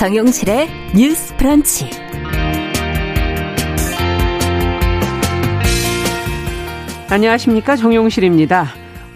정용실의 0.00 0.70
뉴스 0.96 1.36
프런치. 1.36 1.90
안녕하십니까. 7.10 7.76
정용실입니다. 7.76 8.68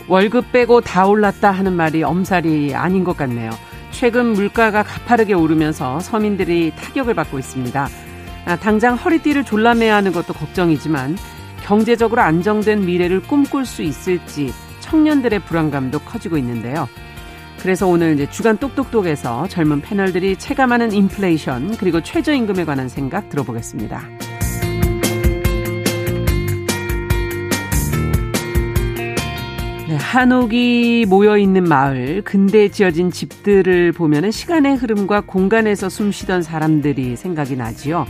월급 0.08 0.52
빼고 0.52 0.82
다 0.82 1.06
올랐다 1.06 1.52
하는 1.52 1.72
말이 1.72 2.02
엄살이 2.02 2.74
아닌 2.74 3.02
것 3.02 3.16
같네요. 3.16 3.50
최근 3.92 4.34
물가가 4.34 4.82
가파르게 4.82 5.32
오르면서 5.32 6.00
서민들이 6.00 6.70
타격을 6.76 7.14
받고 7.14 7.38
있습니다. 7.38 7.88
아, 8.44 8.56
당장 8.56 8.94
허리띠를 8.96 9.44
졸라매야 9.44 9.96
하는 9.96 10.12
것도 10.12 10.34
걱정이지만 10.34 11.16
경제적으로 11.62 12.20
안정된 12.20 12.84
미래를 12.84 13.22
꿈꿀 13.22 13.64
수 13.64 13.80
있을지 13.80 14.52
청년들의 14.80 15.38
불안감도 15.46 16.00
커지고 16.00 16.36
있는데요. 16.36 16.86
그래서 17.64 17.86
오늘 17.86 18.12
이제 18.12 18.28
주간 18.28 18.58
똑똑똑에서 18.58 19.48
젊은 19.48 19.80
패널들이 19.80 20.36
체감하는 20.36 20.92
인플레이션 20.92 21.78
그리고 21.78 22.02
최저임금에 22.02 22.66
관한 22.66 22.90
생각 22.90 23.30
들어보겠습니다. 23.30 24.02
네, 29.88 29.96
한옥이 29.96 31.06
모여 31.08 31.38
있는 31.38 31.64
마을, 31.64 32.20
근대에 32.20 32.68
지어진 32.68 33.10
집들을 33.10 33.92
보면은 33.92 34.30
시간의 34.30 34.76
흐름과 34.76 35.22
공간에서 35.22 35.88
숨쉬던 35.88 36.42
사람들이 36.42 37.16
생각이 37.16 37.56
나지요. 37.56 38.04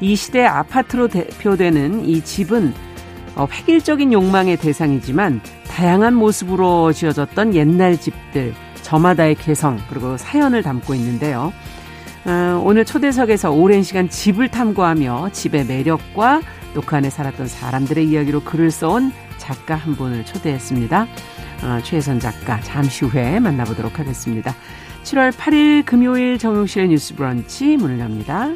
이 0.00 0.14
시대 0.14 0.44
아파트로 0.44 1.08
대표되는 1.08 2.04
이 2.04 2.20
집은 2.22 2.72
어, 3.34 3.48
획일적인 3.50 4.12
욕망의 4.12 4.58
대상이지만 4.58 5.40
다양한 5.66 6.14
모습으로 6.14 6.92
지어졌던 6.92 7.56
옛날 7.56 7.98
집들, 7.98 8.54
저마다의 8.92 9.36
개성 9.36 9.78
그리고 9.88 10.18
사연을 10.18 10.62
담고 10.62 10.94
있는데요. 10.96 11.50
어, 12.26 12.62
오늘 12.62 12.84
초대석에서 12.84 13.50
오랜 13.50 13.82
시간 13.82 14.10
집을 14.10 14.48
탐구하며 14.50 15.30
집의 15.32 15.64
매력과 15.64 16.42
또그 16.74 16.94
안에 16.94 17.08
살았던 17.08 17.46
사람들의 17.46 18.06
이야기로 18.06 18.40
글을 18.40 18.70
써온 18.70 19.10
작가 19.38 19.76
한 19.76 19.94
분을 19.94 20.26
초대했습니다. 20.26 21.06
어, 21.62 21.80
최혜선 21.82 22.20
작가 22.20 22.60
잠시 22.60 23.06
후에 23.06 23.40
만나보도록 23.40 23.98
하겠습니다. 23.98 24.54
7월 25.04 25.32
8일 25.32 25.86
금요일 25.86 26.36
정용실의 26.36 26.88
뉴스 26.88 27.14
브런치 27.14 27.78
문을 27.78 27.98
엽니다. 27.98 28.50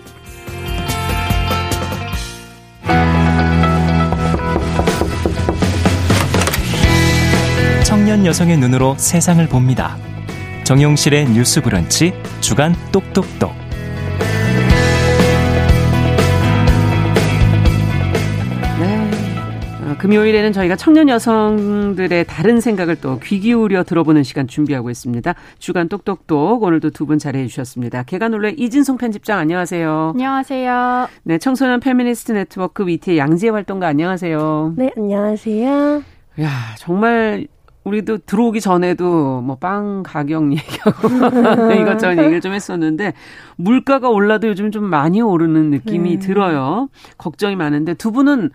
청년 7.87 8.27
여성의 8.27 8.59
눈으로 8.59 8.97
세상을 8.98 9.48
봅니다. 9.48 9.97
정용실의 10.67 11.27
뉴스 11.31 11.61
브런치 11.61 12.12
주간 12.41 12.75
똑똑똑. 12.91 13.53
네. 18.81 19.11
어, 19.84 19.95
금요일에는 19.98 20.53
저희가 20.53 20.77
청년 20.77 21.08
여성들의 21.08 22.25
다른 22.27 22.61
생각을 22.61 22.97
또 22.97 23.19
귀 23.20 23.41
기울여 23.41 23.84
들어보는 23.84 24.23
시간 24.23 24.47
준비하고 24.47 24.91
있습니다. 24.91 25.34
주간 25.58 25.89
똑똑똑 25.89 26.62
오늘도 26.62 26.91
두 26.91 27.06
분 27.06 27.19
자리해 27.19 27.47
주셨습니다. 27.47 28.03
계간홀로 28.03 28.55
이진송 28.58 28.97
편집장 28.98 29.39
안녕하세요. 29.39 30.11
안녕하세요. 30.14 31.08
네, 31.23 31.39
청소년 31.39 31.78
페미니스트 31.80 32.33
네트워크 32.33 32.86
위티의 32.86 33.19
양지혜 33.19 33.51
활동가 33.51 33.86
안녕하세요. 33.86 34.75
네, 34.77 34.91
안녕하세요. 34.97 36.03
야, 36.41 36.51
정말 36.78 37.46
우리도 37.86 38.19
들어오기 38.27 38.61
전에도 38.61 39.41
뭐 39.42 39.57
빵 39.57 40.02
가격 40.05 40.52
얘기하고 40.52 41.08
이것저것 41.80 42.19
얘기를 42.19 42.41
좀 42.41 42.52
했었는데 42.52 43.14
물가가 43.57 44.11
올라도 44.11 44.48
요즘 44.48 44.70
좀 44.70 44.85
많이 44.85 45.23
오르는 45.23 45.70
느낌이 45.70 46.19
네. 46.19 46.19
들어요. 46.19 46.89
걱정이 47.17 47.57
많은데 47.57 47.95
두 47.95 48.13
분은 48.13 48.51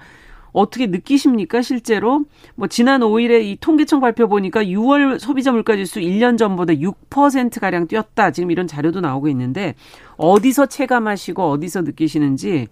어떻게 0.53 0.87
느끼십니까, 0.87 1.61
실제로? 1.61 2.25
뭐, 2.55 2.67
지난 2.67 2.99
5일에 2.99 3.41
이 3.41 3.57
통계청 3.61 4.01
발표 4.01 4.27
보니까 4.27 4.65
6월 4.65 5.17
소비자 5.17 5.53
물가 5.53 5.77
지수 5.77 6.01
1년 6.01 6.37
전보다 6.37 6.73
6%가량 6.73 7.87
뛰었다. 7.87 8.31
지금 8.31 8.51
이런 8.51 8.67
자료도 8.67 8.99
나오고 8.99 9.29
있는데, 9.29 9.75
어디서 10.17 10.65
체감하시고 10.65 11.51
어디서 11.51 11.83
느끼시는지, 11.83 12.67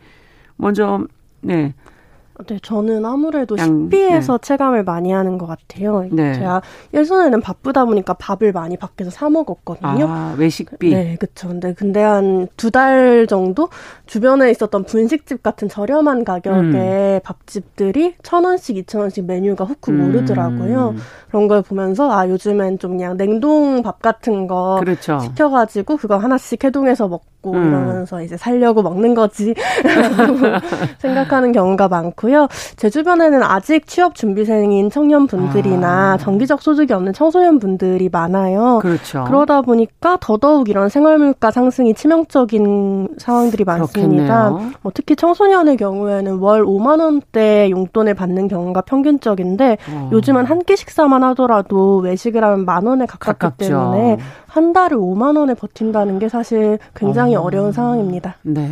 먼저, 0.57 1.07
네. 1.39 1.73
네, 2.47 2.57
저는 2.61 3.05
아무래도 3.05 3.57
양, 3.57 3.65
식비에서 3.89 4.37
네. 4.37 4.47
체감을 4.47 4.83
많이 4.85 5.11
하는 5.11 5.37
것 5.37 5.45
같아요. 5.45 6.05
네. 6.09 6.33
제가 6.35 6.61
예전에는 6.93 7.41
바쁘다 7.41 7.83
보니까 7.83 8.13
밥을 8.13 8.53
많이 8.53 8.77
밖에서 8.77 9.09
사 9.11 9.29
먹었거든요. 9.29 10.07
아, 10.07 10.35
외식비. 10.37 10.89
네, 10.91 11.17
그쵸. 11.19 11.49
근데 11.49 11.73
근데 11.73 12.01
한 12.01 12.47
두 12.55 12.71
달 12.71 13.25
정도 13.27 13.67
주변에 14.05 14.49
있었던 14.51 14.83
분식집 14.85 15.43
같은 15.43 15.67
저렴한 15.67 16.23
가격의 16.23 17.15
음. 17.15 17.19
밥집들이 17.23 18.15
천 18.23 18.45
원씩, 18.45 18.77
이천 18.77 19.01
원씩 19.01 19.25
메뉴가 19.25 19.65
훅훅 19.65 19.89
음. 19.89 20.07
오르더라고요. 20.09 20.95
그런 21.29 21.47
걸 21.47 21.61
보면서 21.61 22.11
아 22.11 22.27
요즘엔 22.27 22.79
좀 22.79 22.97
그냥 22.97 23.17
냉동 23.17 23.81
밥 23.83 24.01
같은 24.01 24.47
거 24.47 24.77
그렇죠. 24.79 25.19
시켜가지고 25.19 25.97
그거 25.97 26.17
하나씩 26.17 26.63
해동해서 26.63 27.07
먹고 27.07 27.53
음. 27.53 27.67
이러면서 27.67 28.21
이제 28.21 28.35
살려고 28.37 28.81
먹는 28.81 29.13
거지 29.13 29.53
생각하는 30.99 31.51
경우가 31.51 31.87
많고요. 31.87 32.47
제 32.75 32.89
주변에는 32.89 33.43
아직 33.43 33.87
취업 33.87 34.15
준비생인 34.15 34.89
청년분들이나 34.89 36.13
아. 36.13 36.17
정기적 36.17 36.61
소득이 36.61 36.93
없는 36.93 37.13
청소년분들이 37.13 38.09
많아요. 38.11 38.79
그렇죠. 38.81 39.23
그러다 39.25 39.61
보니까 39.61 40.17
더더욱 40.19 40.69
이런 40.69 40.89
생활물가 40.89 41.51
상승이 41.51 41.93
치명적인 41.93 43.15
상황들이 43.17 43.63
많습니다. 43.63 44.49
뭐 44.81 44.91
특히 44.93 45.15
청소년의 45.15 45.77
경우에는 45.77 46.37
월 46.39 46.63
5만 46.63 46.99
원대 47.01 47.69
용돈을 47.69 48.13
받는 48.15 48.47
경우가 48.47 48.81
평균적인데 48.81 49.77
어. 49.91 50.09
요즘은 50.11 50.45
한 50.45 50.59
끼 50.59 50.75
식사만 50.75 51.18
원 51.19 51.29
하더라도 51.31 51.97
외식을 51.97 52.43
하면 52.43 52.65
만 52.65 52.85
원에 52.85 53.05
가깝기 53.05 53.39
가깝죠. 53.39 53.65
때문에 53.67 54.17
한 54.47 54.73
달을 54.73 54.97
5만 54.97 55.37
원에 55.37 55.53
버틴다는 55.53 56.19
게 56.19 56.29
사실 56.29 56.79
굉장히 56.95 57.35
어. 57.35 57.41
어려운 57.41 57.71
상황입니다. 57.71 58.35
네. 58.43 58.69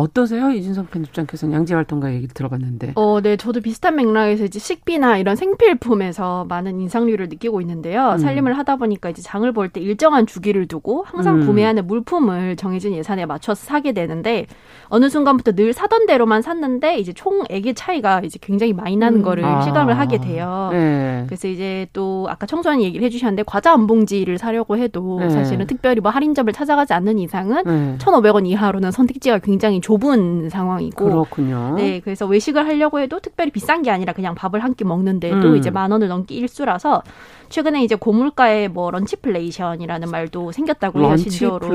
어떠세요? 0.00 0.50
이진석 0.50 0.90
편집장께서는 0.90 1.54
양재 1.54 1.74
활동가 1.74 2.12
얘기 2.12 2.28
들어봤는데. 2.28 2.92
어, 2.96 3.20
네. 3.22 3.38
저도 3.38 3.62
비슷한 3.62 3.96
맥락에서 3.96 4.44
이제 4.44 4.58
식비나 4.58 5.16
이런 5.16 5.36
생필품에서 5.36 6.44
많은 6.50 6.78
인상률을 6.82 7.30
느끼고 7.30 7.62
있는데요. 7.62 8.10
음. 8.12 8.18
살림을 8.18 8.58
하다 8.58 8.76
보니까 8.76 9.08
이제 9.08 9.22
장을 9.22 9.50
볼 9.52 9.70
때 9.70 9.80
일정한 9.80 10.26
주기를 10.26 10.68
두고 10.68 11.04
항상 11.06 11.40
음. 11.40 11.46
구매하는 11.46 11.86
물품을 11.86 12.56
정해진 12.56 12.92
예산에 12.94 13.24
맞춰서 13.26 13.64
사게 13.64 13.92
되는데 13.92 14.46
어느 14.88 15.08
순간부터 15.08 15.52
늘 15.52 15.72
사던 15.72 16.06
대로만 16.06 16.42
샀는데 16.42 16.98
이제 16.98 17.12
총액의 17.14 17.74
차이가 17.74 18.20
이제 18.22 18.38
굉장히 18.40 18.74
많이 18.74 18.96
나는 18.96 19.20
음. 19.20 19.22
거를 19.22 19.44
아. 19.44 19.62
실감을 19.62 19.98
하게 19.98 20.18
돼요. 20.18 20.68
네. 20.72 21.24
그래서 21.26 21.48
이제 21.48 21.88
또 21.94 22.26
아까 22.28 22.44
청소년 22.46 22.82
얘기를 22.82 23.04
해주셨는데 23.06 23.44
과자 23.44 23.72
한 23.72 23.86
봉지를 23.86 24.36
사려고 24.36 24.76
해도 24.76 25.18
네. 25.20 25.30
사실은 25.30 25.66
특별히 25.66 26.00
뭐 26.02 26.12
할인점을 26.12 26.52
찾아가지 26.52 26.92
않는 26.92 27.18
이상은 27.18 27.62
네. 27.64 27.96
1,500원 27.98 28.46
이하로는 28.46 28.92
선택지가 28.92 29.38
굉장히 29.38 29.80
좁은 29.86 30.48
상황이고 30.50 31.04
그렇군요. 31.04 31.74
네, 31.76 32.00
그래서 32.00 32.26
외식을 32.26 32.66
하려고 32.66 32.98
해도 32.98 33.20
특별히 33.20 33.52
비싼 33.52 33.82
게 33.82 33.90
아니라 33.92 34.12
그냥 34.12 34.34
밥을 34.34 34.62
한 34.64 34.74
끼 34.76 34.84
먹는데도 34.84 35.36
음. 35.52 35.56
이제 35.56 35.70
만 35.70 35.90
원을 35.92 36.08
넘기 36.08 36.34
일쑤라서 36.34 37.02
최근에 37.48 37.82
이제 37.84 37.94
고물가의 37.94 38.68
뭐 38.68 38.90
런치플레이션이라는 38.90 40.10
말도 40.10 40.52
생겼다고 40.52 41.00
해요. 41.00 41.16
신조어로. 41.16 41.68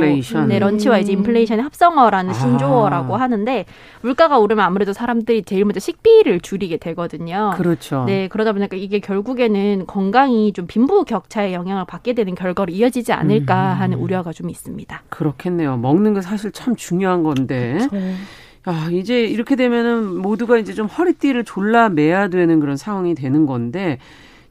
네, 0.47 0.59
lunch와 0.59 0.99
이제 0.99 1.11
인플레이션의 1.13 1.63
합성어라는 1.63 2.31
아. 2.31 2.33
신조어라고 2.33 3.15
하는데 3.15 3.65
물가가 4.01 4.37
오르면 4.39 4.63
아무래도 4.63 4.93
사람들이 4.93 5.43
제일 5.43 5.65
먼저 5.65 5.79
식비를 5.79 6.39
줄이게 6.41 6.77
되거든요. 6.77 7.53
그렇죠. 7.55 8.03
네, 8.05 8.27
그러다 8.27 8.53
보니까 8.53 8.77
이게 8.77 8.99
결국에는 8.99 9.85
건강이 9.87 10.53
좀 10.53 10.67
빈부 10.67 11.05
격차의 11.05 11.53
영향을 11.53 11.85
받게 11.85 12.13
되는 12.13 12.35
결과로 12.35 12.71
이어지지 12.71 13.13
않을까 13.13 13.73
음. 13.73 13.81
하는 13.81 13.97
우려가 13.97 14.33
좀 14.33 14.49
있습니다. 14.49 15.03
그렇겠네요. 15.09 15.77
먹는 15.77 16.13
거 16.13 16.21
사실 16.21 16.51
참 16.51 16.75
중요한 16.75 17.23
건데. 17.23 17.77
그렇죠. 17.89 18.15
아, 18.63 18.89
이제 18.91 19.23
이렇게 19.23 19.55
되면은 19.55 20.17
모두가 20.21 20.57
이제 20.57 20.73
좀 20.73 20.85
허리띠를 20.85 21.45
졸라 21.45 21.89
매야 21.89 22.27
되는 22.27 22.59
그런 22.59 22.77
상황이 22.77 23.15
되는 23.15 23.45
건데 23.47 23.97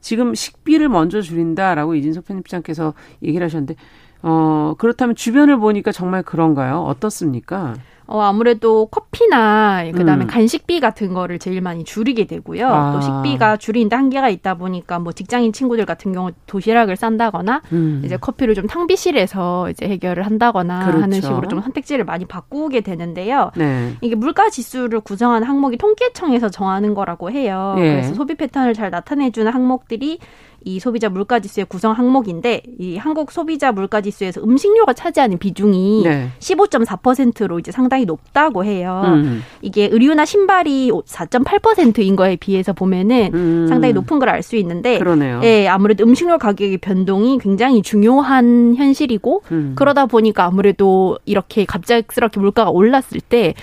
지금 0.01 0.35
식비를 0.35 0.89
먼저 0.89 1.21
줄인다라고 1.21 1.95
이진석 1.95 2.25
편집장께서 2.25 2.93
얘기를 3.23 3.45
하셨는데 3.45 3.75
어, 4.23 4.75
그렇다면 4.77 5.15
주변을 5.15 5.57
보니까 5.57 5.91
정말 5.91 6.23
그런가요? 6.23 6.81
어떻습니까? 6.81 7.75
어, 8.11 8.19
아무래도 8.21 8.87
커피나 8.87 9.89
그다음에 9.93 10.25
음. 10.25 10.27
간식비 10.27 10.81
같은 10.81 11.13
거를 11.13 11.39
제일 11.39 11.61
많이 11.61 11.85
줄이게 11.85 12.25
되고요. 12.25 12.67
아. 12.67 12.91
또 12.91 12.99
식비가 12.99 13.55
줄이는데 13.55 13.95
한계가 13.95 14.27
있다 14.27 14.55
보니까 14.55 14.99
뭐 14.99 15.13
직장인 15.13 15.53
친구들 15.53 15.85
같은 15.85 16.11
경우 16.11 16.31
도시락을 16.45 16.97
싼다거나 16.97 17.61
음. 17.71 18.01
이제 18.03 18.17
커피를 18.17 18.53
좀 18.53 18.67
탕비실에서 18.67 19.69
이제 19.69 19.87
해결을 19.87 20.25
한다거나 20.25 20.85
그렇죠. 20.87 21.03
하는 21.03 21.21
식으로 21.21 21.47
좀 21.47 21.61
선택지를 21.61 22.03
많이 22.03 22.25
바꾸게 22.25 22.81
되는데요. 22.81 23.51
네. 23.55 23.93
이게 24.01 24.15
물가 24.15 24.49
지수를 24.49 24.99
구성하는 24.99 25.47
항목이 25.47 25.77
통계청에서 25.77 26.49
정하는 26.49 26.93
거라고 26.93 27.31
해요. 27.31 27.75
네. 27.77 27.91
그래서 27.91 28.13
소비 28.13 28.35
패턴을 28.35 28.73
잘 28.73 28.89
나타내주는 28.89 29.49
항목들이 29.49 30.19
이 30.63 30.79
소비자 30.79 31.09
물가 31.09 31.39
지수의 31.39 31.65
구성 31.67 31.93
항목인데 31.93 32.61
이 32.79 32.97
한국 32.97 33.31
소비자 33.31 33.71
물가 33.71 34.01
지수에서 34.01 34.41
음식료가 34.43 34.93
차지하는 34.93 35.37
비중이 35.37 36.01
네. 36.03 36.29
15.4%로 36.39 37.59
이제 37.59 37.71
상당히 37.71 38.05
높다고 38.05 38.63
해요. 38.63 39.01
음. 39.05 39.43
이게 39.61 39.87
의류나 39.91 40.25
신발이 40.25 40.91
4.8%인 40.91 42.15
거에 42.15 42.35
비해서 42.35 42.73
보면은 42.73 43.31
음. 43.33 43.65
상당히 43.67 43.93
높은 43.93 44.19
걸 44.19 44.29
알 44.29 44.41
수 44.43 44.55
있는데 44.55 44.97
그러네요. 44.97 45.41
예, 45.43 45.67
아무래도 45.67 46.03
음식료 46.05 46.37
가격의 46.37 46.77
변동이 46.77 47.37
굉장히 47.37 47.81
중요한 47.81 48.75
현실이고 48.75 49.43
음. 49.51 49.73
그러다 49.75 50.05
보니까 50.05 50.45
아무래도 50.45 51.19
이렇게 51.25 51.65
갑작스럽게 51.65 52.39
물가가 52.39 52.69
올랐을 52.71 53.19
때 53.27 53.53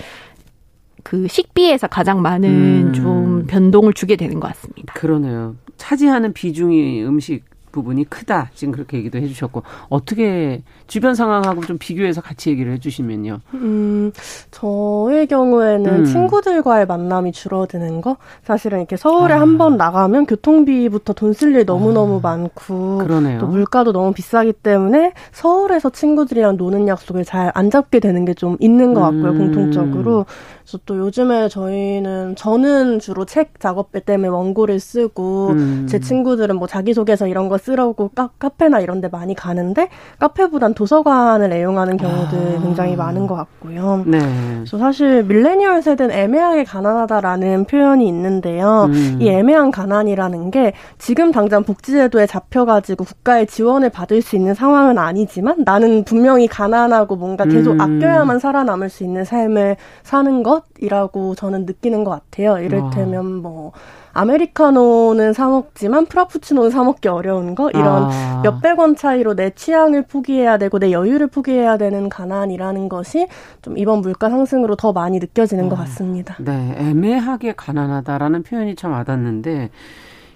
그 1.09 1.27
식비에서 1.27 1.87
가장 1.87 2.21
많은 2.21 2.49
음. 2.89 2.93
좀 2.93 3.45
변동을 3.47 3.93
주게 3.93 4.15
되는 4.15 4.39
것 4.39 4.49
같습니다. 4.49 4.93
그러네요. 4.93 5.55
차지하는 5.75 6.33
비중이 6.33 7.03
음식 7.03 7.43
부분이 7.71 8.05
크다. 8.05 8.49
지금 8.53 8.71
그렇게 8.73 8.97
얘기도 8.97 9.17
해주셨고 9.17 9.63
어떻게 9.89 10.61
주변 10.87 11.15
상황하고 11.15 11.61
좀 11.65 11.77
비교해서 11.77 12.21
같이 12.21 12.49
얘기를 12.49 12.71
해주시면요. 12.73 13.39
음, 13.55 14.11
저의 14.51 15.27
경우에는 15.27 15.99
음. 15.99 16.05
친구들과의 16.05 16.85
만남이 16.87 17.31
줄어드는 17.31 18.01
거. 18.01 18.17
사실은 18.43 18.79
이렇게 18.79 18.97
서울에 18.97 19.33
아. 19.33 19.41
한번 19.41 19.77
나가면 19.77 20.25
교통비부터 20.25 21.13
돈 21.13 21.33
쓸 21.33 21.55
일 21.55 21.65
너무 21.65 21.93
너무 21.93 22.17
아. 22.17 22.19
많고 22.21 22.97
그러네요. 22.99 23.39
또 23.39 23.47
물가도 23.47 23.91
너무 23.91 24.13
비싸기 24.13 24.53
때문에 24.53 25.13
서울에서 25.31 25.89
친구들이랑 25.91 26.57
노는 26.57 26.87
약속을 26.87 27.25
잘 27.25 27.51
안 27.55 27.69
잡게 27.71 27.99
되는 27.99 28.25
게 28.25 28.33
좀 28.33 28.55
있는 28.59 28.93
것 28.93 29.01
같고요. 29.01 29.31
음. 29.31 29.37
공통적으로. 29.37 30.25
그래서 30.63 30.79
또 30.85 30.97
요즘에 30.97 31.49
저희는 31.49 32.35
저는 32.35 32.99
주로 32.99 33.25
책 33.25 33.59
작업 33.59 33.91
때문에 34.05 34.27
원고를 34.29 34.79
쓰고 34.79 35.49
음. 35.49 35.87
제 35.89 35.99
친구들은 35.99 36.55
뭐 36.57 36.67
자기소개서 36.67 37.27
이런 37.27 37.49
거 37.49 37.57
쓰라고 37.59 38.09
카, 38.09 38.29
카페나 38.39 38.79
이런 38.79 39.01
데 39.01 39.07
많이 39.09 39.35
가는데 39.35 39.89
카페보단 40.19 40.73
도서관을 40.73 41.53
애용하는 41.53 41.97
경우도 41.97 42.37
아. 42.37 42.61
굉장히 42.61 42.95
많은 42.95 43.27
것 43.27 43.35
같고요. 43.35 44.03
네. 44.07 44.19
그래서 44.55 44.77
사실 44.77 45.23
밀레니얼 45.23 45.81
세대는 45.81 46.15
애매하게 46.15 46.63
가난하다라는 46.63 47.65
표현이 47.65 48.07
있는데요. 48.07 48.85
음. 48.89 49.17
이 49.21 49.29
애매한 49.29 49.71
가난이라는 49.71 50.51
게 50.51 50.73
지금 50.97 51.31
당장 51.31 51.63
복지제도에 51.63 52.25
잡혀가지고 52.25 53.03
국가의 53.03 53.47
지원을 53.47 53.89
받을 53.89 54.21
수 54.21 54.35
있는 54.35 54.53
상황은 54.53 54.97
아니지만 54.97 55.63
나는 55.65 56.03
분명히 56.03 56.47
가난하고 56.47 57.15
뭔가 57.15 57.45
계속 57.45 57.73
음. 57.73 57.81
아껴야만 57.81 58.39
살아남을 58.39 58.89
수 58.89 59.03
있는 59.03 59.23
삶을 59.23 59.75
사는 60.03 60.43
것 60.43 60.63
것이라고 60.79 61.35
저는 61.35 61.65
느끼는 61.65 62.03
것 62.03 62.11
같아요. 62.11 62.57
이를테면 62.59 63.25
아. 63.25 63.41
뭐 63.41 63.71
아메리카노는 64.13 65.33
사 65.33 65.47
먹지만 65.47 66.05
프라푸치노는 66.05 66.69
사 66.71 66.83
먹기 66.83 67.07
어려운 67.07 67.55
거 67.55 67.69
이런 67.69 68.09
아. 68.11 68.41
몇백 68.43 68.79
원 68.79 68.95
차이로 68.95 69.35
내 69.35 69.51
취향을 69.51 70.03
포기해야 70.03 70.57
되고 70.57 70.79
내 70.79 70.91
여유를 70.91 71.27
포기해야 71.27 71.77
되는 71.77 72.09
가난이라는 72.09 72.89
것이 72.89 73.27
좀 73.61 73.77
이번 73.77 74.01
물가 74.01 74.29
상승으로 74.29 74.75
더 74.75 74.91
많이 74.93 75.19
느껴지는 75.19 75.65
아. 75.65 75.69
것 75.69 75.75
같습니다. 75.77 76.35
네, 76.39 76.75
애매하게 76.77 77.53
가난하다라는 77.55 78.43
표현이 78.43 78.75
참 78.75 78.91
와닿는데 78.91 79.69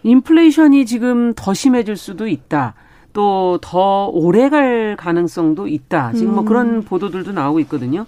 인플레이션이 0.03 0.85
지금 0.85 1.33
더 1.35 1.53
심해질 1.53 1.97
수도 1.97 2.27
있다. 2.27 2.75
또 3.13 3.59
더 3.61 4.07
오래 4.07 4.49
갈 4.49 4.95
가능성도 4.97 5.67
있다. 5.67 6.13
지금 6.13 6.33
뭐 6.33 6.43
음. 6.43 6.45
그런 6.45 6.81
보도들도 6.83 7.31
나오고 7.31 7.59
있거든요. 7.61 8.05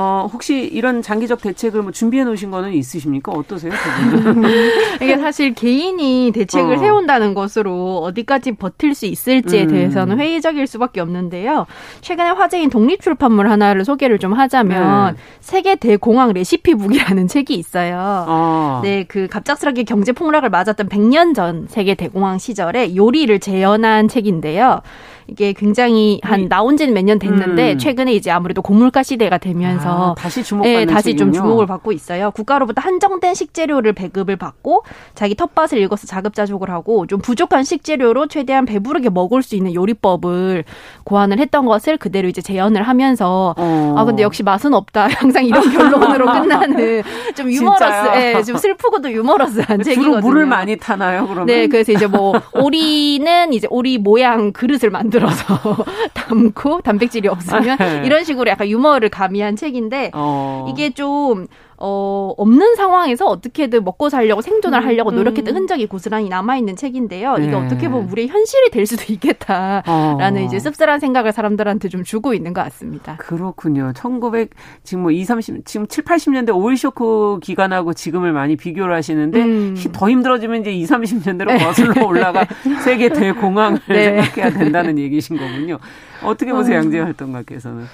어, 0.00 0.30
혹시 0.32 0.60
이런 0.60 1.02
장기적 1.02 1.42
대책을 1.42 1.82
뭐 1.82 1.90
준비해 1.90 2.22
놓으신 2.22 2.52
거는 2.52 2.72
있으십니까? 2.72 3.32
어떠세요? 3.32 3.72
이게 5.02 5.18
사실 5.18 5.54
개인이 5.54 6.30
대책을 6.32 6.76
어. 6.76 6.78
세운다는 6.78 7.34
것으로 7.34 7.98
어디까지 8.04 8.52
버틸 8.52 8.94
수 8.94 9.06
있을지에 9.06 9.64
음. 9.64 9.68
대해서는 9.68 10.20
회의적일 10.20 10.68
수밖에 10.68 11.00
없는데요. 11.00 11.66
최근에 12.00 12.30
화제인 12.30 12.70
독립 12.70 13.00
출판물 13.00 13.50
하나를 13.50 13.84
소개를 13.84 14.20
좀 14.20 14.34
하자면 14.34 15.14
네. 15.16 15.20
세계 15.40 15.74
대공황 15.74 16.32
레시피북이라는 16.32 17.26
책이 17.26 17.54
있어요. 17.56 18.24
어. 18.28 18.80
네, 18.84 19.02
그 19.02 19.26
갑작스럽게 19.26 19.82
경제 19.82 20.12
폭락을 20.12 20.48
맞았던 20.48 20.90
100년 20.90 21.34
전 21.34 21.66
세계 21.68 21.96
대공황 21.96 22.38
시절에 22.38 22.94
요리를 22.94 23.36
재현한 23.40 24.06
책인데요. 24.06 24.80
이게 25.28 25.52
굉장히 25.52 26.20
한 26.22 26.48
나온 26.48 26.76
지는 26.76 26.94
몇 26.94 27.02
년 27.08 27.18
됐는데 27.18 27.72
음. 27.72 27.78
최근에 27.78 28.12
이제 28.12 28.30
아무래도 28.30 28.60
고물가 28.62 29.02
시대가 29.02 29.38
되면서 29.38 30.12
아, 30.12 30.14
다시 30.20 30.42
주목 30.42 30.64
네, 30.64 30.84
다시 30.86 31.16
좀 31.16 31.32
주목을 31.32 31.66
받고 31.66 31.92
있어요. 31.92 32.30
국가로부터 32.32 32.80
한정된 32.80 33.34
식재료를 33.34 33.92
배급을 33.92 34.36
받고 34.36 34.84
자기 35.14 35.34
텃밭을 35.34 35.78
읽어서 35.78 36.06
자급자족을 36.06 36.70
하고 36.70 37.06
좀 37.06 37.20
부족한 37.20 37.64
식재료로 37.64 38.26
최대한 38.28 38.64
배부르게 38.66 39.10
먹을 39.10 39.42
수 39.42 39.54
있는 39.54 39.74
요리법을 39.74 40.64
고안을 41.04 41.38
했던 41.38 41.66
것을 41.66 41.96
그대로 41.98 42.28
이제 42.28 42.40
재현을 42.42 42.82
하면서 42.82 43.54
어. 43.56 43.94
아 43.96 44.04
근데 44.04 44.22
역시 44.22 44.42
맛은 44.42 44.74
없다. 44.74 45.08
항상 45.18 45.44
이런 45.44 45.70
결론으로 45.70 46.26
끝나는 46.32 47.02
좀 47.34 47.50
유머러스, 47.50 48.08
예, 48.16 48.42
좀 48.42 48.56
슬프고도 48.56 49.12
유머러스한 49.12 49.82
책이거든요. 49.82 50.20
물을 50.20 50.46
많이 50.46 50.76
타나요? 50.76 51.26
그러면? 51.26 51.46
네, 51.46 51.66
그래서 51.68 51.92
이제 51.92 52.06
뭐 52.06 52.34
오리는 52.54 53.52
이제 53.52 53.66
오리 53.70 53.98
모양 53.98 54.52
그릇을 54.52 54.90
만들 54.90 55.17
들어서 55.18 55.84
담고 56.14 56.82
단백질이 56.82 57.28
없으면 57.28 57.78
네. 57.78 58.02
이런 58.04 58.24
식으로 58.24 58.50
약간 58.50 58.68
유머를 58.68 59.08
가미한 59.08 59.56
책인데 59.56 60.12
어. 60.14 60.66
이게 60.70 60.90
좀 60.90 61.46
어, 61.80 62.34
없는 62.36 62.74
상황에서 62.74 63.26
어떻게든 63.26 63.84
먹고 63.84 64.08
살려고 64.08 64.42
생존을 64.42 64.84
하려고 64.84 65.10
음, 65.10 65.16
노력했던 65.16 65.54
음. 65.54 65.60
흔적이 65.60 65.86
고스란히 65.86 66.28
남아있는 66.28 66.74
책인데요. 66.74 67.36
이게 67.38 67.48
네. 67.48 67.54
어떻게 67.54 67.88
보면 67.88 68.10
우리의 68.10 68.28
현실이 68.28 68.70
될 68.70 68.84
수도 68.84 69.12
있겠다라는 69.12 70.42
어. 70.42 70.44
이제 70.44 70.58
씁쓸한 70.58 70.98
생각을 70.98 71.32
사람들한테 71.32 71.88
좀 71.88 72.02
주고 72.02 72.34
있는 72.34 72.52
것 72.52 72.62
같습니다. 72.64 73.16
그렇군요. 73.18 73.92
1900, 73.94 74.50
지금 74.82 75.02
뭐 75.02 75.12
2, 75.12 75.24
30, 75.24 75.64
지금 75.64 75.86
7, 75.86 76.04
80년대 76.04 76.54
오일 76.54 76.76
쇼크 76.76 77.38
기간하고 77.42 77.94
지금을 77.94 78.32
많이 78.32 78.56
비교를 78.56 78.92
하시는데 78.94 79.40
음. 79.40 79.76
더 79.92 80.10
힘들어지면 80.10 80.62
이제 80.62 80.72
2, 80.72 80.84
30년대로 80.84 81.58
거슬러 81.58 82.02
올라가 82.06 82.44
세계 82.82 83.08
대공황을 83.08 83.80
네. 83.88 84.22
생각해야 84.22 84.58
된다는 84.58 84.98
얘기신 84.98 85.36
거군요. 85.36 85.78
어떻게 86.24 86.52
보세요, 86.52 86.78
어. 86.78 86.82
양재 86.82 86.98
활동가께서는? 86.98 87.84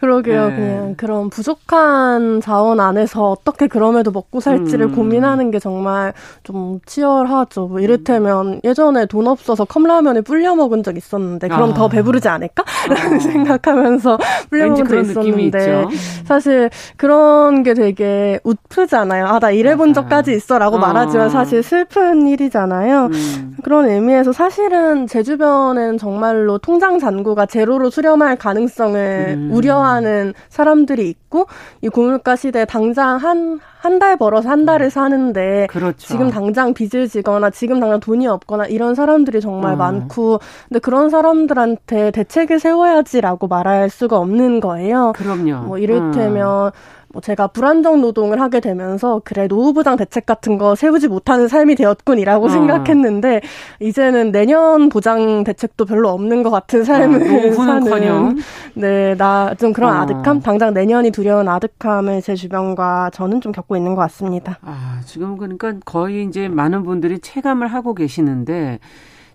그러게요. 0.00 0.48
네. 0.48 0.56
그냥 0.56 0.94
그런 0.96 1.30
부족한 1.30 2.40
자원 2.40 2.80
안에서 2.80 3.30
어떻게 3.30 3.68
그럼에도 3.68 4.10
먹고 4.10 4.40
살지를 4.40 4.86
음. 4.86 4.94
고민하는 4.94 5.50
게 5.50 5.58
정말 5.58 6.12
좀 6.42 6.80
치열하죠. 6.84 7.68
뭐 7.68 7.80
이를테면 7.80 8.60
예전에 8.64 9.06
돈 9.06 9.28
없어서 9.28 9.64
컵라면을 9.64 10.22
불려 10.22 10.54
먹은 10.56 10.82
적 10.82 10.96
있었는데 10.96 11.48
그럼 11.48 11.70
아. 11.70 11.74
더 11.74 11.88
배부르지 11.88 12.28
않을까? 12.28 12.64
라는 12.88 13.16
아. 13.16 13.20
생각하면서 13.20 14.18
불려 14.50 14.70
먹은 14.70 14.84
적 14.84 14.98
있었는데 15.00 15.86
사실 16.24 16.70
그런 16.96 17.62
게 17.62 17.74
되게 17.74 18.40
웃프잖아요. 18.44 19.26
아, 19.26 19.38
나 19.38 19.50
일해본 19.50 19.94
적까지 19.94 20.32
있어 20.32 20.58
라고 20.58 20.76
어. 20.76 20.78
말하지만 20.80 21.30
사실 21.30 21.62
슬픈 21.62 22.26
일이잖아요. 22.26 23.06
음. 23.06 23.56
그런 23.62 23.88
의미에서 23.88 24.32
사실은 24.32 25.06
제 25.06 25.22
주변에는 25.22 25.98
정말로 25.98 26.58
통장 26.58 26.98
잔고가 26.98 27.46
제로로 27.46 27.90
수렴할 27.90 28.36
가능성을 28.36 29.34
음. 29.36 29.50
우려 29.52 29.83
하는 29.84 30.14
하는 30.14 30.34
사람들이 30.48 31.08
있고 31.08 31.46
이 31.82 31.88
고물가 31.88 32.36
시대에 32.36 32.64
당장 32.64 33.16
한 33.16 33.60
한 33.84 33.98
달 33.98 34.16
벌어서 34.16 34.48
한 34.48 34.64
달을 34.64 34.88
사는데 34.90 35.66
그렇죠. 35.68 35.98
지금 35.98 36.30
당장 36.30 36.72
빚을 36.72 37.06
지거나 37.06 37.50
지금 37.50 37.80
당장 37.80 38.00
돈이 38.00 38.26
없거나 38.26 38.64
이런 38.64 38.94
사람들이 38.94 39.42
정말 39.42 39.74
어. 39.74 39.76
많고 39.76 40.40
근데 40.68 40.80
그런 40.80 41.10
사람들한테 41.10 42.10
대책을 42.10 42.58
세워야지라고 42.60 43.46
말할 43.46 43.90
수가 43.90 44.18
없는 44.18 44.60
거예요. 44.60 45.12
그럼요. 45.14 45.66
뭐 45.66 45.78
이를테면 45.78 46.48
어. 46.48 46.72
뭐 47.14 47.20
제가 47.20 47.46
불안정 47.46 48.00
노동을 48.00 48.40
하게 48.40 48.58
되면서 48.58 49.22
그래 49.24 49.46
노후부장 49.46 49.96
대책 49.96 50.26
같은 50.26 50.58
거 50.58 50.74
세우지 50.74 51.06
못하는 51.06 51.46
삶이 51.46 51.76
되었군이라고 51.76 52.46
어. 52.46 52.48
생각했는데 52.48 53.40
이제는 53.80 54.32
내년 54.32 54.88
보장 54.88 55.44
대책도 55.44 55.84
별로 55.86 56.10
없는 56.10 56.42
것 56.42 56.50
같은 56.50 56.82
삶을 56.82 57.22
어, 57.22 57.52
사는 57.52 58.36
네나 58.74 59.54
좀 59.54 59.72
그런 59.72 59.96
어. 59.96 60.00
아득함 60.00 60.40
당장 60.40 60.74
내년이 60.74 61.12
두려운 61.12 61.48
아득함을 61.48 62.20
제 62.20 62.34
주변과 62.34 63.10
저는 63.14 63.40
좀 63.40 63.52
겪고 63.52 63.76
있는 63.76 63.94
것 63.94 64.00
같습니다. 64.02 64.58
아 64.62 65.00
지금 65.06 65.36
그러니까 65.38 65.74
거의 65.84 66.24
이제 66.24 66.48
많은 66.48 66.82
분들이 66.82 67.20
체감을 67.20 67.68
하고 67.68 67.94
계시는데 67.94 68.80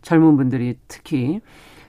젊은 0.02 0.36
분들이 0.36 0.76
특히 0.90 1.40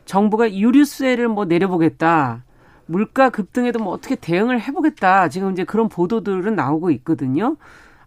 정부가 0.05 0.53
유류세를 0.55 1.27
뭐 1.27 1.47
내려보겠다. 1.47 2.45
물가 2.91 3.31
급등에도 3.31 3.79
뭐 3.79 3.93
어떻게 3.93 4.17
대응을 4.17 4.61
해보겠다. 4.61 5.29
지금 5.29 5.53
이제 5.53 5.65
그런 5.65 5.89
보도들은 5.89 6.57
나오고 6.57 6.91
있거든요. 6.91 7.57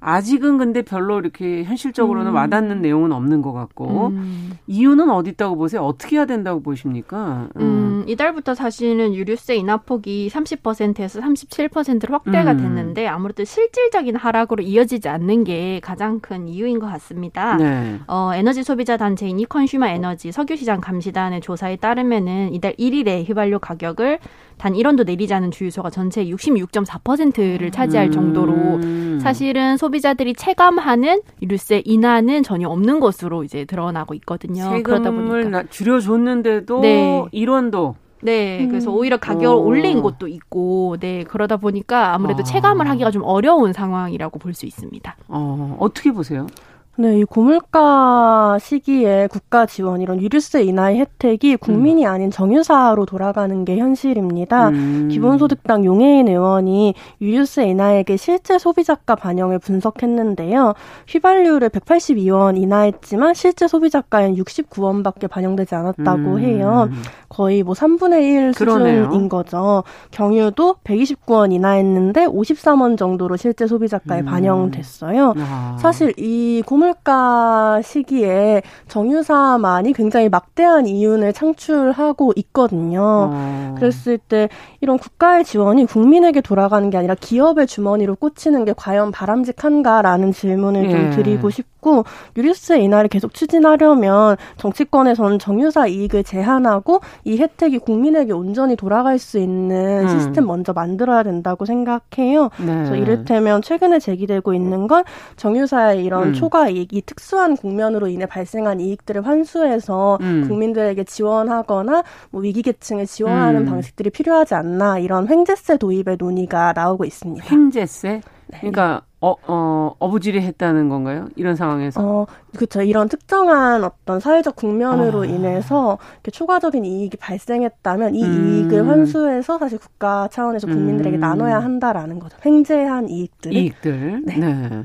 아직은 0.02 0.58
근데 0.58 0.82
별로 0.82 1.20
이렇게 1.20 1.63
현실적으로는 1.63 2.32
음. 2.32 2.36
와닿는 2.36 2.82
내용은 2.82 3.13
없는 3.13 3.42
것 3.42 3.54
같고 3.54 4.08
음. 4.08 4.52
이유는 4.68 5.10
어디 5.10 5.30
있다고 5.30 5.56
보세요? 5.56 5.82
어떻게 5.82 6.18
해야 6.18 6.25
된다고 6.25 6.62
보십니까? 6.62 7.48
음. 7.56 7.62
음 8.03 8.07
음, 8.07 8.10
이달부터 8.10 8.55
사실은 8.55 9.13
유류세 9.13 9.55
인하폭이 9.55 10.29
30%에서 10.29 11.19
37%로 11.22 12.13
확대가 12.13 12.51
음. 12.51 12.57
됐는데 12.57 13.07
아무래도 13.07 13.43
실질적인 13.43 14.15
하락으로 14.15 14.63
이어지지 14.63 15.10
않는 15.10 15.43
게 15.43 15.79
가장 15.81 16.19
큰 16.19 16.48
이유인 16.48 16.79
것 16.79 16.88
같습니다. 16.88 17.57
네. 17.57 18.00
어, 18.07 18.31
에너지 18.33 18.63
소비자 18.63 18.98
단체인 18.98 19.39
이컨슈머 19.39 19.88
에너지 19.88 20.31
석유시장 20.31 20.81
감시단의 20.81 21.41
조사에 21.41 21.77
따르면은 21.77 22.53
이달 22.53 22.74
1일에 22.74 23.27
휘발유 23.27 23.60
가격을 23.60 24.19
단 24.57 24.74
1원도 24.74 25.05
내리지 25.05 25.33
않은 25.33 25.51
주유소가 25.51 25.89
전체 25.89 26.25
66.4%를 26.25 27.72
차지할 27.72 28.12
정도로 28.12 28.53
음. 28.53 29.19
사실은 29.22 29.77
소비자들이 29.77 30.36
체감하는 30.36 31.22
유류세 31.41 31.81
인하는 31.86 32.43
전혀 32.43 32.69
없는 32.69 33.00
것으로 33.00 33.43
이제 33.43 33.65
드러나고 33.65 34.13
있거든요. 34.15 34.81
그러다 34.83 35.12
보니까 35.12 35.63
줄여줬는데도 35.69 36.81
네. 36.81 37.25
1원도 37.33 37.92
네, 38.24 38.65
그래서 38.68 38.89
음. 38.92 38.98
오히려 38.98 39.18
가격을 39.18 39.48
오. 39.48 39.65
올린 39.65 40.01
곳도 40.01 40.27
있고, 40.27 40.98
네, 41.00 41.24
그러다 41.25 41.58
보니까 41.58 42.13
아무래도 42.13 42.39
아. 42.42 42.44
체감을 42.44 42.89
하기가 42.89 43.12
좀 43.12 43.24
어려운 43.24 43.74
상황이라고 43.74 44.39
볼 44.39 44.53
수 44.53 44.65
있습니다. 44.65 45.15
어, 45.30 45.77
어떻게 45.80 46.12
보세요? 46.12 46.46
네, 46.95 47.17
이 47.17 47.23
고물가 47.23 48.59
시기에 48.62 49.27
국가 49.31 49.65
지원 49.65 50.01
이런 50.01 50.21
유류세 50.21 50.62
인하의 50.62 51.00
혜택이 51.00 51.55
국민이 51.55 52.05
음. 52.05 52.12
아닌 52.12 52.29
정유사로 52.29 53.07
돌아가는 53.07 53.65
게 53.65 53.77
현실입니다. 53.79 54.69
음. 54.69 55.09
기본소득당 55.12 55.85
용해인 55.85 56.27
의원이 56.27 56.93
유류세 57.19 57.67
인하액의 57.67 58.19
실제 58.19 58.59
소비자가 58.59 59.15
반영을 59.15 59.57
분석했는데요. 59.57 60.75
휘발유를 61.07 61.69
182원 61.69 62.62
인하했지만 62.62 63.33
실제 63.33 63.67
소비자가엔 63.67 64.35
69원밖에 64.35 65.27
반영되지 65.27 65.73
않았다고 65.73 66.33
음. 66.35 66.39
해요. 66.41 66.89
거의 67.27 67.63
뭐 67.63 67.73
3분의 67.73 68.21
1 68.21 68.53
수준인 68.53 69.07
그러네요. 69.07 69.29
거죠. 69.29 69.83
경유도 70.12 70.75
129원 70.83 71.51
인하했는데 71.51 72.27
53원 72.27 73.00
정도로 73.00 73.35
실제 73.38 73.65
소비자가에 73.65 74.19
음. 74.19 74.25
반영됐어요. 74.25 75.33
아. 75.38 75.77
사실 75.79 76.13
이 76.17 76.62
고물 76.63 76.83
가 77.04 77.82
시기에 77.84 78.62
정유사만이 78.88 79.94
굉장히 79.94 80.30
막대한 80.30 80.86
이윤을 80.86 81.34
창출하고 81.34 82.34
있거든요. 82.38 83.30
아. 83.34 83.75
그랬을 83.78 84.18
때 84.18 84.50
이런 84.82 84.98
국가의 84.98 85.44
지원이 85.44 85.86
국민에게 85.86 86.42
돌아가는 86.42 86.90
게 86.90 86.98
아니라 86.98 87.16
기업의 87.16 87.68
주머니로 87.68 88.16
꽂히는 88.16 88.66
게 88.66 88.74
과연 88.75 89.12
바람직한가라는 89.12 90.32
질문을 90.34 90.86
예. 90.86 90.92
좀 90.92 91.12
드리고 91.12 91.50
싶고 91.50 92.04
유류세 92.38 92.80
인하를 92.80 93.10
계속 93.10 93.34
추진하려면 93.34 94.38
정치권에서는 94.58 95.40
정유사 95.40 95.88
이익을 95.88 96.24
제한하고 96.24 97.02
이 97.24 97.38
혜택이 97.38 97.80
국민에게 97.80 98.34
온전히 98.34 98.75
돌아갈 98.75 99.20
수 99.20 99.40
있는 99.40 100.04
음. 100.04 100.08
시스템 100.08 100.46
먼저 100.46 100.74
만들어야 100.74 101.24
된다고 101.24 101.66
생각해요. 101.66 102.50
네. 102.60 102.66
그래서 102.66 102.96
이를테면 102.96 103.62
최근에 103.62 104.00
제기되고 104.00 104.54
있는 104.54 104.88
건 104.88 105.04
정유사의 105.36 106.04
이런 106.04 106.30
음. 106.30 106.34
초과 106.34 106.70
이익, 106.74 106.94
이 106.94 107.01
특수한 107.01 107.56
국면으로 107.56 108.08
인해 108.08 108.25
발생한 108.25 108.80
이익들을 108.80 109.25
환수해서 109.25 110.18
음. 110.22 110.46
국민들에게 110.48 111.03
지원하거나 111.03 112.03
뭐 112.32 112.42
위기계층을 112.42 113.06
지원하는 113.06 113.62
음. 113.62 113.65
방식들이 113.65 114.10
필요하지 114.10 114.56
않나 114.56 115.00
이런 115.00 115.27
횡재세 115.27 115.77
도입의 115.77 116.18
논의가 116.20 116.74
나오고 116.74 117.06
있습니다. 117.06 117.46
횡재세? 117.50 118.22
네. 118.48 118.58
그러니까 118.60 119.01
어, 119.24 119.36
어, 119.48 119.96
어부지리 120.00 120.42
했다는 120.42 120.89
건가요? 120.89 121.30
이런 121.38 121.56
상황에서? 121.56 122.01
어, 122.01 122.27
그렇죠. 122.58 122.82
이런 122.82 123.08
특정한 123.08 123.84
어떤 123.84 124.20
사회적 124.20 124.58
국면으로 124.58 125.22
아. 125.22 125.25
인해서 125.25 125.98
이렇게 126.15 126.32
초과적인 126.32 126.84
이익이 126.84 127.15
발생했다면 127.18 128.15
이 128.15 128.24
음. 128.24 128.65
이익을 128.65 128.86
환수해서 128.86 129.58
사실 129.60 129.77
국가 129.77 130.27
차원에서 130.30 130.68
국민들에게 130.68 131.18
음. 131.18 131.22
나눠야 131.22 131.60
한다라는 131.63 132.20
거죠. 132.20 132.38
횡재한 132.46 133.08
이익들. 133.08 133.53
이익들. 133.53 134.24
네. 134.25 134.38
네. 134.38 134.84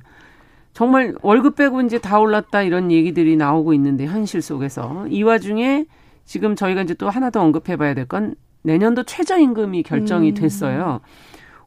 정말 0.79 1.13
월급 1.23 1.57
빼고 1.57 1.81
이제 1.81 1.99
다 1.99 2.21
올랐다 2.21 2.63
이런 2.63 2.93
얘기들이 2.93 3.35
나오고 3.37 3.75
있는데 3.75 4.07
현실 4.07 4.41
속에서 4.41 5.09
이 5.09 5.25
와중에 5.25 5.87
지금 6.25 6.55
저희가 6.55 6.83
이제 6.83 6.95
또 6.95 7.11
하나 7.11 7.31
더 7.31 7.41
언급해 7.43 7.77
봐야 7.77 7.95
될 7.95 8.07
건 8.07 8.37
내년도 8.63 9.03
최저임금이 9.03 9.83
결정이 9.83 10.29
음. 10.31 10.35
됐어요. 10.35 11.01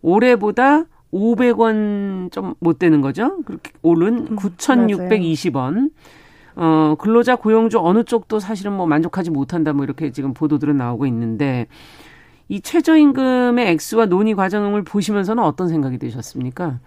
올해보다 0.02 0.86
500원 1.12 2.32
좀 2.32 2.56
못 2.62 2.80
되는 2.80 3.02
거죠. 3.02 3.42
그렇게 3.44 3.74
오른 3.82 4.34
9,620원. 4.38 5.76
음, 5.76 5.90
어, 6.56 6.96
근로자 6.98 7.36
고용주 7.36 7.80
어느 7.82 8.06
쪽도 8.06 8.40
사실은 8.40 8.72
뭐 8.72 8.86
만족하지 8.86 9.30
못한다 9.30 9.74
뭐 9.74 9.84
이렇게 9.84 10.14
지금 10.14 10.34
보도들은 10.34 10.78
나오고 10.78 11.06
있는데 11.08 11.68
이 12.48 12.62
최저임금의 12.62 13.68
액수와 13.72 14.06
논의 14.06 14.36
과정을 14.36 14.84
보시면서는 14.86 15.44
어떤 15.44 15.68
생각이 15.68 15.98
드셨습니까? 15.98 16.80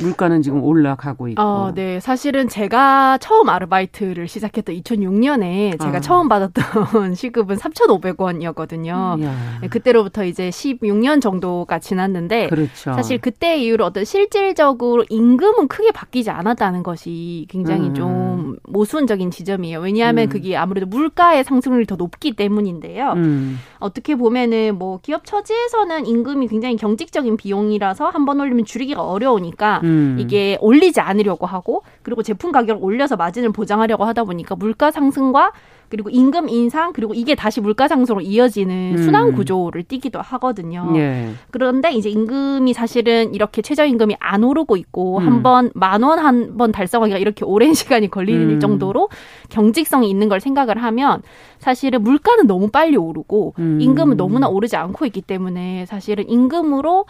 물가는 0.00 0.40
지금 0.42 0.62
올라가고 0.62 1.28
있고. 1.28 1.42
어, 1.42 1.72
네. 1.74 1.98
사실은 2.00 2.48
제가 2.48 3.18
처음 3.20 3.48
아르바이트를 3.48 4.28
시작했던 4.28 4.74
2006년에 4.76 5.80
제가 5.80 5.96
아. 5.96 6.00
처음 6.00 6.28
받았던 6.28 7.14
시급은 7.14 7.56
3,500원이었거든요. 7.56 9.18
네, 9.60 9.68
그때로부터 9.68 10.24
이제 10.24 10.50
16년 10.50 11.20
정도가 11.20 11.78
지났는데 11.78 12.48
그렇죠. 12.48 12.92
사실 12.94 13.18
그때 13.18 13.58
이후로 13.58 13.84
어떤 13.86 14.04
실질적으로 14.04 15.04
임금은 15.08 15.68
크게 15.68 15.90
바뀌지 15.92 16.30
않았다는 16.30 16.82
것이 16.82 17.46
굉장히 17.48 17.88
음. 17.88 17.94
좀 17.94 18.56
모순적인 18.68 19.30
지점이에요. 19.30 19.80
왜냐하면 19.80 20.26
음. 20.26 20.28
그게 20.28 20.56
아무래도 20.56 20.86
물가의 20.86 21.44
상승률이 21.44 21.86
더 21.86 21.96
높기 21.96 22.32
때문인데요. 22.36 23.12
음. 23.16 23.58
어떻게 23.78 24.14
보면은 24.14 24.76
뭐 24.78 24.98
기업 25.02 25.24
처지에서는 25.24 26.06
임금이 26.06 26.48
굉장히 26.48 26.76
경직적인 26.76 27.36
비용이라서 27.36 28.08
한 28.10 28.28
번 28.28 28.40
올리면 28.40 28.66
줄이기가 28.66 29.02
어려우니까 29.02 29.80
음. 29.88 30.16
이게 30.20 30.58
올리지 30.60 31.00
않으려고 31.00 31.46
하고 31.46 31.82
그리고 32.02 32.22
제품 32.22 32.52
가격을 32.52 32.82
올려서 32.82 33.16
마진을 33.16 33.52
보장하려고 33.52 34.04
하다 34.04 34.24
보니까 34.24 34.54
물가 34.56 34.90
상승과 34.90 35.52
그리고 35.90 36.10
임금 36.10 36.50
인상 36.50 36.92
그리고 36.92 37.14
이게 37.14 37.34
다시 37.34 37.62
물가 37.62 37.88
상승으로 37.88 38.20
이어지는 38.22 38.96
음. 38.98 39.02
순환 39.02 39.32
구조를 39.32 39.84
띠기도 39.84 40.20
하거든요. 40.20 40.92
예. 40.96 41.30
그런데 41.50 41.92
이제 41.92 42.10
임금이 42.10 42.74
사실은 42.74 43.34
이렇게 43.34 43.62
최저 43.62 43.86
임금이 43.86 44.16
안 44.20 44.44
오르고 44.44 44.76
있고 44.76 45.16
음. 45.18 45.26
한번 45.26 45.70
만 45.74 46.02
원 46.04 46.18
한 46.18 46.58
번 46.58 46.72
달성하기가 46.72 47.18
이렇게 47.18 47.46
오랜 47.46 47.72
시간이 47.74 48.10
걸리는 48.10 48.50
음. 48.50 48.60
정도로 48.60 49.08
경직성이 49.48 50.10
있는 50.10 50.28
걸 50.28 50.40
생각을 50.40 50.82
하면 50.82 51.22
사실은 51.58 52.02
물가는 52.02 52.46
너무 52.46 52.68
빨리 52.68 52.96
오르고 52.98 53.54
음. 53.58 53.78
임금은 53.80 54.18
너무나 54.18 54.46
오르지 54.46 54.76
않고 54.76 55.06
있기 55.06 55.22
때문에 55.22 55.86
사실은 55.86 56.28
임금으로 56.28 57.06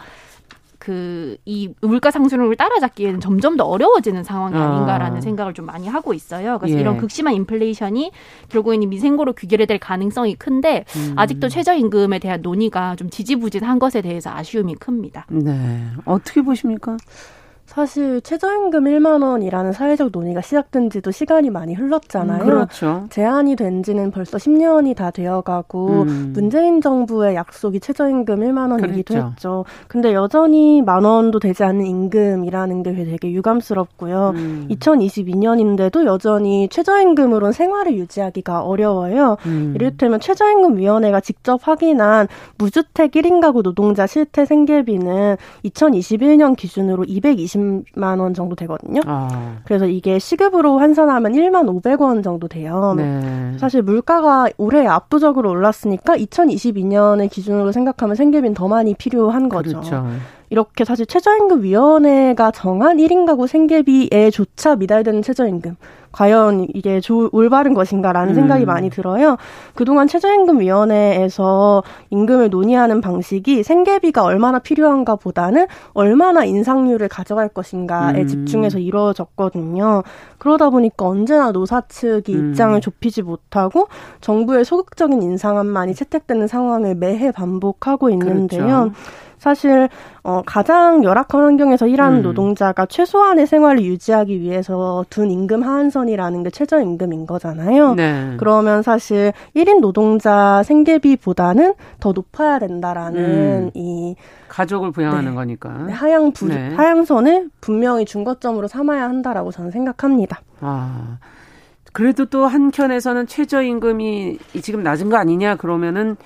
그 0.79 1.19
이 1.45 1.73
물가 1.81 2.11
상승률을 2.11 2.55
따라잡기에는 2.55 3.19
점점 3.19 3.57
더 3.57 3.63
어려워지는 3.65 4.23
상황이 4.23 4.55
아. 4.55 4.75
아닌가라는 4.75 5.17
아. 5.17 5.21
생각을 5.21 5.53
좀 5.53 5.65
많이 5.65 5.87
하고 5.87 6.13
있어요. 6.13 6.59
그래서 6.59 6.77
예. 6.77 6.81
이런 6.81 6.97
극심한 6.97 7.33
인플레이션이 7.33 8.11
결국에는 8.49 8.89
미생고로 8.89 9.33
귀결이 9.33 9.65
될 9.65 9.79
가능성이 9.79 10.35
큰데 10.35 10.85
음. 10.95 11.13
아직도 11.15 11.49
최저임금에 11.49 12.19
대한 12.19 12.41
논의가 12.41 12.95
좀 12.95 13.09
지지부진한 13.09 13.79
것에 13.79 14.01
대해서 14.01 14.29
아쉬움이 14.29 14.75
큽니다. 14.75 15.25
네. 15.29 15.87
어떻게 16.05 16.41
보십니까? 16.41 16.97
사실 17.69 18.19
최저임금 18.21 18.85
1만 18.85 19.21
원이라는 19.21 19.73
사회적 19.73 20.09
논의가 20.11 20.41
시작된 20.41 20.89
지도 20.89 21.11
시간이 21.11 21.51
많이 21.51 21.75
흘렀잖아요. 21.75 22.41
음, 22.41 22.45
그렇죠. 22.45 23.05
제한이 23.11 23.55
된 23.55 23.83
지는 23.83 24.09
벌써 24.09 24.39
10년이 24.39 24.95
다 24.95 25.11
되어가고 25.11 26.01
음. 26.01 26.31
문재인 26.33 26.81
정부의 26.81 27.35
약속이 27.35 27.79
최저임금 27.79 28.39
1만 28.39 28.71
원이기도 28.71 29.13
그렇죠. 29.13 29.29
했죠. 29.29 29.65
근데 29.87 30.15
여전히 30.15 30.81
만 30.81 31.03
원도 31.03 31.37
되지 31.39 31.63
않는 31.63 31.85
임금이라는 31.85 32.81
게 32.81 32.91
되게 33.05 33.31
유감스럽고요. 33.31 34.33
음. 34.35 34.67
2022년인데도 34.71 36.05
여전히 36.05 36.69
최저임금으로는 36.69 37.51
생활을 37.51 37.93
유지하기가 37.97 38.61
어려워요. 38.63 39.37
음. 39.45 39.73
이를테면 39.75 40.19
최저임금위원회가 40.19 41.19
직접 41.19 41.59
확인한 41.61 42.27
무주택 42.57 43.11
1인 43.11 43.41
가구 43.41 43.61
노동자 43.61 44.07
실태 44.07 44.43
생계비는 44.45 45.37
2021년 45.65 46.55
기준으로 46.57 47.03
220 47.03 47.58
20만 47.59 48.19
원 48.19 48.33
정도 48.33 48.55
되거든요. 48.55 49.01
아. 49.05 49.57
그래서 49.65 49.85
이게 49.85 50.19
시급으로 50.19 50.79
환산하면 50.79 51.33
1만 51.33 51.81
500원 51.81 52.23
정도 52.23 52.47
돼요. 52.47 52.93
네. 52.97 53.57
사실 53.57 53.81
물가가 53.81 54.47
올해 54.57 54.85
압도적으로 54.87 55.49
올랐으니까 55.49 56.17
2022년을 56.17 57.29
기준으로 57.29 57.71
생각하면 57.71 58.15
생계비는 58.15 58.53
더 58.53 58.67
많이 58.67 58.93
필요한 58.93 59.49
거죠. 59.49 59.79
그렇죠. 59.79 60.05
이렇게 60.49 60.83
사실 60.83 61.05
최저임금위원회가 61.05 62.51
정한 62.51 62.97
1인 62.97 63.25
가구 63.25 63.47
생계비에 63.47 64.31
조차 64.31 64.75
미달되는 64.75 65.21
최저임금. 65.21 65.75
과연 66.11 66.65
이게 66.73 66.99
조, 66.99 67.29
올바른 67.31 67.73
것인가라는 67.75 68.31
음. 68.31 68.35
생각이 68.35 68.65
많이 68.65 68.89
들어요. 68.89 69.37
그동안 69.75 70.07
최저임금위원회에서 70.07 71.83
임금을 72.09 72.49
논의하는 72.49 72.99
방식이 73.01 73.61
생계비가 73.63 74.23
얼마나 74.23 74.59
필요한가 74.59 75.15
보다는 75.15 75.67
얼마나 75.93 76.43
인상률을 76.45 77.07
가져갈 77.09 77.47
것인가에 77.49 78.21
음. 78.21 78.27
집중해서 78.27 78.79
이루어졌거든요. 78.79 80.03
그러다 80.39 80.69
보니까 80.71 81.05
언제나 81.05 81.51
노사 81.51 81.81
측이 81.81 82.33
음. 82.33 82.49
입장을 82.49 82.81
좁히지 82.81 83.21
못하고 83.21 83.87
정부의 84.21 84.65
소극적인 84.65 85.21
인상안만이 85.21 85.93
채택되는 85.93 86.47
상황을 86.47 86.95
매해 86.95 87.31
반복하고 87.31 88.09
있는데요. 88.09 88.65
그렇죠. 88.65 88.91
사실 89.39 89.89
어, 90.23 90.41
가장 90.45 91.03
열악한 91.03 91.41
환경에서 91.41 91.87
일하는 91.87 92.19
음. 92.19 92.23
노동자가 92.23 92.85
최소한의 92.85 93.47
생활을 93.47 93.83
유지하기 93.83 94.41
위해서 94.41 95.05
둔 95.09 95.31
임금 95.31 95.63
하한선이라는 95.63 96.43
게 96.43 96.49
최저임금인 96.49 97.25
거잖아요. 97.25 97.95
네. 97.95 98.35
그러면 98.37 98.83
사실 98.83 99.31
1인 99.55 99.79
노동자 99.79 100.61
생계비보다는 100.63 101.73
더 101.99 102.11
높아야 102.11 102.59
된다라는 102.59 103.19
음. 103.19 103.71
이 103.73 104.15
가족을 104.49 104.91
부양하는 104.91 105.31
네. 105.31 105.35
거니까 105.35 105.69
네, 105.87 105.93
하향 105.93 106.31
부, 106.31 106.47
네. 106.47 106.75
하향선을 106.75 107.49
분명히 107.61 108.05
중거점으로 108.05 108.67
삼아야 108.67 109.03
한다라고 109.03 109.51
저는 109.51 109.71
생각합니다. 109.71 110.41
아. 110.59 111.17
그래도 111.91 112.25
또 112.25 112.45
한켠에서는 112.45 113.25
최저임금이 113.27 114.37
지금 114.61 114.83
낮은 114.83 115.09
거 115.09 115.17
아니냐 115.17 115.55
그러면은 115.55 116.17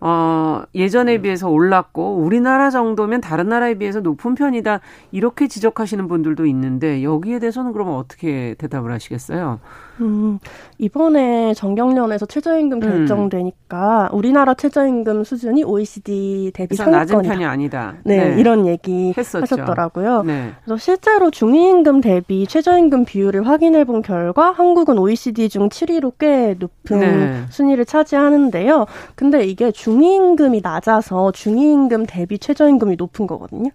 어, 0.00 0.62
예전에 0.74 1.16
음. 1.16 1.22
비해서 1.22 1.48
올랐고 1.50 2.16
우리나라 2.16 2.70
정도면 2.70 3.20
다른 3.20 3.48
나라에 3.48 3.74
비해서 3.74 4.00
높은 4.00 4.34
편이다 4.34 4.80
이렇게 5.12 5.46
지적하시는 5.46 6.08
분들도 6.08 6.46
있는데 6.46 7.02
여기에 7.02 7.38
대해서는 7.38 7.72
그러면 7.72 7.94
어떻게 7.94 8.54
대답을 8.58 8.92
하시겠어요? 8.92 9.60
음, 10.00 10.38
이번에 10.78 11.54
정경련에서 11.54 12.26
최저임금 12.26 12.82
음. 12.82 12.88
결정되니까 12.88 14.10
음. 14.12 14.18
우리나라 14.18 14.54
최저임금 14.54 15.24
수준이 15.24 15.64
OECD 15.64 16.52
대비 16.54 16.76
상위권이다. 16.76 17.14
낮은 17.14 17.28
편이 17.28 17.44
아니다. 17.44 17.94
네, 18.04 18.30
네. 18.30 18.40
이런 18.40 18.66
얘기 18.66 19.12
했었죠. 19.16 19.42
하셨더라고요. 19.42 20.22
네. 20.22 20.52
그래서 20.64 20.78
실제로 20.78 21.30
중위임금 21.30 22.00
대비 22.00 22.46
최저임금 22.46 23.04
비율을 23.04 23.46
확인해 23.46 23.84
본 23.84 24.02
결과 24.02 24.50
한국은 24.50 24.98
OECD 24.98 25.48
중 25.48 25.68
7위로 25.68 26.12
꽤 26.18 26.56
높은 26.58 27.00
네. 27.00 27.42
순위를 27.50 27.84
차지하는데요. 27.84 28.86
근데 29.14 29.44
이게 29.44 29.70
중위임금이 29.70 30.60
낮아서 30.62 31.32
중위임금 31.32 32.06
대비 32.06 32.38
최저임금이 32.38 32.96
높은 32.96 33.26
거거든요. 33.26 33.70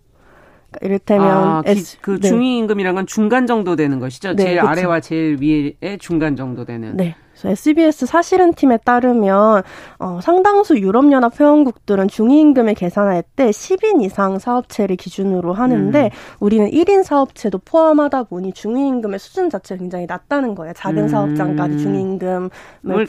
이를테면 0.82 1.28
아, 1.28 1.64
S, 1.66 1.98
그 2.02 2.20
네. 2.20 2.28
중위 2.28 2.58
임금이란 2.58 2.96
건 2.96 3.08
중간 3.08 3.48
정도 3.48 3.76
되는 3.76 4.00
것이죠. 4.00 4.36
네, 4.36 4.44
제일 4.44 4.60
그쵸. 4.60 4.68
아래와 4.68 5.00
제일 5.00 5.38
위에 5.42 5.98
중간 5.98 6.36
정도 6.36 6.66
되는. 6.66 6.96
네. 6.96 7.16
SBS 7.44 8.06
사실은 8.06 8.54
팀에 8.54 8.78
따르면 8.78 9.64
어, 10.00 10.20
상당수 10.22 10.78
유럽연합 10.78 11.40
회원국들은 11.40 12.08
중위임금을 12.08 12.74
계산할 12.76 13.24
때 13.36 13.50
10인 13.50 14.02
이상 14.04 14.40
사업체를 14.40 14.96
기준으로 14.96 15.54
하는데 15.54 16.06
음. 16.06 16.10
우리는 16.40 16.70
1인 16.70 17.04
사업체도 17.04 17.60
포함하다 17.60 18.24
보니 18.24 18.54
중위임금의 18.54 19.20
수준 19.20 19.50
자체가 19.50 19.80
굉장히 19.80 20.06
낮다는 20.06 20.56
거예요. 20.56 20.74
작은 20.74 21.04
음. 21.04 21.08
사업장까지 21.08 21.78
중위임금을 21.80 22.50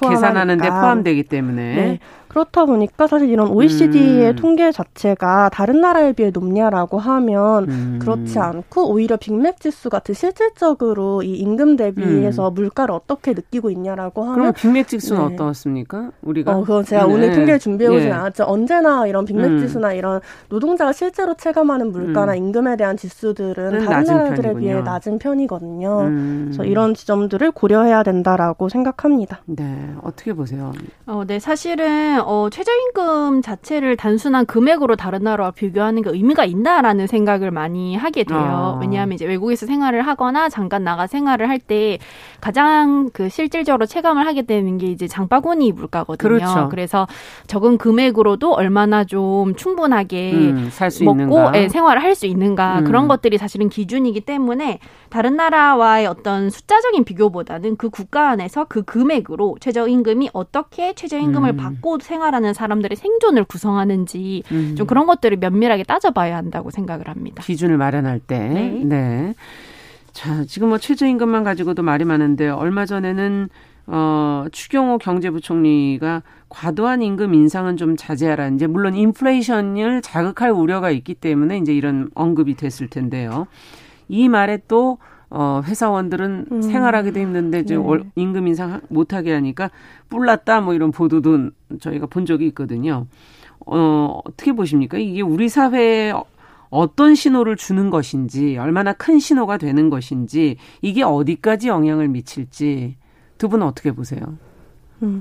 계산하는데 0.00 0.68
포함되기 0.68 1.22
때문에. 1.24 1.74
네. 1.74 1.98
그렇다 2.36 2.66
보니까 2.66 3.06
사실 3.06 3.30
이런 3.30 3.48
OECD의 3.48 4.32
음. 4.32 4.36
통계 4.36 4.70
자체가 4.70 5.48
다른 5.54 5.80
나라에 5.80 6.12
비해 6.12 6.30
높냐라고 6.30 6.98
하면 6.98 7.64
음. 7.66 7.98
그렇지 7.98 8.38
않고 8.38 8.90
오히려 8.90 9.16
빅맥 9.16 9.58
지수 9.58 9.88
같은 9.88 10.14
실질적으로 10.14 11.22
이 11.22 11.32
임금 11.38 11.76
대비해서 11.76 12.50
음. 12.50 12.54
물가를 12.54 12.94
어떻게 12.94 13.32
느끼고 13.32 13.70
있냐라고 13.70 14.24
하면 14.24 14.36
그럼 14.36 14.52
빅맥 14.52 14.86
지수는 14.86 15.28
네. 15.28 15.34
어떻습니까? 15.34 16.10
우리가 16.20 16.52
어, 16.52 16.60
그건 16.60 16.84
제가 16.84 17.06
네. 17.06 17.14
오늘 17.14 17.32
통계를 17.32 17.58
준비해 17.58 17.88
오진 17.88 18.10
네. 18.10 18.12
않았죠. 18.12 18.44
언제나 18.44 19.06
이런 19.06 19.24
빅맥 19.24 19.52
음. 19.52 19.58
지수나 19.58 19.94
이런 19.94 20.20
노동자가 20.50 20.92
실제로 20.92 21.32
체감하는 21.32 21.90
물가나 21.90 22.32
음. 22.32 22.36
임금에 22.36 22.76
대한 22.76 22.98
지수들은 22.98 23.86
다른 23.86 24.04
나라들에 24.04 24.42
편이군요. 24.52 24.60
비해 24.60 24.82
낮은 24.82 25.18
편이거든요. 25.18 26.00
음. 26.02 26.42
그래서 26.48 26.64
이런 26.64 26.92
지점들을 26.92 27.52
고려해야 27.52 28.02
된다라고 28.02 28.68
생각합니다. 28.68 29.40
네, 29.46 29.94
어떻게 30.02 30.34
보세요? 30.34 30.72
어, 31.06 31.24
네, 31.26 31.38
사실은 31.38 32.20
어, 32.26 32.48
최저임금 32.50 33.40
자체를 33.42 33.96
단순한 33.96 34.46
금액으로 34.46 34.96
다른 34.96 35.22
나라와 35.22 35.52
비교하는 35.52 36.02
게 36.02 36.10
의미가 36.10 36.44
있나라는 36.44 37.06
생각을 37.06 37.52
많이 37.52 37.94
하게 37.94 38.24
돼요. 38.24 38.38
아. 38.38 38.78
왜냐하면 38.80 39.14
이제 39.14 39.24
외국에서 39.24 39.64
생활을 39.66 40.02
하거나 40.02 40.48
잠깐 40.48 40.82
나가 40.84 41.06
생활을 41.06 41.48
할 41.48 41.56
때 41.66 41.98
가장 42.40 43.08
그 43.12 43.28
실질적으로 43.28 43.86
체감을 43.86 44.26
하게 44.26 44.42
되는 44.42 44.76
게 44.78 44.86
이제 44.88 45.08
장바구니 45.08 45.72
물가거든요. 45.72 46.16
그렇죠. 46.38 46.68
그래서 46.68 47.06
적은 47.46 47.78
금액으로도 47.78 48.52
얼마나 48.52 49.04
좀 49.04 49.54
충분하게 49.56 50.32
음, 50.34 50.70
먹고 51.04 51.50
예, 51.56 51.68
생활을 51.68 52.02
할 52.02 52.14
수 52.16 52.26
있는가 52.26 52.78
음. 52.80 52.84
그런 52.84 53.08
것들이 53.08 53.36
사실은 53.36 53.68
기준이기 53.68 54.22
때문에 54.22 54.78
다른 55.16 55.34
나라와의 55.34 56.06
어떤 56.06 56.50
숫자적인 56.50 57.04
비교보다는 57.04 57.76
그 57.76 57.88
국가 57.88 58.28
안에서 58.28 58.66
그 58.68 58.82
금액으로 58.82 59.56
최저임금이 59.60 60.28
어떻게 60.34 60.92
최저임금을 60.92 61.52
음. 61.52 61.56
받고 61.56 62.00
생활하는 62.00 62.52
사람들의 62.52 62.96
생존을 62.96 63.44
구성하는지 63.44 64.42
음. 64.52 64.74
좀 64.76 64.86
그런 64.86 65.06
것들을 65.06 65.38
면밀하게 65.38 65.84
따져봐야 65.84 66.36
한다고 66.36 66.70
생각을 66.70 67.08
합니다. 67.08 67.42
기준을 67.42 67.78
마련할 67.78 68.20
때. 68.20 68.38
네. 68.38 68.82
네. 68.84 69.34
자, 70.12 70.44
지금 70.44 70.68
뭐 70.68 70.76
최저임금만 70.76 71.44
가지고도 71.44 71.82
말이 71.82 72.04
많은데 72.04 72.50
얼마 72.50 72.84
전에는 72.84 73.48
어, 73.86 74.44
추경호 74.52 74.98
경제부총리가 74.98 76.24
과도한 76.50 77.00
임금 77.00 77.32
인상은 77.32 77.78
좀 77.78 77.96
자제하라. 77.96 78.48
이제 78.48 78.66
물론 78.66 78.94
인플레이션을 78.94 80.02
자극할 80.02 80.50
우려가 80.50 80.90
있기 80.90 81.14
때문에 81.14 81.56
이제 81.56 81.72
이런 81.72 82.10
언급이 82.14 82.54
됐을 82.54 82.88
텐데요. 82.88 83.46
이 84.08 84.28
말에 84.28 84.60
또 84.68 84.98
어, 85.28 85.60
회사원들은 85.64 86.46
음. 86.52 86.62
생활하기도 86.62 87.18
힘든데 87.18 87.60
이제 87.60 87.76
네. 87.76 87.82
임금 88.14 88.46
인상 88.46 88.80
못하게 88.88 89.32
하니까 89.34 89.70
뿔났다 90.08 90.60
뭐 90.60 90.74
이런 90.74 90.92
보도도 90.92 91.50
저희가 91.80 92.06
본 92.06 92.26
적이 92.26 92.46
있거든요. 92.48 93.06
어, 93.66 94.20
어떻게 94.24 94.52
보십니까? 94.52 94.98
이게 94.98 95.22
우리 95.22 95.48
사회에 95.48 96.12
어떤 96.70 97.14
신호를 97.14 97.56
주는 97.56 97.90
것인지, 97.90 98.58
얼마나 98.58 98.92
큰 98.92 99.18
신호가 99.18 99.56
되는 99.56 99.88
것인지, 99.88 100.56
이게 100.82 101.02
어디까지 101.02 101.68
영향을 101.68 102.08
미칠지 102.08 102.96
두 103.38 103.48
분은 103.48 103.66
어떻게 103.66 103.92
보세요? 103.92 104.20
음, 105.02 105.20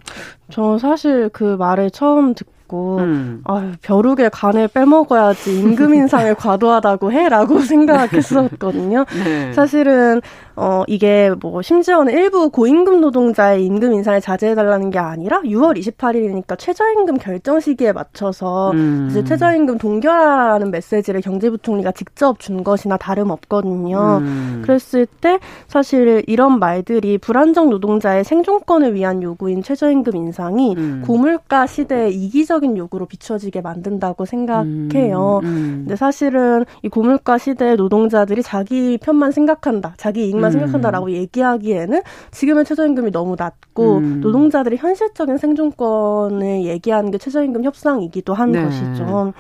저 0.50 0.78
사실 0.78 1.30
그 1.30 1.56
말을 1.56 1.92
처음 1.92 2.34
듣고 2.34 2.55
있고 2.66 2.98
음. 3.00 3.42
아유 3.46 3.72
벼룩의 3.82 4.30
간을 4.32 4.68
빼먹어야지 4.68 5.60
임금 5.60 5.94
인상을 5.94 6.34
과도하다고 6.36 7.12
해라고 7.12 7.60
생각했었거든요. 7.60 9.06
네. 9.24 9.54
사실은 9.54 10.22
어 10.56 10.84
이게 10.88 11.32
뭐 11.42 11.62
심지어는 11.62 12.14
일부 12.14 12.50
고임금 12.50 13.02
노동자의 13.02 13.66
임금 13.66 13.94
인상을 13.94 14.22
자제해달라는 14.22 14.90
게 14.90 15.00
아니라 15.00 15.42
6월 15.42 15.78
28일이니까 15.78 16.58
최저임금 16.58 17.18
결정 17.18 17.60
시기에 17.60 17.92
맞춰서 17.92 18.72
음. 18.72 19.08
사실 19.10 19.26
최저임금 19.26 19.78
동결하라는 19.78 20.72
메시지를 20.72 21.22
경제부총리가 21.22 21.92
직접 21.92 22.40
준 22.40 22.64
것이나 22.64 22.98
다름없거든요. 22.98 24.20
음. 24.22 24.62
그랬을 24.66 25.06
때 25.06 25.40
사실 25.68 26.24
이런 26.28 26.60
말들이 26.60 27.18
불안정 27.18 27.70
노동자의 27.70 28.24
생존권을 28.24 28.94
위한 28.94 29.22
요구인 29.22 29.62
최저임금 29.62 30.16
인상이 30.16 30.74
음. 30.78 31.04
고물가 31.06 31.68
시대의 31.68 32.16
이기적 32.16 32.55
인 32.64 32.78
요구로 32.78 33.06
비춰지게 33.06 33.62
만든다고 33.62 34.26
생각해요. 34.26 35.42
음. 35.44 35.48
음. 35.48 35.76
근데 35.82 35.96
사실은 35.96 36.66
이 36.84 36.90
고물가 36.90 37.38
시대의 37.38 37.76
노동자들이 37.76 38.44
자기 38.44 38.98
편만 38.98 39.32
생각한다, 39.32 39.94
자기 39.98 40.28
이익만 40.28 40.46
음. 40.46 40.52
생각한다라고 40.52 41.12
얘기하기에는 41.12 42.02
지금의 42.32 42.66
최저임금이 42.66 43.12
너무 43.12 43.36
낮고 43.38 43.98
음. 43.98 44.22
노동자들이 44.22 44.78
현실적인 44.78 45.38
생존권을 45.38 46.64
얘기하는 46.66 47.12
게 47.12 47.18
최저임금 47.18 47.64
협상이기도 47.64 48.34
한 48.34 48.52
네. 48.52 48.64
것이죠. 48.64 49.34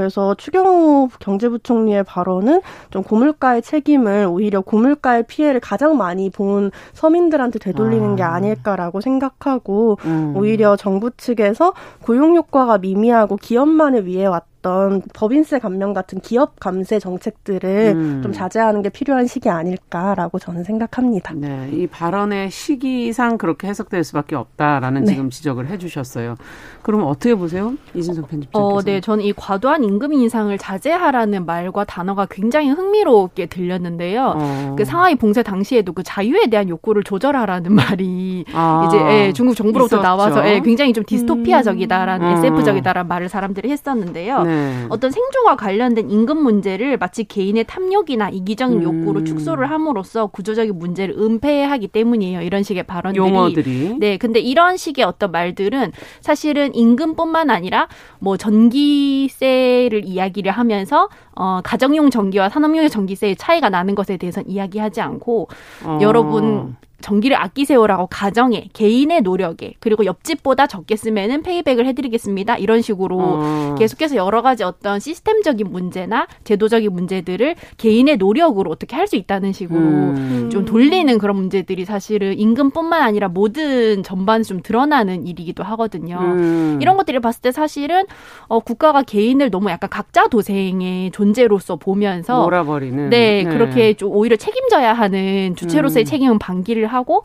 그래서 0.00 0.34
추경호 0.34 1.10
경제부총리의 1.18 2.04
발언은 2.04 2.62
좀 2.88 3.02
고물가의 3.02 3.60
책임을 3.60 4.26
오히려 4.30 4.62
고물가의 4.62 5.24
피해를 5.26 5.60
가장 5.60 5.98
많이 5.98 6.30
본 6.30 6.70
서민들한테 6.94 7.58
되돌리는 7.58 8.12
아. 8.12 8.16
게 8.16 8.22
아닐까라고 8.22 9.02
생각하고 9.02 9.98
음. 10.06 10.32
오히려 10.34 10.76
정부 10.76 11.10
측에서 11.10 11.74
고용 12.00 12.34
효과가 12.34 12.78
미미하고 12.78 13.36
기업만을 13.36 14.06
위해 14.06 14.24
왔 14.24 14.49
어떤 14.60 15.02
법인세 15.14 15.58
감면 15.58 15.94
같은 15.94 16.20
기업 16.20 16.60
감세 16.60 16.98
정책들을 16.98 17.92
음. 17.96 18.20
좀 18.22 18.32
자제하는 18.32 18.82
게 18.82 18.90
필요한 18.90 19.26
시기 19.26 19.48
아닐까라고 19.48 20.38
저는 20.38 20.64
생각합니다. 20.64 21.32
네, 21.34 21.70
이 21.72 21.86
발언의 21.86 22.50
시기상 22.50 23.38
그렇게 23.38 23.68
해석될 23.68 24.04
수밖에 24.04 24.36
없다라는 24.36 25.04
네. 25.04 25.12
지금 25.12 25.30
지적을 25.30 25.68
해주셨어요. 25.68 26.36
그럼 26.82 27.04
어떻게 27.04 27.34
보세요, 27.34 27.74
이진성 27.94 28.26
편집장께서? 28.26 28.58
어, 28.62 28.82
네, 28.82 29.00
저는 29.00 29.24
이 29.24 29.32
과도한 29.32 29.82
임금 29.82 30.12
인상을 30.12 30.56
자제하라는 30.58 31.46
말과 31.46 31.84
단어가 31.84 32.26
굉장히 32.30 32.68
흥미롭게 32.68 33.46
들렸는데요. 33.46 34.34
어. 34.36 34.74
그 34.76 34.84
상하이 34.84 35.14
봉쇄 35.14 35.42
당시에도 35.42 35.94
그 35.94 36.02
자유에 36.02 36.48
대한 36.50 36.68
욕구를 36.68 37.02
조절하라는 37.02 37.72
말이 37.72 38.44
아. 38.52 38.86
이제 38.86 38.98
예, 38.98 39.32
중국 39.32 39.54
정부로부터 39.54 39.96
있었죠. 39.96 40.02
나와서 40.02 40.46
예, 40.46 40.60
굉장히 40.60 40.92
좀 40.92 41.02
디스토피아적이다라는 41.04 42.26
음. 42.26 42.32
SF적이다라는 42.32 43.08
말을 43.08 43.30
사람들이 43.30 43.70
했었는데요. 43.70 44.42
네. 44.42 44.49
어떤 44.88 45.10
생존과 45.10 45.56
관련된 45.56 46.10
임금 46.10 46.42
문제를 46.42 46.96
마치 46.96 47.24
개인의 47.24 47.64
탐욕이나 47.64 48.30
이기적인 48.30 48.78
음. 48.78 48.82
욕구로 48.82 49.24
축소를 49.24 49.70
함으로써 49.70 50.26
구조적인 50.26 50.78
문제를 50.78 51.16
은폐하기 51.18 51.88
때문이에요. 51.88 52.42
이런 52.42 52.62
식의 52.62 52.84
발언들이. 52.84 53.24
용어들이. 53.24 53.96
네, 53.98 54.16
근데 54.16 54.40
이런 54.40 54.76
식의 54.76 55.04
어떤 55.04 55.30
말들은 55.30 55.92
사실은 56.20 56.74
임금뿐만 56.74 57.50
아니라 57.50 57.88
뭐 58.18 58.36
전기세를 58.36 60.04
이야기를 60.04 60.52
하면서 60.52 61.08
어 61.34 61.60
가정용 61.62 62.10
전기와 62.10 62.48
산업용 62.48 62.88
전기세의 62.88 63.36
차이가 63.36 63.68
나는 63.68 63.94
것에 63.94 64.16
대해서는 64.16 64.50
이야기하지 64.50 65.00
않고 65.00 65.48
어. 65.84 65.98
여러분 66.02 66.76
전기를 67.00 67.36
아끼세요라고 67.36 68.06
가정에 68.06 68.68
개인의 68.72 69.20
노력에 69.20 69.74
그리고 69.80 70.06
옆집보다 70.06 70.66
적게 70.66 70.96
쓰면은 70.96 71.42
페이백을 71.42 71.86
해드리겠습니다 71.86 72.56
이런 72.56 72.80
식으로 72.80 73.18
어. 73.20 73.74
계속해서 73.78 74.16
여러 74.16 74.40
가지 74.40 74.64
어떤 74.64 74.98
시스템적인 74.98 75.70
문제나 75.70 76.26
제도적인 76.44 76.90
문제들을 76.92 77.54
개인의 77.76 78.16
노력으로 78.16 78.70
어떻게 78.70 78.96
할 78.96 79.10
수 79.10 79.16
있다는 79.16 79.52
식으로 79.52 79.80
음. 79.80 80.48
좀 80.50 80.64
돌리는 80.64 81.18
그런 81.18 81.36
문제들이 81.36 81.84
사실은 81.84 82.38
임금뿐만 82.38 83.02
아니라 83.02 83.28
모든 83.28 84.02
전반에 84.02 84.44
좀 84.44 84.62
드러나는 84.62 85.26
일이기도 85.26 85.64
하거든요. 85.64 86.18
음. 86.20 86.78
이런 86.80 86.96
것들을 86.96 87.20
봤을 87.20 87.42
때 87.42 87.52
사실은 87.52 88.04
어, 88.46 88.60
국가가 88.60 89.02
개인을 89.02 89.50
너무 89.50 89.68
약간 89.70 89.90
각자 89.90 90.28
도생의 90.28 91.10
존재로서 91.10 91.76
보면서 91.76 92.42
몰아버리는 92.44 93.10
네, 93.10 93.42
네. 93.42 93.50
그렇게 93.50 93.94
좀 93.94 94.12
오히려 94.12 94.36
책임져야 94.36 94.92
하는 94.92 95.56
주체로서의 95.56 96.04
음. 96.04 96.06
책임은 96.06 96.38
방기를 96.38 96.86
하고 96.92 97.24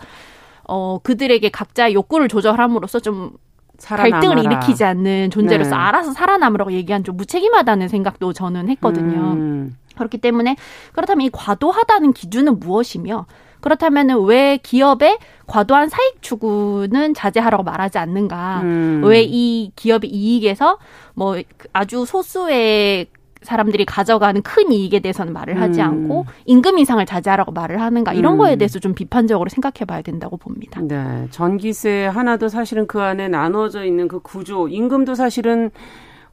어 0.67 0.99
그들에게 1.04 1.47
각자의 1.49 1.93
욕구를 1.93 2.28
조절함으로써 2.28 2.99
좀 2.99 3.32
살아남아라. 3.78 4.19
갈등을 4.19 4.45
일으키지 4.45 4.84
않는 4.84 5.30
존재로서 5.32 5.71
네. 5.71 5.75
알아서 5.75 6.13
살아남으라고 6.13 6.71
얘기한 6.71 7.04
좀 7.04 7.17
무책임하다는 7.17 7.88
생각도 7.88 8.34
저는 8.34 8.69
했거든요. 8.69 9.34
음. 9.34 9.78
그렇기 9.95 10.17
때문에 10.17 10.56
그렇다면 10.93 11.25
이 11.25 11.30
과도하다는 11.32 12.13
기준은 12.13 12.60
무엇이며 12.60 13.25
그렇다면 13.62 14.25
왜 14.25 14.58
기업의 14.58 15.17
과도한 15.47 15.89
사익 15.89 16.21
추구는 16.21 17.13
자제하라고 17.13 17.63
말하지 17.63 17.97
않는가? 17.97 18.62
음. 18.62 19.01
왜이 19.04 19.71
기업의 19.75 20.10
이익에서 20.10 20.78
뭐 21.15 21.38
아주 21.73 22.06
소수의 22.06 23.08
사람들이 23.45 23.86
가져가는 23.86 24.41
큰 24.41 24.71
이익에 24.71 24.99
대해서는 24.99 25.31
말을 25.34 25.62
하지 25.62 25.81
음. 25.81 25.86
않고 25.86 26.25
임금 26.45 26.77
인상을 26.79 27.05
자제하라고 27.05 27.51
말을 27.53 27.81
하는가 27.81 28.13
이런 28.13 28.34
음. 28.34 28.38
거에 28.39 28.55
대해서 28.58 28.79
좀 28.79 28.93
비판적으로 28.93 29.49
생각해 29.49 29.86
봐야 29.88 30.01
된다고 30.01 30.38
봅니다. 30.38 30.81
네. 30.81 31.27
전기세 31.31 32.05
하나도 32.05 32.49
사실은 32.49 32.88
그 32.88 33.01
안에 33.01 33.27
나눠져 33.29 33.86
있는 33.86 34.08
그 34.08 34.19
구조, 34.19 34.67
임금도 34.67 35.15
사실은 35.15 35.71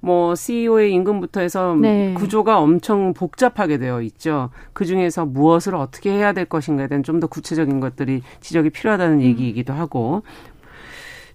뭐 0.00 0.34
CEO의 0.34 0.92
임금부터 0.94 1.40
해서 1.40 1.76
네. 1.80 2.12
구조가 2.14 2.58
엄청 2.58 3.14
복잡하게 3.14 3.78
되어 3.78 4.02
있죠. 4.02 4.50
그 4.72 4.84
중에서 4.84 5.24
무엇을 5.26 5.76
어떻게 5.76 6.10
해야 6.10 6.32
될 6.32 6.44
것인가에 6.46 6.88
대한 6.88 7.04
좀 7.04 7.20
더 7.20 7.28
구체적인 7.28 7.78
것들이 7.78 8.22
지적이 8.40 8.70
필요하다는 8.70 9.18
음. 9.18 9.22
얘기이기도 9.22 9.72
하고. 9.72 10.22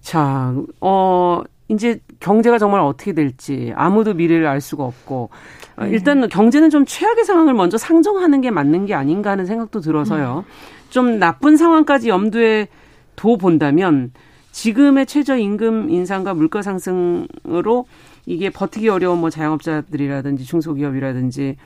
자, 0.02 0.54
어, 0.82 1.42
이제 1.68 2.00
경제가 2.20 2.58
정말 2.58 2.80
어떻게 2.80 3.12
될지 3.12 3.72
아무도 3.76 4.14
미래를 4.14 4.46
알 4.46 4.60
수가 4.60 4.84
없고 4.84 5.30
어, 5.76 5.84
네. 5.84 5.90
일단 5.90 6.28
경제는 6.28 6.70
좀 6.70 6.84
최악의 6.86 7.24
상황을 7.24 7.54
먼저 7.54 7.76
상정하는 7.76 8.40
게 8.40 8.50
맞는 8.50 8.86
게 8.86 8.94
아닌가 8.94 9.30
하는 9.30 9.46
생각도 9.46 9.80
들어서요. 9.80 10.44
음. 10.46 10.52
좀 10.88 11.18
나쁜 11.18 11.56
상황까지 11.56 12.08
염두에 12.08 12.68
둬 13.16 13.36
본다면 13.36 14.12
지금의 14.52 15.06
최저 15.06 15.36
임금 15.36 15.90
인상과 15.90 16.34
물가 16.34 16.62
상승으로 16.62 17.86
이게 18.26 18.50
버티기 18.50 18.88
어려운 18.88 19.18
뭐 19.18 19.30
자영업자들이라든지 19.30 20.44
중소기업이라든지 20.44 21.56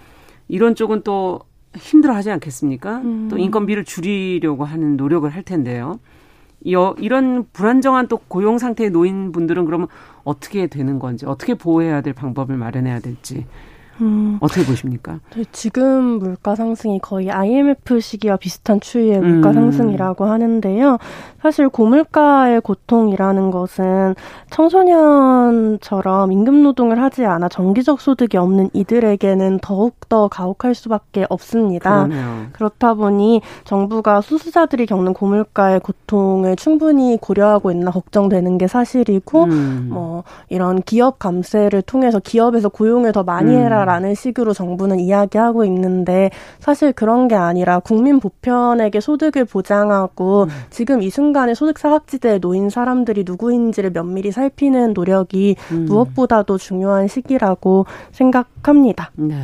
이런 0.48 0.74
쪽은 0.74 1.02
또 1.02 1.40
힘들어 1.76 2.14
하지 2.14 2.30
않겠습니까? 2.30 2.98
음. 2.98 3.28
또 3.30 3.38
인건비를 3.38 3.84
줄이려고 3.84 4.64
하는 4.64 4.96
노력을 4.96 5.28
할 5.30 5.42
텐데요. 5.42 6.00
여, 6.70 6.94
이런 6.98 7.46
불안정한 7.52 8.08
또 8.08 8.18
고용 8.28 8.58
상태에 8.58 8.88
놓인 8.88 9.32
분들은 9.32 9.64
그러면 9.64 9.88
어떻게 10.24 10.66
되는 10.66 10.98
건지, 10.98 11.26
어떻게 11.26 11.54
보호해야 11.54 12.00
될 12.00 12.12
방법을 12.12 12.56
마련해야 12.56 13.00
될지. 13.00 13.46
음, 14.00 14.38
어떻게 14.40 14.64
보십니까? 14.64 15.20
네, 15.34 15.44
지금 15.52 16.18
물가 16.18 16.54
상승이 16.54 16.98
거의 17.00 17.30
IMF 17.30 18.00
시기와 18.00 18.36
비슷한 18.36 18.80
추이의 18.80 19.20
물가 19.20 19.50
음. 19.50 19.54
상승이라고 19.54 20.24
하는데요. 20.24 20.98
사실 21.40 21.68
고물가의 21.68 22.60
고통이라는 22.60 23.50
것은 23.50 24.14
청소년처럼 24.50 26.32
임금 26.32 26.62
노동을 26.62 27.02
하지 27.02 27.24
않아 27.26 27.48
정기적 27.48 28.00
소득이 28.00 28.36
없는 28.36 28.70
이들에게는 28.72 29.58
더욱더 29.60 30.28
가혹할 30.28 30.74
수밖에 30.74 31.26
없습니다. 31.28 32.06
그러네요. 32.06 32.46
그렇다 32.52 32.94
보니 32.94 33.42
정부가 33.64 34.20
수수자들이 34.20 34.86
겪는 34.86 35.14
고물가의 35.14 35.80
고통을 35.80 36.56
충분히 36.56 37.18
고려하고 37.20 37.70
있나 37.72 37.90
걱정되는 37.90 38.58
게 38.58 38.66
사실이고 38.68 39.44
음. 39.44 39.88
뭐 39.90 40.22
이런 40.48 40.80
기업 40.82 41.18
감세를 41.18 41.82
통해서 41.82 42.20
기업에서 42.20 42.68
고용을 42.68 43.12
더 43.12 43.22
많이 43.24 43.54
해라 43.54 43.81
라는 43.84 44.10
음. 44.10 44.14
식으로 44.14 44.52
정부는 44.52 45.00
이야기하고 45.00 45.64
있는데 45.64 46.30
사실 46.60 46.92
그런 46.92 47.28
게 47.28 47.34
아니라 47.34 47.80
국민 47.80 48.20
보편에게 48.20 49.00
소득을 49.00 49.44
보장하고 49.44 50.44
음. 50.44 50.48
지금 50.70 51.02
이 51.02 51.10
순간 51.10 51.42
순간에 51.42 51.54
소득 51.54 51.78
사각지대에 51.78 52.38
놓인 52.38 52.68
사람들이 52.68 53.24
누구인지를 53.26 53.90
면밀히 53.90 54.30
살피는 54.30 54.92
노력이 54.92 55.56
음. 55.72 55.86
무엇보다도 55.86 56.58
중요한 56.58 57.08
시기라고 57.08 57.86
생각합니다. 58.12 59.10
네. 59.14 59.36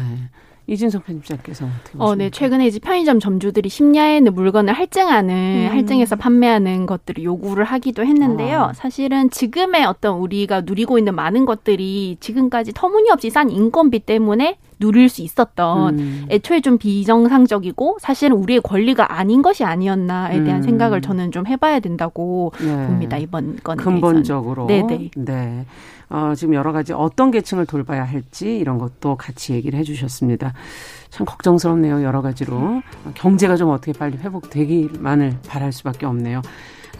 이진석 0.69 1.07
편집자께서 1.07 1.65
어떻게? 1.65 1.99
어, 1.99 2.15
네. 2.15 2.29
최근에 2.29 2.67
이제 2.67 2.79
편의점 2.79 3.21
점주들이 3.21 3.71
심야에 3.71 4.21
물건을 4.21 4.75
할증하는 4.75 5.35
음. 5.35 5.69
할증해서 5.71 6.17
판매하는 6.17 6.85
것들을 6.85 7.25
요구를 7.25 7.65
하기도 7.65 8.05
했는데요. 8.05 8.61
아. 8.61 8.73
사실은 8.75 9.31
지금의 9.31 9.87
어떤 9.87 10.19
우리가 10.19 10.61
누리고 10.61 10.99
있는 10.99 11.15
많은 11.15 11.47
것들이 11.47 12.19
지금까지 12.21 12.73
터무니없이 12.75 13.31
싼 13.31 13.51
인건비 13.51 14.01
때문에 14.01 14.59
누릴 14.79 15.09
수 15.09 15.23
있었던 15.23 15.99
음. 15.99 16.27
애초에 16.31 16.61
좀 16.61 16.77
비정상적이고 16.79 17.97
사실은 18.01 18.37
우리의 18.37 18.61
권리가 18.61 19.19
아닌 19.19 19.43
것이 19.43 19.65
아니었나에 19.65 20.45
대한 20.45 20.61
음. 20.61 20.63
생각을 20.63 21.01
저는 21.01 21.33
좀 21.33 21.47
해봐야 21.47 21.81
된다고 21.81 22.53
네. 22.61 22.87
봅니다 22.87 23.17
이번 23.17 23.57
건에 23.65 23.83
근본적으로 23.83 24.67
네네 24.67 25.11
네. 25.17 25.67
어, 26.11 26.33
지금 26.37 26.55
여러 26.55 26.73
가지 26.73 26.93
어떤 26.93 27.31
계층을 27.31 27.67
돌봐야 27.67 28.05
할지 28.05 28.57
이런 28.57 28.79
것도 28.79 29.17
같이 29.17 29.53
얘기를 29.53 29.79
해주셨습니다. 29.79 30.53
참 31.11 31.27
걱정스럽네요 31.27 32.03
여러 32.03 32.23
가지로 32.23 32.83
경제가 33.15 33.57
좀 33.57 33.71
어떻게 33.71 33.93
빨리 33.93 34.17
회복되기만을 34.19 35.39
바랄 35.49 35.73
수밖에 35.73 36.07
없네요. 36.07 36.43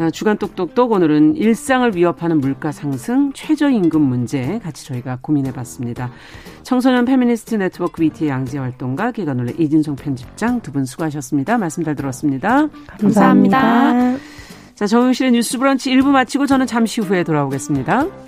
아, 0.01 0.11
주간 0.11 0.39
똑똑똑 0.39 0.93
오늘은 0.93 1.35
일상을 1.37 1.97
위협하는 1.97 2.39
물가 2.39 2.71
상승, 2.71 3.33
최저임금 3.33 4.01
문제 4.01 4.61
같이 4.63 4.87
저희가 4.87 5.19
고민해 5.21 5.53
봤습니다. 5.53 6.13
청소년 6.63 7.05
페미니스트 7.05 7.57
네트워크 7.57 8.01
위티의 8.01 8.31
양지혜 8.31 8.59
활동가 8.59 9.11
계간홀로 9.11 9.55
이진송 9.59 9.97
편집장 9.97 10.61
두 10.61 10.71
분 10.71 10.85
수고하셨습니다. 10.85 11.59
말씀 11.59 11.83
잘 11.83 11.97
들었습니다. 11.97 12.69
감사합니다. 13.01 13.59
감사합니다. 13.61 14.25
자, 14.77 14.87
정용실의 14.87 15.33
뉴스 15.33 15.59
브런치 15.59 15.91
1부 15.91 16.07
마치고 16.11 16.47
저는 16.47 16.69
잠시 16.69 17.01
후에 17.01 17.25
돌아오겠습니다. 17.25 18.28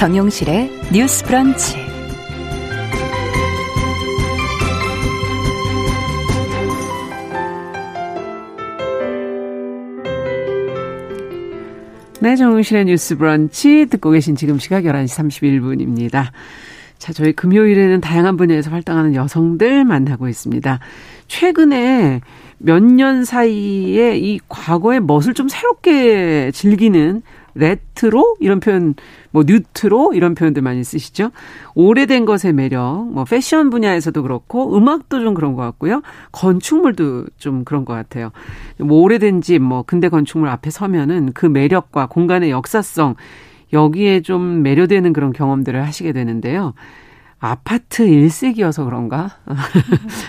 정용실의 0.00 0.70
뉴스 0.94 1.22
브런치. 1.26 1.76
네, 12.20 12.34
정용실의 12.34 12.86
뉴스 12.86 13.18
브런치 13.18 13.88
듣고 13.90 14.12
계신 14.12 14.36
지금 14.36 14.58
시각 14.58 14.84
11시 14.84 15.50
31분입니다. 15.50 16.30
자, 16.96 17.12
저희 17.12 17.34
금요일에는 17.34 18.00
다양한 18.00 18.38
분야에서 18.38 18.70
활동하는 18.70 19.14
여성들 19.14 19.84
만나고 19.84 20.28
있습니다. 20.28 20.80
최근에 21.28 22.22
몇 22.56 22.82
년 22.82 23.24
사이에 23.24 24.16
이 24.18 24.38
과거의 24.48 25.00
멋을 25.00 25.34
좀 25.34 25.48
새롭게 25.48 26.50
즐기는 26.52 27.22
레트로 27.54 28.36
이런 28.40 28.60
표현 28.60 28.94
뭐 29.30 29.44
뉴트로 29.46 30.12
이런 30.14 30.34
표현들 30.34 30.62
많이 30.62 30.82
쓰시죠. 30.84 31.30
오래된 31.74 32.24
것의 32.24 32.52
매력 32.52 33.08
뭐 33.12 33.24
패션 33.24 33.70
분야에서도 33.70 34.22
그렇고 34.22 34.76
음악도 34.76 35.20
좀 35.20 35.34
그런 35.34 35.54
것 35.54 35.62
같고요. 35.62 36.02
건축물도 36.32 37.26
좀 37.38 37.64
그런 37.64 37.84
것 37.84 37.94
같아요. 37.94 38.30
뭐 38.78 39.00
오래된 39.00 39.40
집 39.42 39.60
뭐 39.60 39.82
근대 39.82 40.08
건축물 40.08 40.48
앞에 40.48 40.70
서면은 40.70 41.32
그 41.32 41.46
매력과 41.46 42.06
공간의 42.06 42.50
역사성 42.50 43.14
여기에 43.72 44.22
좀 44.22 44.62
매료되는 44.62 45.12
그런 45.12 45.32
경험들을 45.32 45.84
하시게 45.84 46.12
되는데요. 46.12 46.74
아파트 47.38 48.04
일색이어서 48.06 48.84
그런가? 48.84 49.30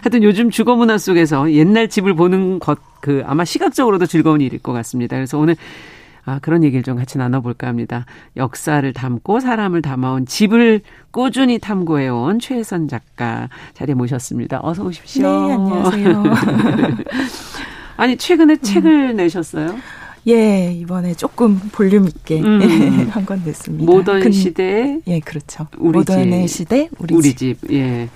하여튼 0.04 0.24
요즘 0.24 0.50
주거 0.50 0.76
문화 0.76 0.98
속에서 0.98 1.52
옛날 1.52 1.90
집을 1.90 2.14
보는 2.16 2.60
것, 2.60 2.80
그, 3.02 3.24
아마 3.26 3.44
시각적으로도 3.44 4.06
즐거운 4.06 4.40
일일 4.40 4.60
것 4.60 4.72
같습니다. 4.72 5.18
그래서 5.18 5.38
오늘 5.38 5.56
아, 6.26 6.40
그런 6.40 6.64
얘기를 6.64 6.84
좀 6.84 6.98
같이 6.98 7.18
나눠볼까 7.18 7.68
합니다. 7.68 8.06
역사를 8.38 8.92
담고 8.94 9.40
사람을 9.40 9.82
담아온 9.82 10.26
집을 10.26 10.82
꾸준히 11.12 11.60
탐구해온 11.60 12.40
최혜선 12.40 12.88
작가 12.88 13.50
자리에 13.74 13.96
모셨습니다. 13.96 14.60
어서 14.62 14.84
오십시오. 14.84 15.48
네, 15.48 15.54
안녕하세요. 15.54 16.24
아니, 17.98 18.18
최근에 18.18 18.54
음. 18.54 18.62
책을 18.62 19.16
내셨어요? 19.16 19.76
예, 20.28 20.72
이번에 20.72 21.16
조금 21.16 21.60
볼륨 21.72 22.08
있게 22.08 22.42
음. 22.42 23.08
한권 23.10 23.42
냈습니다. 23.44 23.92
모던 23.92 24.32
시대. 24.32 25.00
예, 25.08 25.20
그렇죠. 25.20 25.68
모던의 25.78 26.48
집. 26.48 26.58
시대, 26.58 26.90
우리, 27.00 27.16
우리 27.16 27.36
집. 27.36 27.60
집. 27.62 27.74
예. 27.74 28.08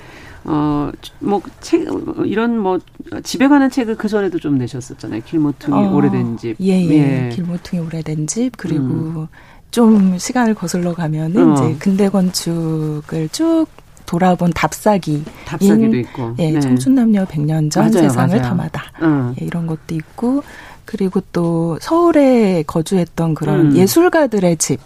어, 0.46 0.92
뭐, 1.20 1.42
책, 1.60 1.88
이런 2.26 2.60
뭐, 2.60 2.80
집에 3.24 3.48
관한 3.48 3.70
책을 3.70 3.96
그 3.96 4.08
전에도 4.08 4.38
좀 4.40 4.58
내셨었잖아요. 4.58 5.22
길모퉁이 5.26 5.76
어, 5.76 5.92
오래된 5.94 6.38
집. 6.38 6.56
예, 6.62 6.80
예, 6.86 7.26
예. 7.26 7.30
길모퉁이 7.34 7.82
오래된 7.82 8.28
집. 8.28 8.52
그리고 8.58 8.84
음. 8.84 9.28
좀 9.72 10.18
시간을 10.18 10.54
거슬러 10.54 10.94
가면은 10.94 11.52
어. 11.52 11.54
이제 11.54 11.76
근대 11.80 12.10
건축을 12.10 13.30
쭉 13.32 13.66
돌아본 14.06 14.52
답사기. 14.54 15.24
답사기도 15.46 15.98
있고. 15.98 16.36
예, 16.40 16.52
네. 16.52 16.60
청춘남녀 16.60 17.26
100년 17.26 17.72
전 17.72 17.86
맞아요, 17.86 18.08
세상을 18.08 18.38
맞아요. 18.38 18.42
담아다. 18.42 18.84
어. 19.02 19.34
예, 19.42 19.46
이런 19.46 19.66
것도 19.68 19.96
있고. 19.96 20.44
그리고 20.86 21.22
또 21.34 21.80
서울에 21.82 22.64
거주했던 22.68 23.34
그런 23.34 23.72
음. 23.72 23.76
예술가들의 23.76 24.58
집. 24.58 24.80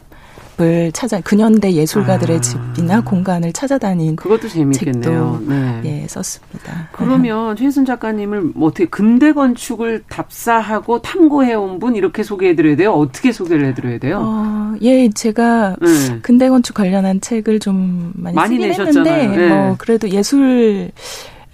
집을 0.60 0.92
찾아 0.92 1.22
근현대 1.22 1.72
예술가들의 1.74 2.38
아. 2.38 2.42
집이나 2.42 3.02
공간을 3.02 3.54
찾아다닌 3.54 4.18
그것도 4.18 4.50
재밌겠네요. 4.50 5.42
네. 5.48 5.82
예, 5.86 6.08
썼습니다. 6.08 6.90
그러면 6.92 7.56
최순 7.56 7.86
작가님을 7.86 8.42
뭐 8.56 8.68
어떻게 8.68 8.86
근대 8.86 9.32
건축을 9.34 10.04
답사하고 10.10 11.02
탐구해 11.02 11.54
온 11.54 11.80
분 11.80 11.96
이렇게 11.96 12.24
소개해 12.24 12.56
드려야 12.58 12.76
돼요? 12.76 12.92
어떻게 12.92 13.32
소개를 13.32 13.68
해 13.68 13.74
드려야 13.74 14.00
돼요? 14.00 14.20
어, 14.22 14.74
예, 14.82 15.08
제가 15.10 15.78
네. 15.82 16.20
근대 16.22 16.50
건축 16.50 16.74
관련한 16.74 17.22
책을 17.22 17.60
좀 17.60 18.12
많이, 18.16 18.36
많이 18.36 18.56
쓰긴 18.56 18.68
내셨잖아요. 18.68 19.16
했는데 19.22 19.38
네. 19.38 19.48
뭐 19.48 19.76
그래도 19.78 20.10
예술 20.10 20.92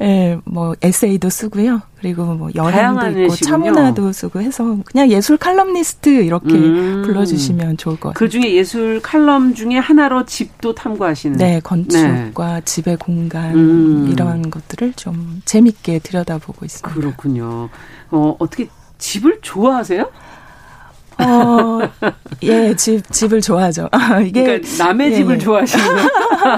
예, 0.01 0.37
뭐 0.43 0.75
에세이도 0.81 1.29
쓰고요. 1.29 1.81
그리고 1.99 2.25
뭐 2.25 2.49
여행도 2.53 3.21
있고 3.21 3.35
차문화도 3.35 4.11
쓰고 4.11 4.41
해서 4.41 4.77
그냥 4.85 5.09
예술 5.09 5.37
칼럼니스트 5.37 6.09
이렇게 6.09 6.53
음. 6.53 7.03
불러주시면 7.05 7.77
좋을 7.77 7.95
것 7.95 8.09
같아요. 8.09 8.19
그 8.19 8.29
중에 8.29 8.53
예술 8.53 9.01
칼럼 9.01 9.53
중에 9.53 9.77
하나로 9.77 10.25
집도 10.25 10.75
탐구하시는. 10.75 11.37
네, 11.37 11.61
건축과 11.61 12.55
네. 12.55 12.61
집의 12.65 12.97
공간 12.97 13.55
음. 13.55 14.09
이런 14.11 14.49
것들을 14.49 14.93
좀 14.93 15.41
재밌게 15.45 15.99
들여다보고 15.99 16.65
있습니다. 16.65 16.93
그렇군요. 16.93 17.69
어, 18.11 18.35
어떻게 18.39 18.67
집을 18.97 19.39
좋아하세요? 19.41 20.09
어, 21.19 21.79
예, 22.43 22.75
집, 22.75 23.09
집을 23.11 23.41
좋아하죠. 23.41 23.89
이게. 24.25 24.43
그러니까 24.43 24.83
남의 24.83 25.11
예, 25.11 25.15
집을 25.15 25.39
좋아하시는 25.39 25.85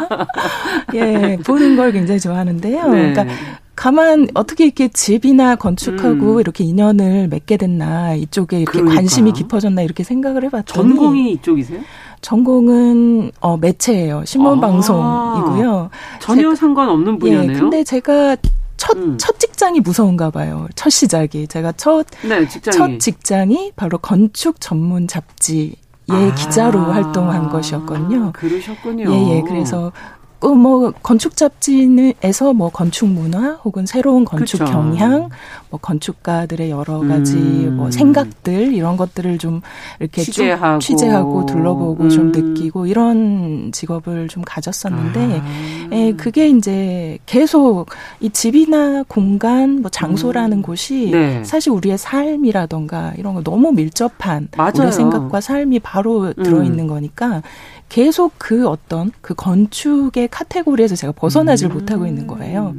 예, 0.95 1.37
보는 1.45 1.75
걸 1.75 1.91
굉장히 1.91 2.19
좋아하는데요. 2.19 2.87
네. 2.89 3.13
그러니까 3.13 3.35
가만 3.75 4.27
어떻게 4.33 4.65
이렇게 4.65 4.87
집이나 4.87 5.55
건축하고 5.55 6.35
음. 6.35 6.39
이렇게 6.39 6.63
인연을 6.63 7.27
맺게 7.27 7.57
됐나 7.57 8.15
이쪽에 8.15 8.57
이렇게 8.61 8.79
그러니까. 8.79 8.95
관심이 8.95 9.31
깊어졌나 9.33 9.83
이렇게 9.83 10.03
생각을 10.03 10.43
해봤더니 10.45 10.89
전공이 10.89 11.31
이쪽이세요? 11.33 11.81
전공은 12.21 13.31
어 13.39 13.57
매체예요 13.57 14.23
신문 14.25 14.57
아. 14.57 14.61
방송이고요. 14.61 15.89
전혀 16.19 16.49
제, 16.49 16.55
상관없는 16.55 17.19
분야네요. 17.19 17.51
예, 17.51 17.59
근데 17.59 17.83
제가 17.83 18.35
첫, 18.77 18.95
음. 18.97 19.17
첫 19.17 19.39
직장이 19.39 19.79
무서운가 19.79 20.29
봐요. 20.29 20.67
첫 20.75 20.89
시작이. 20.89 21.47
제가 21.47 21.73
첫, 21.73 22.05
네, 22.23 22.47
직장이. 22.47 22.77
첫 22.77 22.99
직장이 22.99 23.71
바로 23.75 23.97
건축 23.97 24.61
전문 24.61 25.07
잡지 25.07 25.75
예, 26.09 26.13
아, 26.13 26.35
기자로 26.35 26.79
활동한 26.79 27.49
것이었거든요. 27.49 28.31
그러셨군요. 28.33 29.11
예, 29.11 29.37
예. 29.37 29.41
그래서 29.41 29.91
그 29.93 30.26
뭐 30.39 30.91
건축 31.01 31.35
잡지에서 31.35 32.53
뭐 32.53 32.69
건축 32.69 33.07
문화 33.07 33.53
혹은 33.63 33.85
새로운 33.85 34.23
건축 34.23 34.59
그쵸. 34.59 34.71
경향, 34.71 35.29
뭐 35.69 35.79
건축가들의 35.81 36.69
여러 36.69 36.99
가지 36.99 37.35
음. 37.35 37.77
뭐 37.77 37.89
생각들 37.91 38.73
이런 38.73 38.97
것들을 38.97 39.37
좀 39.39 39.61
이렇게 39.99 40.21
취재하고, 40.21 40.79
취재하고 40.79 41.45
둘러보고 41.47 42.03
음. 42.03 42.09
좀 42.09 42.31
느끼고 42.31 42.85
이런 42.85 43.71
직업을 43.71 44.27
좀 44.27 44.43
가졌었는데, 44.45 45.41
아. 45.41 45.89
예, 45.91 46.13
그게 46.13 46.49
이제 46.49 47.17
계속 47.25 47.87
이 48.19 48.29
집이나 48.29 49.03
공간, 49.07 49.81
뭐 49.81 49.89
장소라는 49.89 50.57
음. 50.57 50.61
곳이 50.61 51.09
네. 51.11 51.43
사실 51.43 51.71
우리의 51.71 51.97
삶이라던가 51.97 53.13
이런 53.17 53.33
거 53.33 53.41
너무 53.41 53.71
밀접한 53.71 54.49
맞아요. 54.55 54.71
우리 54.77 54.91
생각과 54.91 55.41
삶이 55.41 55.79
바로 55.79 56.31
들어 56.33 56.63
있는 56.63 56.85
음. 56.85 56.87
거니까. 56.87 57.41
계속 57.89 58.33
그 58.37 58.67
어떤 58.67 59.13
그 59.21 59.33
건축의 59.33 60.26
카테고리에서 60.27 60.95
제가 60.95 61.13
벗어나질 61.13 61.69
음. 61.69 61.73
못하고 61.73 62.05
있는 62.05 62.27
거예요. 62.27 62.75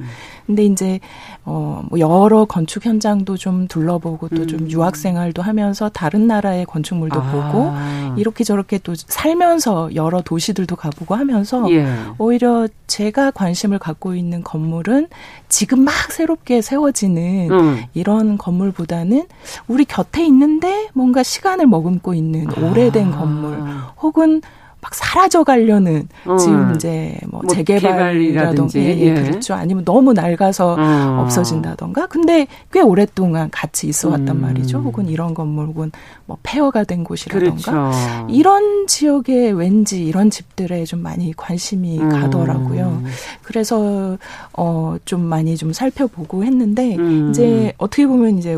근데 0.46 0.64
이제 0.64 0.98
어뭐 1.44 1.98
여러 1.98 2.46
건축 2.46 2.86
현장도 2.86 3.36
좀 3.36 3.68
둘러보고 3.68 4.28
또좀 4.30 4.60
음. 4.60 4.70
유학 4.70 4.96
생활도 4.96 5.42
하면서 5.42 5.90
다른 5.90 6.26
나라의 6.26 6.64
건축물도 6.64 7.20
아. 7.20 7.30
보고 7.30 8.18
이렇게 8.18 8.44
저렇게 8.44 8.78
또 8.78 8.94
살면서 8.96 9.94
여러 9.94 10.22
도시들도 10.22 10.74
가보고 10.76 11.14
하면서 11.14 11.70
예. 11.70 11.86
오히려 12.16 12.66
제가 12.86 13.30
관심을 13.30 13.78
갖고 13.78 14.14
있는 14.14 14.42
건물은 14.42 15.08
지금 15.48 15.80
막 15.84 15.92
새롭게 16.10 16.62
세워지는 16.62 17.50
음. 17.50 17.82
이런 17.92 18.38
건물보다는 18.38 19.26
우리 19.68 19.84
곁에 19.84 20.24
있는데 20.24 20.88
뭔가 20.94 21.22
시간을 21.22 21.66
머금고 21.66 22.14
있는 22.14 22.46
오래된 22.58 23.12
아. 23.12 23.18
건물 23.18 23.58
혹은 24.00 24.40
막 24.80 24.94
사라져 24.94 25.42
가려는 25.42 26.08
어. 26.24 26.36
지금 26.36 26.72
이제 26.74 27.18
뭐, 27.26 27.40
뭐 27.42 27.52
재개발이라든지 27.52 28.78
예, 28.78 28.98
예, 28.98 29.14
그렇죠. 29.14 29.54
아니면 29.54 29.84
너무 29.84 30.12
낡아서 30.12 30.76
어. 30.78 31.22
없어진다던가. 31.22 32.06
근데 32.06 32.46
꽤 32.72 32.80
오랫동안 32.80 33.50
같이 33.50 33.88
있어 33.88 34.10
왔단 34.10 34.36
음. 34.36 34.40
말이죠. 34.40 34.78
혹은 34.78 35.08
이런 35.08 35.34
건물 35.34 35.66
혹은 35.66 35.90
뭐 36.26 36.38
폐허가 36.42 36.84
된 36.84 37.02
곳이라던가. 37.02 37.72
그렇죠. 37.72 38.26
이런 38.30 38.86
지역에 38.86 39.50
왠지 39.50 40.04
이런 40.04 40.30
집들에 40.30 40.84
좀 40.84 41.00
많이 41.00 41.32
관심이 41.36 41.98
음. 41.98 42.08
가더라고요. 42.08 43.02
그래서 43.42 44.16
어좀 44.52 45.20
많이 45.20 45.56
좀 45.56 45.72
살펴보고 45.72 46.44
했는데 46.44 46.96
음. 46.96 47.30
이제 47.30 47.72
어떻게 47.78 48.06
보면 48.06 48.38
이제 48.38 48.56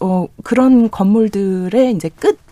어 0.00 0.26
그런 0.42 0.90
건물들의 0.90 1.92
이제 1.92 2.10
끝 2.18 2.43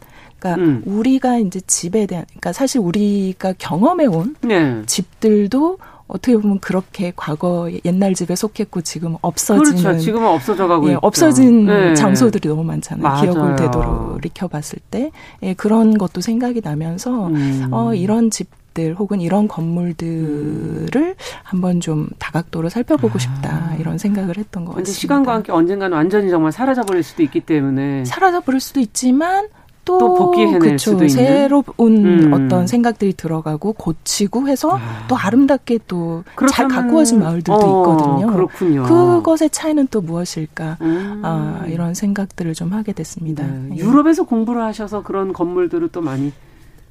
그러니까 0.43 0.57
음. 0.61 0.83
우리가 0.85 1.39
이제 1.39 1.61
집에 1.67 2.07
대한 2.07 2.25
그러니까 2.27 2.53
사실 2.53 2.81
우리가 2.81 3.55
경험해 3.59 4.07
온 4.07 4.35
네. 4.43 4.83
집들도 4.87 5.79
어떻게 6.09 6.37
보면 6.37 6.59
그렇게 6.59 7.13
과거 7.15 7.71
옛날 7.85 8.13
집에 8.15 8.35
속했고 8.35 8.83
지금 8.83 9.17
없어지는 9.23 9.81
그렇죠. 9.83 9.99
지금은 9.99 10.27
없어져 10.27 10.67
가고 10.67 10.91
예, 10.91 10.99
없어진 11.01 11.67
네. 11.67 11.95
장소들이 11.95 12.49
너무 12.49 12.65
많잖아요. 12.65 13.03
맞아요. 13.03 13.33
기억을 13.33 13.57
되돌이켜 13.57 14.49
봤을 14.49 14.79
때 14.91 15.11
예, 15.43 15.55
그런 15.55 15.97
것도 15.97 16.21
생각이 16.21 16.61
나면서 16.63 17.29
음. 17.29 17.69
어 17.71 17.95
이런 17.95 18.31
집 18.31 18.63
들 18.75 18.95
혹은 18.95 19.21
이런 19.21 19.49
건물들을 19.49 20.91
음. 20.97 21.15
한번 21.43 21.81
좀 21.81 22.09
다각도로 22.19 22.69
살펴보고 22.69 23.17
아. 23.17 23.19
싶다 23.19 23.75
이런 23.79 23.99
생각을 23.99 24.39
했던 24.39 24.65
것 24.65 24.73
같습니다. 24.73 24.93
시간과 24.93 25.35
함께 25.35 25.53
언젠가는 25.53 25.95
완전히 25.97 26.31
정말 26.31 26.53
사라져 26.53 26.83
버릴 26.83 27.03
수도 27.03 27.23
있기 27.23 27.41
때문에 27.41 28.05
사라져 28.05 28.41
버릴 28.41 28.61
수도 28.61 28.81
있지만 28.81 29.49
또, 29.85 29.99
또 29.99 30.15
복귀해낼 30.15 30.61
그쵸, 30.61 30.93
수도 30.93 31.05
있는 31.05 31.09
새로운 31.09 31.65
음. 31.81 32.33
어떤 32.33 32.67
생각들이 32.67 33.15
들어가고 33.15 33.73
고치고 33.73 34.49
해서 34.49 34.77
아. 34.77 35.07
또 35.09 35.17
아름답게 35.17 35.81
또 35.89 36.23
잘 36.51 36.69
가꾸어진 36.69 37.21
마을들도 37.21 37.53
어, 37.53 37.93
있거든요. 37.93 38.33
그렇군요. 38.33 38.83
그것의 38.85 39.51
차이는 39.51 39.89
또 39.91 40.01
무엇일까 40.01 40.79
음. 40.83 41.21
아, 41.25 41.65
이런 41.67 41.95
생각들을 41.95 42.55
좀 42.55 42.73
하게 42.73 42.93
됐습니다. 42.93 43.45
네. 43.45 43.71
예. 43.73 43.77
유럽에서 43.77 44.25
공부를 44.25 44.63
하셔서 44.63 45.03
그런 45.03 45.33
건물들을 45.33 45.89
또 45.89 46.01
많이 46.01 46.33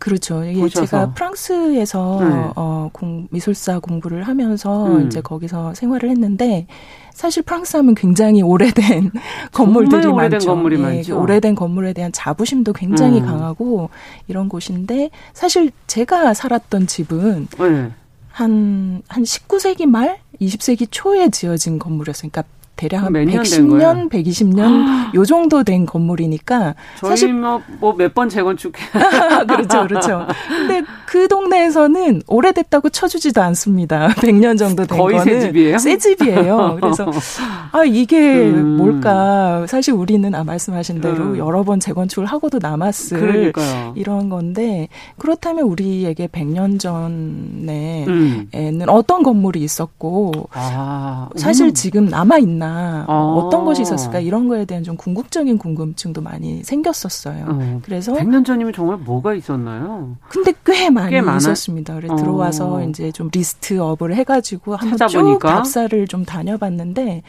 그렇죠. 0.02 0.44
예, 0.48 0.68
제가 0.68 1.12
프랑스에서 1.12 2.20
네. 2.22 2.52
어, 2.56 2.90
공, 2.92 3.28
미술사 3.30 3.78
공부를 3.78 4.24
하면서 4.24 4.88
음. 4.88 5.06
이제 5.06 5.22
거기서 5.22 5.76
생활을 5.76 6.10
했는데 6.10 6.66
사실 7.14 7.44
프랑스 7.44 7.78
하면 7.78 7.94
굉장히 7.94 8.42
오래된 8.42 9.12
건물들이 9.54 10.08
오래된 10.08 10.32
많죠. 10.32 10.48
건물이 10.48 10.78
예, 10.78 10.82
많죠. 10.82 11.22
오래된 11.22 11.54
건물에 11.54 11.94
대한 11.94 12.12
자부심도 12.12 12.74
굉장히 12.74 13.20
음. 13.22 13.28
강하고 13.28 13.92
이런 14.28 14.50
곳인데 14.50 15.12
사실 15.34 15.70
제가 15.86 16.34
살았던 16.34 16.88
집은 16.88 17.48
네. 17.60 17.92
한, 18.32 19.04
한 19.08 19.24
19세기 19.24 19.86
말, 19.86 20.18
20세기 20.42 20.88
초에 20.90 21.30
지어진 21.30 21.78
건물이었어요. 21.78 22.32
그러니까 22.32 22.52
대략 22.76 23.04
한 23.04 23.14
110년, 23.14 24.10
120년 24.10 24.62
아. 24.88 25.12
요 25.14 25.24
정도 25.26 25.64
된 25.64 25.86
건물이니까 25.86 26.74
사실 26.96 27.34
뭐 27.34 27.62
몇 27.98 28.14
번 28.14 28.28
재건축 28.30 28.74
그렇죠, 29.48 29.88
그렇죠. 29.88 30.28
근데 30.48 30.82
그 31.06 31.28
동네에서는 31.28 32.24
오래됐다고 32.28 32.90
쳐주지도 32.90 33.42
않습니다. 33.42 34.08
100년 34.18 34.58
정도 34.58 34.86
된 34.86 34.98
거의 34.98 35.18
거는 35.18 35.40
새 35.42 35.48
집이에요. 35.48 35.78
새 35.78 35.98
집이에요. 35.98 36.78
그래서 36.82 37.12
아 37.72 37.84
이게 37.84 38.18
음. 38.48 38.78
뭘까? 38.78 39.66
사실 39.68 39.94
우리는 39.94 40.34
아 40.34 40.44
말씀하신 40.44 41.02
대로 41.02 41.24
음. 41.24 41.38
여러 41.38 41.64
번 41.64 41.80
재건축을 41.80 42.26
하고도 42.26 42.60
남았을 42.62 43.20
그러니까요. 43.20 43.94
이런 43.96 44.30
건데 44.30 44.88
그렇다면 45.18 45.66
우리에게 45.66 46.28
100년 46.28 46.80
전에는 46.80 48.08
음. 48.08 48.86
어떤 48.88 49.24
건물이 49.24 49.62
있었고 49.62 50.50
아, 50.52 51.30
사실 51.36 51.68
음. 51.68 51.74
지금 51.74 52.06
남아 52.06 52.38
있 52.40 52.48
나? 52.62 53.06
아. 53.08 53.13
어떤 53.13 53.65
것이 53.65 53.82
있었을까 53.82 54.19
이런 54.19 54.47
거에 54.47 54.65
대한 54.65 54.84
좀 54.84 54.95
궁극적인 54.95 55.58
궁금증도 55.58 56.21
많이 56.21 56.63
생겼었어요. 56.63 57.45
어. 57.47 57.82
그래서 57.84 58.13
100년 58.13 58.45
전이면 58.45 58.71
정말 58.74 58.97
뭐가 58.97 59.34
있었나요? 59.34 60.15
근데 60.30 60.54
꽤 60.63 60.89
많이 60.91 61.10
꽤 61.10 61.19
있었습니다. 61.19 61.95
그래 61.95 62.08
어. 62.10 62.15
들어와서 62.15 62.84
이제 62.84 63.12
좀 63.12 63.30
리스트업을 63.34 64.15
해가지고 64.15 64.76
한번 64.76 65.08
쭉 65.08 65.39
답사를 65.39 66.08
좀 66.08 66.24
다녀봤는데 66.24 67.24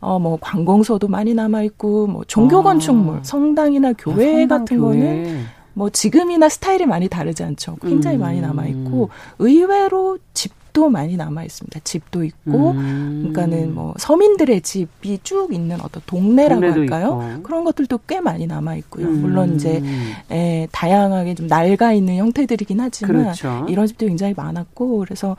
어, 0.00 0.20
뭐, 0.20 0.38
관공서도 0.40 1.08
많이 1.08 1.34
남아있고, 1.34 2.06
뭐, 2.06 2.22
종교 2.24 2.62
건축물, 2.62 3.16
아. 3.16 3.20
성당이나 3.24 3.94
교회 3.94 4.28
아, 4.28 4.38
성당, 4.38 4.58
같은 4.60 4.78
교회. 4.78 5.00
거는 5.00 5.44
뭐, 5.74 5.90
지금이나 5.90 6.48
스타일이 6.48 6.86
많이 6.86 7.08
다르지 7.08 7.42
않죠. 7.42 7.76
굉장히 7.82 8.16
음. 8.16 8.20
많이 8.20 8.40
남아 8.40 8.66
있고, 8.66 9.10
의외로 9.40 10.18
집 10.34 10.52
집도 10.68 10.88
많이 10.90 11.16
남아 11.16 11.44
있습니다. 11.44 11.80
집도 11.82 12.24
있고, 12.24 12.70
음. 12.72 13.30
그러니까는 13.32 13.74
뭐 13.74 13.94
서민들의 13.96 14.60
집이 14.60 15.20
쭉 15.22 15.52
있는 15.52 15.80
어떤 15.80 16.02
동네라고 16.06 16.64
할까요? 16.64 17.30
있고. 17.32 17.42
그런 17.42 17.64
것들도 17.64 18.00
꽤 18.06 18.20
많이 18.20 18.46
남아 18.46 18.76
있고요. 18.76 19.06
음. 19.06 19.22
물론 19.22 19.54
이제 19.54 19.82
에, 20.30 20.62
예, 20.62 20.68
다양하게 20.70 21.34
좀 21.34 21.46
낡아 21.46 21.92
있는 21.92 22.16
형태들이긴 22.16 22.80
하지만 22.80 23.22
그렇죠. 23.22 23.66
이런 23.68 23.86
집도 23.86 24.06
굉장히 24.06 24.34
많았고, 24.36 24.98
그래서 24.98 25.36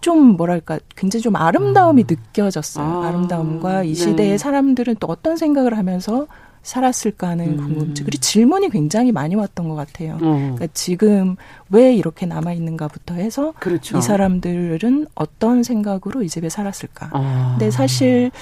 좀 0.00 0.36
뭐랄까 0.36 0.78
굉장히 0.94 1.22
좀 1.22 1.34
아름다움이 1.36 2.04
음. 2.04 2.06
느껴졌어요. 2.08 3.02
아. 3.02 3.10
름다움과 3.10 3.82
이 3.82 3.94
시대의 3.94 4.30
네. 4.30 4.38
사람들은 4.38 4.96
또 5.00 5.08
어떤 5.08 5.36
생각을 5.36 5.76
하면서 5.76 6.26
살았을까 6.66 7.28
하는 7.28 7.50
음. 7.50 7.56
궁금증. 7.56 8.04
그리고 8.04 8.20
질문이 8.20 8.70
굉장히 8.70 9.12
많이 9.12 9.36
왔던 9.36 9.68
것 9.68 9.76
같아요. 9.76 10.14
어. 10.14 10.18
그러니까 10.18 10.66
지금 10.74 11.36
왜 11.70 11.94
이렇게 11.94 12.26
남아 12.26 12.52
있는가부터 12.52 13.14
해서 13.14 13.54
그렇죠. 13.60 13.96
이 13.96 14.02
사람들은 14.02 15.06
어떤 15.14 15.62
생각으로 15.62 16.24
이 16.24 16.28
집에 16.28 16.48
살았을까. 16.48 17.10
아. 17.12 17.56
근데 17.56 17.70
사실 17.70 18.32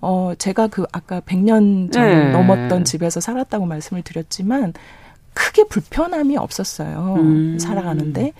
어 0.00 0.32
제가 0.38 0.68
그 0.68 0.86
아까 0.92 1.20
100년 1.20 1.92
전 1.92 2.08
네. 2.08 2.32
넘었던 2.32 2.84
집에서 2.84 3.20
살았다고 3.20 3.66
말씀을 3.66 4.02
드렸지만 4.02 4.72
크게 5.34 5.64
불편함이 5.64 6.38
없었어요. 6.38 7.16
음. 7.18 7.58
살아가는데. 7.58 8.32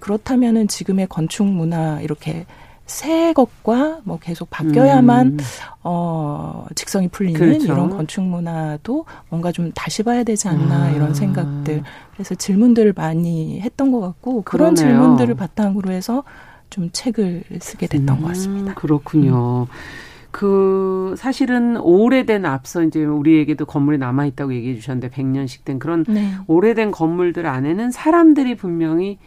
그렇다면은 0.00 0.68
지금의 0.68 1.08
건축 1.08 1.44
문화 1.44 2.00
이렇게 2.00 2.46
새 2.88 3.34
것과 3.34 4.00
뭐 4.04 4.18
계속 4.18 4.48
바뀌어야만 4.50 5.26
음. 5.26 5.36
어 5.84 6.66
직성이 6.74 7.08
풀리는 7.08 7.38
그렇죠. 7.38 7.64
이런 7.66 7.90
건축 7.90 8.22
문화도 8.22 9.04
뭔가 9.28 9.52
좀 9.52 9.70
다시 9.74 10.02
봐야 10.02 10.24
되지 10.24 10.48
않나 10.48 10.84
아. 10.84 10.90
이런 10.90 11.12
생각들 11.14 11.82
그래서 12.14 12.34
질문들을 12.34 12.94
많이 12.96 13.60
했던 13.60 13.92
것 13.92 14.00
같고 14.00 14.42
그런 14.42 14.74
그러네요. 14.74 14.98
질문들을 14.98 15.34
바탕으로 15.34 15.92
해서 15.92 16.24
좀 16.70 16.88
책을 16.90 17.44
쓰게 17.60 17.86
됐던 17.88 18.16
음, 18.16 18.22
것 18.22 18.28
같습니다. 18.28 18.74
그렇군요. 18.74 19.62
음. 19.62 19.66
그 20.30 21.14
사실은 21.18 21.76
오래된 21.78 22.46
앞서 22.46 22.82
이제 22.82 23.04
우리에게도 23.04 23.66
건물이 23.66 23.98
남아 23.98 24.26
있다고 24.26 24.54
얘기해 24.54 24.76
주셨는데 24.76 25.10
100년씩 25.10 25.64
된 25.64 25.78
그런 25.78 26.04
네. 26.08 26.32
오래된 26.46 26.90
건물들 26.90 27.46
안에는 27.46 27.90
사람들이 27.90 28.54
분명히 28.56 29.18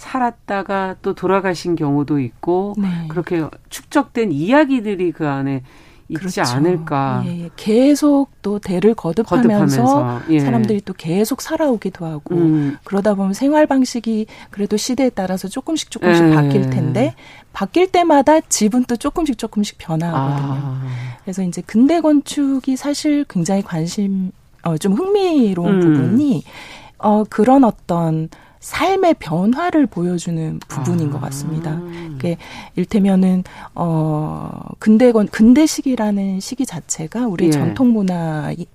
살았다가 0.00 0.96
또 1.02 1.14
돌아가신 1.14 1.76
경우도 1.76 2.20
있고 2.20 2.74
네. 2.78 2.88
그렇게 3.08 3.44
축적된 3.68 4.32
이야기들이 4.32 5.12
그 5.12 5.28
안에 5.28 5.62
있지 6.08 6.18
그렇죠. 6.18 6.42
않을까. 6.42 7.22
예, 7.26 7.44
예, 7.44 7.50
계속 7.54 8.30
또 8.42 8.58
대를 8.58 8.94
거듭하면서, 8.94 9.82
거듭하면서 9.84 10.32
예. 10.32 10.40
사람들이 10.40 10.80
또 10.80 10.94
계속 10.94 11.42
살아오기도 11.42 12.06
하고 12.06 12.34
음. 12.34 12.78
그러다 12.82 13.14
보면 13.14 13.34
생활 13.34 13.66
방식이 13.66 14.26
그래도 14.50 14.78
시대에 14.78 15.10
따라서 15.10 15.48
조금씩 15.48 15.90
조금씩 15.90 16.24
예. 16.24 16.34
바뀔 16.34 16.70
텐데 16.70 17.14
바뀔 17.52 17.92
때마다 17.92 18.40
집은 18.40 18.84
또 18.84 18.96
조금씩 18.96 19.36
조금씩 19.36 19.76
변화하거든요. 19.78 20.60
아. 20.64 20.82
그래서 21.22 21.42
이제 21.42 21.62
근대 21.64 22.00
건축이 22.00 22.76
사실 22.76 23.24
굉장히 23.28 23.62
관심 23.62 24.32
어, 24.62 24.78
좀 24.78 24.94
흥미로운 24.94 25.74
음. 25.74 25.80
부분이 25.80 26.42
어, 26.98 27.24
그런 27.28 27.64
어떤 27.64 28.30
삶의 28.60 29.14
변화를 29.18 29.86
보여주는 29.86 30.60
부분인 30.68 31.08
아. 31.08 31.12
것 31.12 31.20
같습니다. 31.22 31.80
그게 32.12 32.36
일테면은 32.76 33.42
어 33.74 34.60
근대건 34.78 35.28
근대식이라는 35.28 36.40
시기 36.40 36.66
자체가 36.66 37.26
우리 37.26 37.46
예. 37.46 37.50
전통 37.50 37.92
문화 37.92 38.50
의 38.50 38.66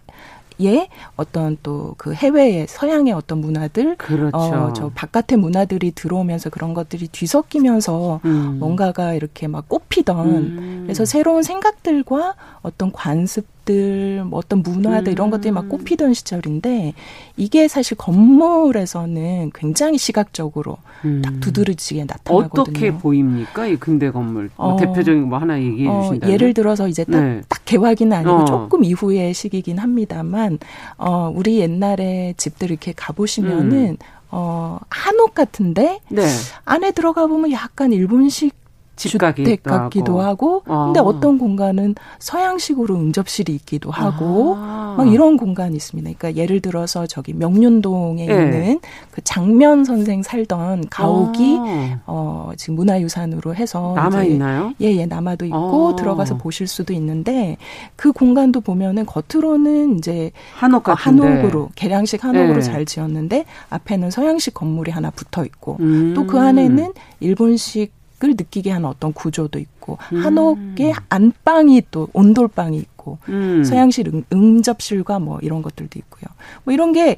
어떤 1.15 1.57
또 1.63 1.95
그 1.97 2.13
해외의 2.13 2.67
서양의 2.67 3.13
어떤 3.13 3.39
문화들, 3.39 3.95
그렇죠. 3.97 4.37
어, 4.37 4.73
저 4.73 4.89
바깥의 4.89 5.37
문화들이 5.37 5.91
들어오면서 5.91 6.49
그런 6.49 6.73
것들이 6.73 7.07
뒤섞이면서 7.07 8.21
음. 8.25 8.57
뭔가가 8.59 9.13
이렇게 9.13 9.47
막 9.47 9.67
꼽히던 9.67 10.27
음. 10.27 10.81
그래서 10.83 11.05
새로운 11.05 11.43
생각들과 11.43 12.35
어떤 12.61 12.91
관습 12.91 13.55
집들, 13.65 14.23
뭐 14.23 14.39
어떤 14.39 14.61
문화들 14.61 15.11
음. 15.11 15.13
이런 15.13 15.29
것들이 15.29 15.51
막 15.51 15.67
꼽히던 15.67 16.13
시절인데 16.13 16.93
이게 17.35 17.67
사실 17.67 17.97
건물에서는 17.97 19.51
굉장히 19.53 19.97
시각적으로 19.97 20.77
음. 21.03 21.21
딱 21.23 21.39
두드러지게 21.41 22.05
나타나거든요. 22.05 22.61
어떻게 22.61 22.93
보입니까? 22.93 23.67
이 23.67 23.75
근대 23.75 24.11
건물 24.11 24.49
뭐 24.55 24.73
어, 24.73 24.77
대표적인 24.77 25.27
뭐 25.27 25.39
하나 25.39 25.59
얘기해 25.59 25.89
어, 25.89 26.03
주신다면 26.03 26.33
예를 26.33 26.53
들어서 26.53 26.87
이제 26.87 27.03
딱, 27.03 27.19
네. 27.19 27.41
딱 27.65 27.71
개화기는 27.75 28.15
아니고 28.15 28.31
어. 28.31 28.45
조금 28.45 28.83
이후의 28.83 29.33
시기긴 29.33 29.79
합니다만 29.79 30.59
어 30.97 31.31
우리 31.35 31.59
옛날에 31.59 32.33
집들 32.37 32.69
이렇게 32.71 32.93
가보시면은 32.95 33.89
음. 33.89 33.97
어 34.31 34.79
한옥 34.89 35.33
같은데 35.33 35.99
네. 36.09 36.23
안에 36.63 36.91
들어가 36.91 37.27
보면 37.27 37.51
약간 37.51 37.91
일본식 37.91 38.53
주택 38.95 39.63
같기도 39.63 40.21
하고, 40.21 40.63
아. 40.65 40.85
근데 40.85 40.99
어떤 40.99 41.37
공간은 41.37 41.95
서양식으로 42.19 42.95
응접실이 42.95 43.53
있기도 43.55 43.91
하고 43.91 44.55
아. 44.57 44.95
막 44.97 45.11
이런 45.11 45.37
공간이 45.37 45.75
있습니다. 45.75 46.09
그러니까 46.17 46.41
예를 46.41 46.61
들어서 46.61 47.05
저기 47.07 47.33
명륜동에 47.33 48.25
네. 48.25 48.33
있는 48.33 48.79
그 49.11 49.21
장면 49.23 49.83
선생 49.83 50.23
살던 50.23 50.85
가옥이 50.89 51.57
아. 51.59 51.99
어 52.05 52.51
지금 52.57 52.75
문화유산으로 52.75 53.55
해서 53.55 53.93
남아 53.95 54.23
있나요? 54.23 54.73
예, 54.81 54.95
예, 54.95 55.05
남아도 55.05 55.45
있고 55.45 55.89
아. 55.89 55.95
들어가서 55.95 56.37
보실 56.37 56.67
수도 56.67 56.93
있는데 56.93 57.57
그 57.95 58.11
공간도 58.11 58.61
보면은 58.61 59.05
겉으로는 59.05 59.97
이제 59.97 60.31
한옥 60.55 60.83
같은데. 60.83 61.25
한옥으로 61.25 61.69
계량식 61.75 62.23
한옥으로 62.23 62.55
네. 62.55 62.61
잘 62.61 62.85
지었는데 62.85 63.45
앞에는 63.69 64.11
서양식 64.11 64.53
건물이 64.53 64.91
하나 64.91 65.11
붙어 65.11 65.43
있고 65.45 65.77
음. 65.79 66.13
또그 66.15 66.39
안에는 66.39 66.93
일본식 67.19 67.91
을 68.25 68.31
느끼게 68.37 68.71
하는 68.71 68.89
어떤 68.89 69.13
구조도 69.13 69.59
있고 69.59 69.97
음. 70.11 70.17
한옥의 70.17 70.93
안방이 71.09 71.83
또 71.91 72.07
온돌방이 72.13 72.77
있고 72.77 73.19
음. 73.29 73.63
서양식 73.63 74.07
응, 74.13 74.23
응접실과 74.33 75.19
뭐 75.19 75.39
이런 75.41 75.61
것들도 75.61 75.99
있고요. 75.99 76.23
뭐 76.63 76.73
이런 76.73 76.91
게 76.91 77.17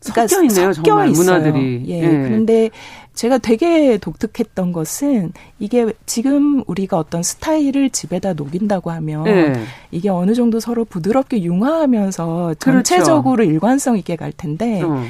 그러니까 0.00 0.26
섞여 0.28 0.42
있네요, 0.44 0.72
섞여 0.72 0.90
정말 0.90 1.08
있어요. 1.10 1.38
문화들이. 1.38 1.84
예. 1.88 1.98
예. 2.02 2.08
그런데 2.28 2.70
제가 3.14 3.38
되게 3.38 3.98
독특했던 3.98 4.72
것은 4.72 5.32
이게 5.58 5.92
지금 6.06 6.62
우리가 6.66 6.98
어떤 6.98 7.22
스타일을 7.22 7.90
집에다 7.90 8.34
녹인다고 8.34 8.90
하면 8.92 9.26
예. 9.26 9.52
이게 9.90 10.08
어느 10.08 10.34
정도 10.34 10.60
서로 10.60 10.84
부드럽게 10.84 11.42
융화하면서 11.42 12.54
그렇죠. 12.58 12.58
전체적으로 12.58 13.36
그렇죠. 13.36 13.50
일관성 13.50 13.98
있게 13.98 14.14
갈 14.14 14.32
텐데 14.32 14.82
어. 14.82 15.02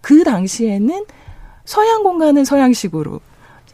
그 0.00 0.22
당시에는 0.22 1.04
서양 1.64 2.02
공간은 2.02 2.44
서양식으로 2.44 3.20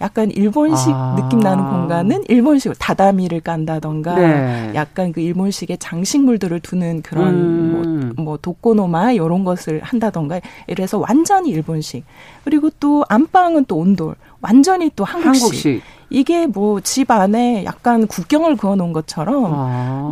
약간 0.04 0.30
일본식 0.30 0.92
아. 0.94 1.16
느낌 1.18 1.40
나는 1.40 1.64
공간은 1.66 2.24
일본식으로 2.28 2.74
다다미를 2.78 3.40
깐다던가 3.40 4.14
네. 4.16 4.72
약간 4.74 5.12
그 5.12 5.20
일본식의 5.20 5.78
장식물들을 5.78 6.60
두는 6.60 7.00
그런 7.00 7.28
음. 7.28 8.12
뭐, 8.16 8.24
뭐 8.24 8.36
독고노마 8.36 9.12
이런 9.12 9.44
것을 9.44 9.80
한다던가 9.82 10.40
이래서 10.66 10.98
완전히 10.98 11.48
일본식 11.50 12.04
그리고 12.44 12.68
또 12.78 13.04
안방은 13.08 13.64
또 13.64 13.76
온돌 13.78 14.14
완전히 14.42 14.90
또 14.94 15.04
한국식. 15.04 15.42
한국식. 15.42 15.82
이게 16.10 16.46
뭐 16.46 16.80
집 16.80 17.10
안에 17.10 17.64
약간 17.64 18.06
국경을 18.06 18.56
그어 18.56 18.76
놓은 18.76 18.92
것처럼 18.92 19.52
아. 19.56 20.10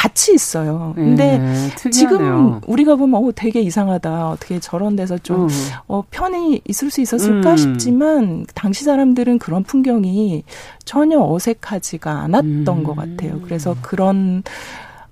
같이 0.00 0.32
있어요. 0.32 0.94
근데 0.94 1.36
네, 1.36 1.90
지금 1.90 2.58
우리가 2.66 2.96
보면 2.96 3.22
어 3.22 3.32
되게 3.34 3.60
이상하다. 3.60 4.30
어떻게 4.30 4.58
저런 4.58 4.96
데서 4.96 5.18
좀 5.18 5.42
음. 5.42 5.48
어, 5.88 6.02
편히 6.10 6.62
있을 6.66 6.90
수 6.90 7.02
있었을까 7.02 7.50
음. 7.50 7.56
싶지만 7.58 8.46
당시 8.54 8.84
사람들은 8.84 9.38
그런 9.38 9.62
풍경이 9.62 10.42
전혀 10.86 11.20
어색하지가 11.20 12.10
않았던 12.10 12.66
음. 12.66 12.82
것 12.82 12.96
같아요. 12.96 13.40
그래서 13.44 13.76
그런 13.82 14.42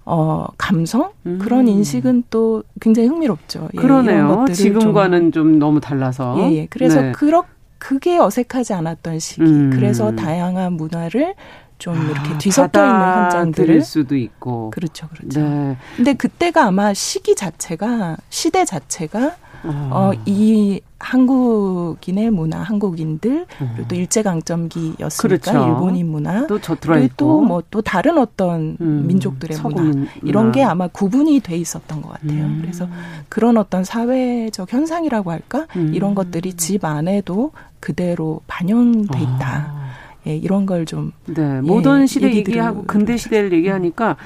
어, 0.07 0.47
감성? 0.57 1.11
음. 1.26 1.39
그런 1.39 1.68
인식은 1.68 2.24
또 2.30 2.62
굉장히 2.80 3.09
흥미롭죠. 3.09 3.68
예, 3.74 3.76
그러네요. 3.76 4.47
지금과는 4.51 5.32
좀, 5.32 5.53
좀, 5.53 5.59
너무 5.59 5.80
달라서. 5.82 6.39
예, 6.39 6.53
예. 6.57 6.66
그래서 6.70 7.03
네. 7.03 7.12
그렇, 7.12 7.45
그게 7.76 8.18
어색하지 8.18 8.72
않았던 8.72 9.18
시기. 9.18 9.43
음. 9.43 9.70
그래서 9.70 10.16
다양한 10.16 10.72
문화를 10.72 11.34
좀 11.78 11.94
아, 11.96 12.10
이렇게 12.10 12.38
뒤섞여 12.38 12.84
있는 12.84 13.00
현장들을 13.00 13.82
수도 13.82 14.16
있고 14.16 14.70
그렇죠, 14.70 15.08
그렇죠. 15.08 15.40
네. 15.40 15.76
근데 15.96 16.14
그때가 16.14 16.66
아마 16.66 16.92
시기 16.92 17.34
자체가 17.34 18.16
시대 18.28 18.64
자체가 18.64 19.36
어, 19.64 20.12
어이 20.28 20.80
한국인의 21.00 22.30
문화, 22.30 22.60
한국인들 22.60 23.46
그리고 23.58 23.88
또 23.88 23.94
음. 23.94 24.00
일제 24.00 24.22
강점기였으니까 24.22 25.22
그렇죠. 25.22 25.66
일본인 25.66 26.10
문화 26.10 26.46
또 26.46 26.58
그리고 26.80 27.08
또 27.16 27.40
뭐또 27.42 27.66
뭐 27.72 27.82
다른 27.82 28.18
어떤 28.18 28.76
음, 28.80 29.06
민족들의 29.06 29.58
문화 29.60 30.06
이런 30.22 30.52
게 30.52 30.62
아마 30.62 30.88
구분이 30.88 31.40
돼 31.40 31.56
있었던 31.56 32.02
것 32.02 32.12
같아요. 32.12 32.44
음. 32.44 32.58
그래서 32.60 32.88
그런 33.28 33.56
어떤 33.56 33.84
사회적 33.84 34.72
현상이라고 34.72 35.30
할까 35.30 35.66
음. 35.76 35.92
이런 35.94 36.14
것들이 36.14 36.54
집 36.54 36.84
안에도 36.84 37.52
그대로 37.80 38.40
반영돼 38.46 39.20
있다. 39.20 39.72
아. 39.72 39.88
예, 40.26 40.36
이런 40.36 40.66
걸 40.66 40.84
좀. 40.86 41.12
네. 41.26 41.56
예, 41.56 41.60
모던 41.60 42.06
시대 42.06 42.34
얘기하고 42.34 42.84
근대 42.86 43.16
시대를 43.16 43.52
얘기하니까 43.52 44.16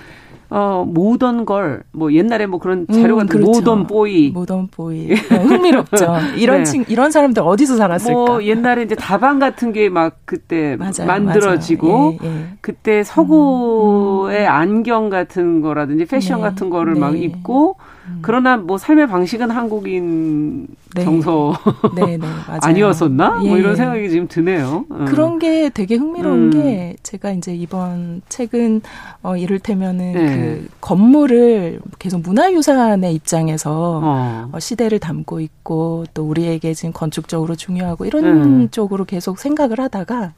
어, 0.54 0.84
모던 0.86 1.46
걸, 1.46 1.82
뭐, 1.92 2.12
옛날에 2.12 2.44
뭐 2.44 2.58
그런 2.60 2.86
자료가 2.86 3.22
음, 3.22 3.26
그렇죠. 3.26 3.50
모던 3.50 3.86
보이. 3.86 4.28
모던 4.32 4.68
보이. 4.70 5.10
어, 5.14 5.34
흥미롭죠. 5.34 6.14
이런 6.36 6.58
네. 6.58 6.64
친, 6.64 6.84
이런 6.88 7.10
사람들 7.10 7.42
어디서 7.42 7.78
살았을까? 7.78 8.12
뭐, 8.12 8.42
옛날에 8.44 8.82
이제 8.82 8.94
다방 8.94 9.38
같은 9.38 9.72
게 9.72 9.88
막 9.88 10.18
그때 10.26 10.76
맞아요, 10.76 11.06
만들어지고, 11.06 11.88
맞아요. 11.88 12.18
예, 12.22 12.26
예. 12.28 12.44
그때 12.60 13.02
서구의 13.02 14.40
음, 14.42 14.44
음. 14.44 14.48
안경 14.50 15.08
같은 15.08 15.62
거라든지 15.62 16.04
패션 16.04 16.42
네, 16.42 16.48
같은 16.48 16.68
거를 16.68 16.94
네. 16.94 17.00
막 17.00 17.18
입고, 17.18 17.76
음. 18.06 18.18
그러나 18.22 18.56
뭐 18.56 18.78
삶의 18.78 19.06
방식은 19.06 19.50
한국인 19.50 20.66
네. 20.94 21.04
정서 21.04 21.54
네, 21.94 22.16
네, 22.16 22.26
아니었었나? 22.60 23.40
예. 23.44 23.48
뭐 23.48 23.58
이런 23.58 23.72
예. 23.72 23.76
생각이 23.76 24.10
지금 24.10 24.28
드네요. 24.28 24.84
어. 24.88 25.04
그런 25.08 25.38
게 25.38 25.68
되게 25.68 25.96
흥미로운 25.96 26.44
음. 26.44 26.50
게 26.50 26.96
제가 27.02 27.32
이제 27.32 27.54
이번 27.54 28.22
책은 28.28 28.82
어 29.22 29.36
이를테면은 29.36 30.12
네. 30.12 30.36
그 30.36 30.68
건물을 30.80 31.80
계속 31.98 32.22
문화유산의 32.22 33.14
입장에서 33.14 34.00
어. 34.02 34.48
어, 34.52 34.58
시대를 34.58 34.98
담고 34.98 35.40
있고 35.40 36.04
또 36.12 36.24
우리에게 36.24 36.74
지금 36.74 36.92
건축적으로 36.92 37.54
중요하고 37.54 38.04
이런 38.04 38.62
네. 38.62 38.68
쪽으로 38.70 39.04
계속 39.04 39.38
생각을 39.38 39.78
하다가 39.78 40.32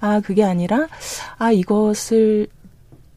아 0.00 0.20
그게 0.20 0.44
아니라 0.44 0.86
아 1.38 1.52
이것을 1.52 2.48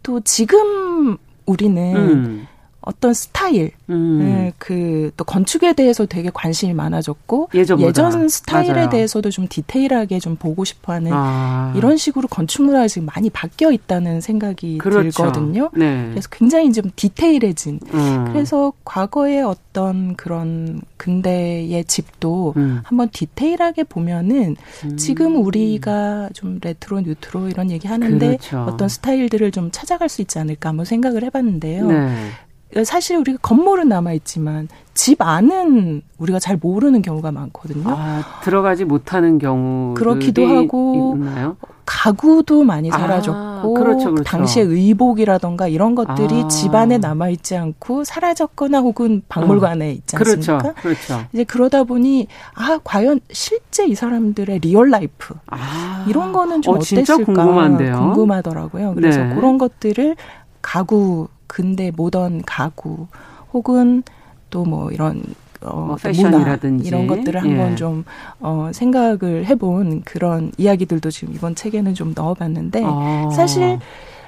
또 0.03 0.19
지금 0.19 1.17
우리는 1.45 1.95
음. 1.95 2.47
어떤 2.85 3.13
스타일, 3.13 3.71
음. 3.89 4.19
네, 4.19 4.53
그또 4.57 5.23
건축에 5.23 5.73
대해서 5.73 6.05
되게 6.05 6.29
관심이 6.33 6.73
많아졌고 6.73 7.49
예전보다. 7.53 7.87
예전 7.87 8.27
스타일에 8.29 8.73
맞아요. 8.73 8.89
대해서도 8.89 9.29
좀 9.29 9.47
디테일하게 9.47 10.19
좀 10.19 10.35
보고 10.35 10.63
싶어하는 10.65 11.11
아. 11.13 11.73
이런 11.75 11.97
식으로 11.97 12.27
건축 12.27 12.63
문화가 12.63 12.87
지금 12.87 13.07
많이 13.13 13.29
바뀌어 13.29 13.71
있다는 13.71 14.21
생각이 14.21 14.77
그렇죠. 14.79 15.09
들거든요. 15.23 15.69
네. 15.75 16.09
그래서 16.11 16.27
굉장히 16.29 16.71
좀 16.73 16.91
디테일해진. 16.95 17.79
음. 17.93 18.25
그래서 18.31 18.73
과거의 18.83 19.43
어떤 19.43 20.15
그런 20.15 20.81
근대의 20.97 21.85
집도 21.85 22.53
음. 22.57 22.81
한번 22.83 23.09
디테일하게 23.11 23.83
보면은 23.83 24.55
음. 24.85 24.97
지금 24.97 25.37
우리가 25.37 26.29
좀 26.33 26.59
레트로 26.61 27.01
뉴트로 27.01 27.49
이런 27.49 27.71
얘기 27.71 27.87
하는데 27.87 28.27
그렇죠. 28.27 28.65
어떤 28.67 28.89
스타일들을 28.89 29.51
좀 29.51 29.69
찾아갈 29.71 30.09
수 30.09 30.21
있지 30.21 30.39
않을까 30.39 30.69
한번 30.69 30.85
생각을 30.85 31.23
해봤는데요. 31.23 31.87
네. 31.87 32.29
사실 32.83 33.17
우리가 33.17 33.39
건물은 33.41 33.89
남아있지만 33.89 34.67
집 34.93 35.21
안은 35.21 36.01
우리가 36.17 36.39
잘 36.39 36.57
모르는 36.61 37.01
경우가 37.01 37.31
많거든요. 37.31 37.83
아, 37.87 38.23
들어가지 38.43 38.85
못하는 38.85 39.37
경우 39.37 39.93
그렇기도 39.95 40.45
하고 40.45 41.15
있나요? 41.15 41.57
가구도 41.85 42.63
많이 42.63 42.91
아, 42.91 42.97
사라졌고 42.97 43.77
아, 43.77 43.79
그렇죠, 43.79 44.11
그렇죠. 44.11 44.23
당시의 44.23 44.67
의복이라던가 44.67 45.67
이런 45.67 45.95
것들이 45.95 46.43
아. 46.43 46.47
집 46.47 46.73
안에 46.73 46.97
남아 46.97 47.29
있지 47.29 47.57
않고 47.57 48.03
사라졌거나 48.03 48.79
혹은 48.79 49.21
박물관에 49.27 49.85
어. 49.85 49.91
있지 49.91 50.15
않습니까? 50.15 50.57
그렇죠, 50.59 50.81
그렇죠. 50.81 51.25
이제 51.33 51.43
그러다 51.43 51.83
보니 51.83 52.27
아 52.55 52.79
과연 52.83 53.19
실제 53.31 53.85
이 53.85 53.95
사람들의 53.95 54.59
real 54.59 54.91
life 54.91 55.33
아. 55.47 56.05
이런 56.07 56.31
거는 56.31 56.61
좀 56.61 56.75
어, 56.75 56.77
어땠을까 56.77 57.25
궁금한데요? 57.25 57.99
궁금하더라고요. 57.99 58.95
그래서 58.95 59.23
네. 59.23 59.35
그런 59.35 59.57
것들을 59.57 60.15
가구 60.61 61.27
근대 61.53 61.91
모던 61.91 62.41
가구 62.45 63.07
혹은 63.53 64.03
또 64.49 64.65
뭐 64.65 64.91
이런 64.91 65.23
어, 65.61 65.85
뭐 65.87 65.95
패션이라든지 65.95 66.87
이런 66.87 67.07
것들을 67.07 67.41
한번 67.41 67.71
예. 67.71 67.75
좀 67.75 68.03
어, 68.39 68.69
생각을 68.73 69.45
해본 69.45 70.01
그런 70.01 70.51
이야기들도 70.57 71.09
지금 71.11 71.33
이번 71.33 71.55
책에는 71.55 71.93
좀 71.93 72.13
넣어봤는데 72.15 72.83
아. 72.85 73.29
사실 73.33 73.79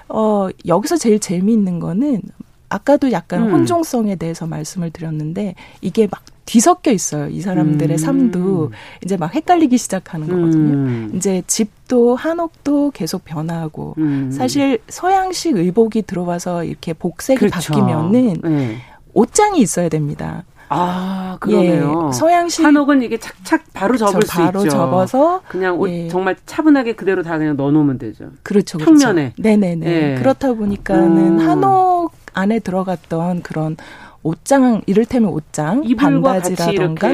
어, 0.08 0.48
여기서 0.66 0.98
제일 0.98 1.20
재미있는 1.20 1.80
거는 1.80 2.22
아까도 2.70 3.12
약간 3.12 3.44
음. 3.44 3.54
혼종성에 3.54 4.16
대해서 4.16 4.48
말씀을 4.48 4.92
드렸는데 4.92 5.56
이게 5.82 6.08
막 6.10 6.24
뒤섞여 6.46 6.92
있어요. 6.92 7.28
이 7.28 7.42
사람들의 7.42 7.96
음. 7.96 7.98
삶도 7.98 8.72
이제 9.04 9.18
막 9.18 9.34
헷갈리기 9.34 9.78
시작하는 9.78 10.28
거거든요. 10.28 10.74
음. 10.74 11.12
이제 11.16 11.42
집도 11.48 12.16
한옥도 12.16 12.92
계속 12.92 13.26
변화하고 13.26 13.96
음. 13.98 14.30
사실 14.32 14.80
서양식 14.88 15.58
의복이 15.58 16.04
들어와서 16.04 16.64
이렇게 16.64 16.94
복색이 16.94 17.40
그렇죠. 17.40 17.74
바뀌면은 17.74 18.42
네. 18.44 18.78
옷장이 19.14 19.60
있어야 19.60 19.90
됩니다. 19.90 20.44
아, 20.70 21.38
그러네요. 21.40 22.10
예, 22.10 22.12
서양식 22.12 22.66
한옥은 22.66 23.04
이게 23.04 23.18
착착 23.18 23.66
바로 23.74 23.98
접을 23.98 24.14
그렇죠, 24.14 24.28
수 24.32 24.38
바로 24.38 24.60
있죠. 24.62 24.70
접어서 24.72 25.42
그냥 25.48 25.80
옷 25.80 25.90
예. 25.90 26.08
정말 26.10 26.36
차분하게 26.46 26.94
그대로 26.94 27.22
다 27.22 27.38
그냥 27.38 27.56
넣어 27.56 27.72
놓으면 27.72 28.00
되죠. 28.00 28.30
그렇죠. 28.44 28.80
평면에. 28.80 29.34
그렇죠. 29.36 29.42
네네네. 29.42 29.86
예. 29.86 30.16
그렇다 30.20 30.54
보니까는 30.54 31.40
음. 31.40 31.40
한옥 31.40 32.14
안에 32.34 32.60
들어갔던 32.60 33.44
그런 33.44 33.78
옷장 34.26 34.82
이를테면 34.88 35.30
옷장 35.30 35.84
반바지라던가 35.96 37.10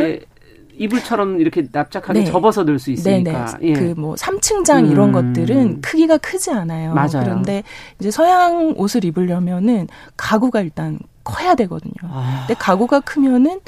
이불처럼 0.78 1.42
이렇게 1.42 1.68
납작하게 1.70 2.20
네. 2.22 2.26
접어서 2.26 2.64
넣을 2.64 2.80
수 2.80 2.90
있으니까. 2.90 3.58
예. 3.62 3.74
그뭐 3.74 4.16
3층장 4.16 4.90
이런 4.90 5.10
음. 5.10 5.34
것들은 5.34 5.82
크기가 5.82 6.18
크지 6.18 6.52
않아요. 6.52 6.94
맞아요. 6.94 7.22
그런데 7.22 7.64
이제 8.00 8.10
서양 8.10 8.74
옷을 8.78 9.04
입으려면은 9.04 9.90
가구가 10.16 10.62
일단 10.62 10.98
커야 11.26 11.54
되거든요. 11.56 11.94
아. 12.04 12.46
근데 12.48 12.58
가구가 12.58 13.02
크면은 13.02 13.60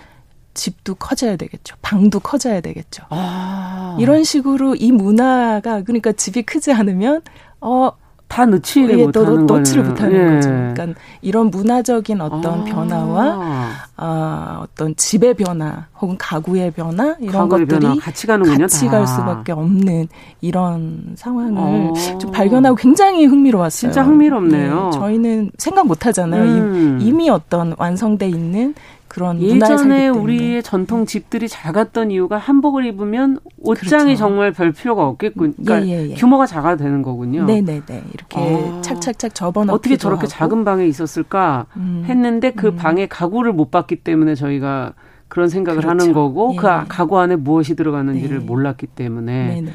집도 0.54 0.96
커져야 0.96 1.36
되겠죠. 1.36 1.76
방도 1.82 2.22
커져야 2.22 2.62
되겠죠. 2.62 3.04
아. 3.10 3.98
이런 4.00 4.24
식으로 4.24 4.76
이 4.76 4.92
문화가 4.94 5.84
그러니까 5.84 6.14
집이 6.14 6.44
크지 6.44 6.72
않으면 6.72 7.22
어 7.60 7.92
다 8.34 8.48
넣지를 8.48 8.98
예, 8.98 9.06
못하는 9.06 9.46
거 9.46 9.58
넣지를 9.58 9.84
못하는 9.84 10.16
예. 10.16 10.36
거죠. 10.36 10.50
그러니까 10.50 11.00
이런 11.22 11.52
문화적인 11.52 12.20
어떤 12.20 12.62
아. 12.62 12.64
변화와 12.64 13.70
아, 13.96 14.60
어떤 14.64 14.96
집의 14.96 15.36
변화 15.36 15.86
혹은 16.02 16.18
가구의 16.18 16.72
변화 16.72 17.16
이런 17.20 17.48
것들이 17.48 17.68
변화. 17.68 17.96
같이 18.02 18.26
가는군요. 18.26 18.58
같이 18.58 18.86
다. 18.86 18.92
갈 18.92 19.06
수밖에 19.06 19.52
없는 19.52 20.08
이런 20.42 21.14
상황을 21.16 21.54
어. 21.58 21.94
좀 22.20 22.32
발견하고 22.32 22.76
굉장히 22.76 23.26
흥미로웠어요. 23.26 23.92
진짜 23.92 24.04
흥미롭네요. 24.04 24.90
네, 24.92 24.98
저희는 24.98 25.52
생각 25.60 25.86
못 25.86 26.08
하잖아요. 26.08 26.44
음. 26.44 26.98
이미 27.02 27.30
어떤 27.30 27.76
완성돼 27.78 28.30
있는 28.30 28.74
그런 29.14 29.40
예전에 29.40 30.08
우리의 30.08 30.64
전통 30.64 31.06
집들이 31.06 31.48
잘 31.48 31.72
갔던 31.72 32.10
이유가 32.10 32.40
한복을 32.40 32.84
입으면 32.86 33.38
옷장이 33.60 34.04
그렇죠. 34.04 34.18
정말 34.18 34.52
별 34.52 34.72
필요가 34.72 35.06
없겠군. 35.06 35.54
그러니까 35.64 35.88
예, 35.88 36.00
예, 36.00 36.10
예. 36.10 36.14
규모가 36.16 36.48
작아도 36.48 36.84
되는 36.84 37.04
거군요. 37.04 37.46
네네네. 37.46 38.04
이렇게 38.12 38.40
아. 38.40 38.82
착착착 38.82 39.36
접어놓고 39.36 39.76
어떻게 39.76 39.98
저렇게 39.98 40.22
하고. 40.22 40.28
작은 40.28 40.66
방에 40.66 40.88
있었을까 40.88 41.68
음. 41.76 42.04
했는데 42.08 42.50
그 42.54 42.70
음. 42.70 42.76
방에 42.76 43.06
가구를 43.06 43.54
못 43.54 43.70
봤기 43.70 43.98
때문에 43.98 44.34
저희가 44.34 44.94
그런 45.28 45.48
생각을 45.48 45.82
그렇죠. 45.82 45.90
하는 45.92 46.14
거고 46.14 46.54
예. 46.54 46.58
그 46.58 46.68
가구 46.88 47.20
안에 47.20 47.36
무엇이 47.36 47.76
들어가는지를 47.76 48.40
네. 48.40 48.46
몰랐기 48.46 48.88
때문에 48.88 49.48
네네. 49.54 49.72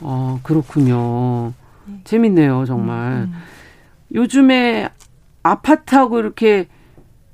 어 0.00 0.40
그렇군요. 0.42 1.52
네. 1.84 2.00
재밌네요 2.04 2.64
정말. 2.64 3.12
음, 3.12 3.22
음. 3.24 3.32
요즘에 4.14 4.88
아파트하고 5.42 6.18
이렇게 6.18 6.66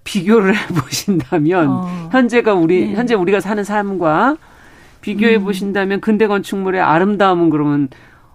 비교를 0.06 0.54
해보신다면 0.70 1.68
어. 1.68 2.08
현재가 2.12 2.54
우리 2.54 2.86
네. 2.86 2.94
현재 2.94 3.14
우리가 3.14 3.40
사는 3.40 3.62
삶과 3.62 4.36
비교해 5.02 5.36
음. 5.36 5.44
보신다면 5.44 6.00
근대 6.00 6.26
건축물의 6.26 6.80
아름다움은 6.80 7.50
그러면 7.50 7.88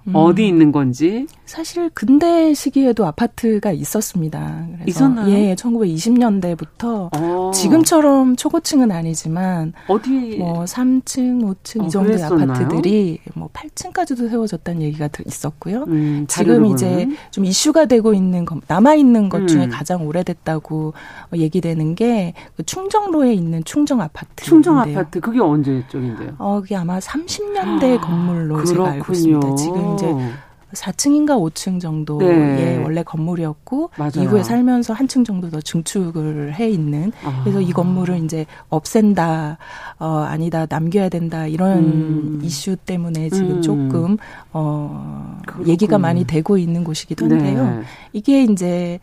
음. 0.05 0.15
어디 0.15 0.47
있는 0.47 0.71
건지 0.71 1.27
사실 1.45 1.89
근대 1.93 2.53
시기에도 2.53 3.05
아파트가 3.05 3.71
있었습니다. 3.71 4.65
그래서 4.73 4.83
있었나요? 4.87 5.29
예, 5.31 5.55
1920년대부터 5.55 7.09
어. 7.15 7.51
지금처럼 7.53 8.35
초고층은 8.35 8.91
아니지만 8.91 9.73
어디 9.87 10.37
뭐 10.37 10.63
3층, 10.63 11.41
5층 11.43 11.81
어, 11.83 11.85
이 11.85 11.89
정도의 11.89 12.17
그랬었나요? 12.17 12.51
아파트들이 12.51 13.19
뭐 13.35 13.49
8층까지도 13.53 14.29
세워졌다는 14.29 14.81
얘기가 14.81 15.09
있었고요. 15.25 15.83
음, 15.87 16.25
지금 16.27 16.65
이제 16.67 17.07
좀 17.31 17.45
이슈가 17.45 17.85
되고 17.85 18.13
있는 18.13 18.45
남아 18.67 18.95
있는 18.95 19.29
것 19.29 19.47
중에 19.47 19.65
음. 19.65 19.69
가장 19.69 20.05
오래됐다고 20.07 20.93
얘기되는 21.35 21.95
게 21.95 22.33
그 22.55 22.63
충정로에 22.63 23.33
있는 23.33 23.63
충정 23.63 24.01
아파트. 24.01 24.43
충정 24.45 24.77
아파트 24.77 25.19
그게 25.19 25.39
언제 25.39 25.83
쪽인데요? 25.87 26.35
어, 26.37 26.59
그게 26.61 26.75
아마 26.75 26.99
30년대 26.99 27.97
아, 27.97 28.01
건물로 28.01 28.63
제가 28.63 28.91
알고 28.91 29.13
있습니다. 29.13 29.55
지금 29.55 29.90
이제 29.95 30.15
4층인가 30.73 31.31
5층 31.37 31.81
정도의 31.81 32.29
네. 32.29 32.77
원래 32.81 33.03
건물이었고 33.03 33.89
맞아요. 33.97 34.11
이후에 34.23 34.41
살면서 34.41 34.93
한 34.93 35.05
층 35.09 35.25
정도 35.25 35.49
더 35.49 35.59
증축을 35.59 36.53
해 36.53 36.69
있는 36.69 37.11
아. 37.25 37.41
그래서 37.43 37.59
이 37.59 37.71
건물을 37.73 38.23
이제 38.23 38.45
없앤다 38.69 39.57
어 39.99 40.05
아니다 40.29 40.65
남겨야 40.69 41.09
된다 41.09 41.45
이런 41.45 41.77
음. 41.79 42.39
이슈 42.41 42.77
때문에 42.77 43.29
지금 43.29 43.57
음. 43.57 43.61
조금 43.61 44.17
어 44.53 45.37
그렇군요. 45.45 45.67
얘기가 45.67 45.97
많이 45.97 46.23
되고 46.25 46.57
있는 46.57 46.85
곳이기도 46.85 47.25
한데요. 47.25 47.65
네. 47.65 47.81
이게 48.13 48.43
이제 48.43 48.99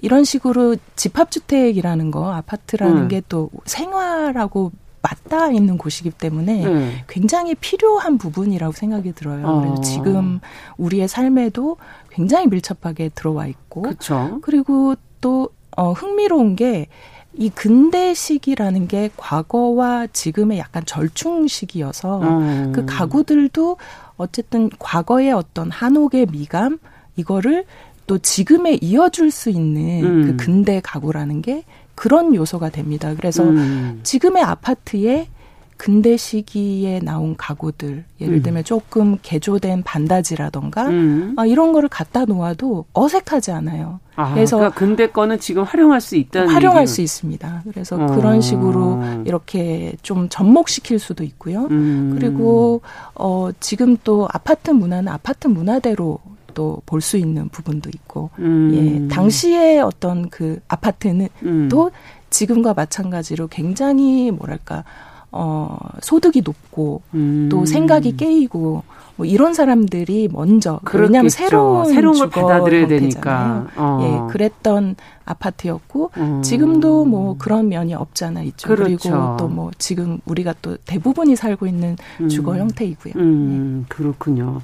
이런 0.00 0.24
식으로 0.24 0.76
집합주택이라는 0.96 2.10
거 2.10 2.32
아파트라는 2.32 2.96
음. 3.02 3.08
게또 3.08 3.50
생활하고 3.66 4.72
맞닿아 5.02 5.50
있는 5.50 5.78
곳이기 5.78 6.10
때문에 6.10 6.66
음. 6.66 6.98
굉장히 7.08 7.54
필요한 7.54 8.18
부분이라고 8.18 8.72
생각이 8.72 9.12
들어요. 9.12 9.46
어. 9.46 9.60
그래서 9.60 9.80
지금 9.82 10.40
우리의 10.76 11.08
삶에도 11.08 11.76
굉장히 12.10 12.46
밀접하게 12.48 13.10
들어와 13.14 13.46
있고 13.46 13.82
그쵸. 13.82 14.38
그리고 14.42 14.94
또 15.20 15.48
어, 15.76 15.92
흥미로운 15.92 16.56
게 16.56 16.86
이 17.34 17.48
근대 17.48 18.12
시기라는 18.12 18.88
게 18.88 19.08
과거와 19.16 20.08
지금의 20.08 20.58
약간 20.58 20.84
절충 20.84 21.46
시기여서 21.46 22.20
음. 22.22 22.72
그 22.72 22.84
가구들도 22.86 23.76
어쨌든 24.16 24.68
과거의 24.78 25.32
어떤 25.32 25.70
한옥의 25.70 26.26
미감 26.26 26.78
이거를 27.16 27.64
또 28.06 28.18
지금에 28.18 28.78
이어줄 28.82 29.30
수 29.30 29.48
있는 29.50 30.04
음. 30.04 30.22
그 30.26 30.44
근대 30.44 30.80
가구라는 30.82 31.40
게 31.42 31.64
그런 32.00 32.34
요소가 32.34 32.70
됩니다. 32.70 33.12
그래서 33.14 33.42
음. 33.42 34.00
지금의 34.04 34.42
아파트에 34.42 35.28
근대 35.76 36.16
시기에 36.16 37.00
나온 37.00 37.36
가구들 37.36 38.04
예를 38.22 38.36
음. 38.36 38.42
들면 38.42 38.64
조금 38.64 39.18
개조된 39.20 39.82
반다지라던가 39.82 40.88
음. 40.88 41.34
아, 41.36 41.44
이런 41.44 41.72
거를 41.72 41.90
갖다 41.90 42.24
놓아도 42.24 42.86
어색하지 42.94 43.50
않아요. 43.52 44.00
아, 44.16 44.32
그래서 44.32 44.56
그러니까 44.56 44.78
근대 44.78 45.08
거는 45.08 45.40
지금 45.40 45.62
활용할 45.62 46.00
수 46.00 46.16
있다는 46.16 46.48
활용할 46.48 46.82
얘기는. 46.82 46.86
수 46.86 47.02
있습니다. 47.02 47.64
그래서 47.70 47.96
어. 48.02 48.06
그런 48.06 48.40
식으로 48.40 49.02
이렇게 49.26 49.92
좀 50.00 50.30
접목시킬 50.30 50.98
수도 50.98 51.22
있고요. 51.22 51.66
음. 51.70 52.16
그리고 52.18 52.80
어 53.14 53.50
지금 53.60 53.98
또 54.04 54.26
아파트 54.32 54.70
문화는 54.70 55.12
아파트 55.12 55.48
문화대로 55.48 56.18
또 56.54 56.80
볼 56.86 57.00
수 57.00 57.16
있는 57.16 57.48
부분도 57.48 57.90
있고 57.94 58.30
음. 58.38 58.70
예 58.74 59.14
당시의 59.14 59.80
어떤 59.80 60.28
그 60.30 60.60
아파트는 60.68 61.28
음. 61.42 61.68
또 61.70 61.90
지금과 62.30 62.74
마찬가지로 62.74 63.48
굉장히 63.48 64.30
뭐랄까 64.30 64.84
어 65.32 65.78
소득이 66.02 66.42
높고 66.44 67.02
음. 67.14 67.48
또 67.50 67.64
생각이 67.64 68.16
깨이고 68.16 68.82
뭐 69.16 69.26
이런 69.26 69.52
사람들이 69.54 70.28
먼저 70.32 70.80
그렇겠죠. 70.84 71.02
왜냐하면 71.10 71.28
새로운 71.28 71.86
새로운 71.92 72.18
걸 72.18 72.30
받아들여야 72.30 72.86
되니까 72.88 73.66
어. 73.76 73.98
예 74.28 74.32
그랬던 74.32 74.96
아파트였고 75.24 76.10
음. 76.16 76.42
지금도 76.42 77.04
뭐 77.04 77.36
그런 77.38 77.68
면이 77.68 77.94
없잖아 77.94 78.42
있죠 78.42 78.68
그렇죠. 78.68 78.84
그리고 78.84 79.36
또 79.38 79.48
뭐 79.48 79.70
지금 79.78 80.20
우리가 80.24 80.54
또 80.62 80.76
대부분이 80.86 81.36
살고 81.36 81.66
있는 81.66 81.96
주거 82.28 82.52
음. 82.52 82.58
형태이고요 82.60 83.12
음. 83.16 83.84
예. 83.84 83.94
그렇군요. 83.94 84.60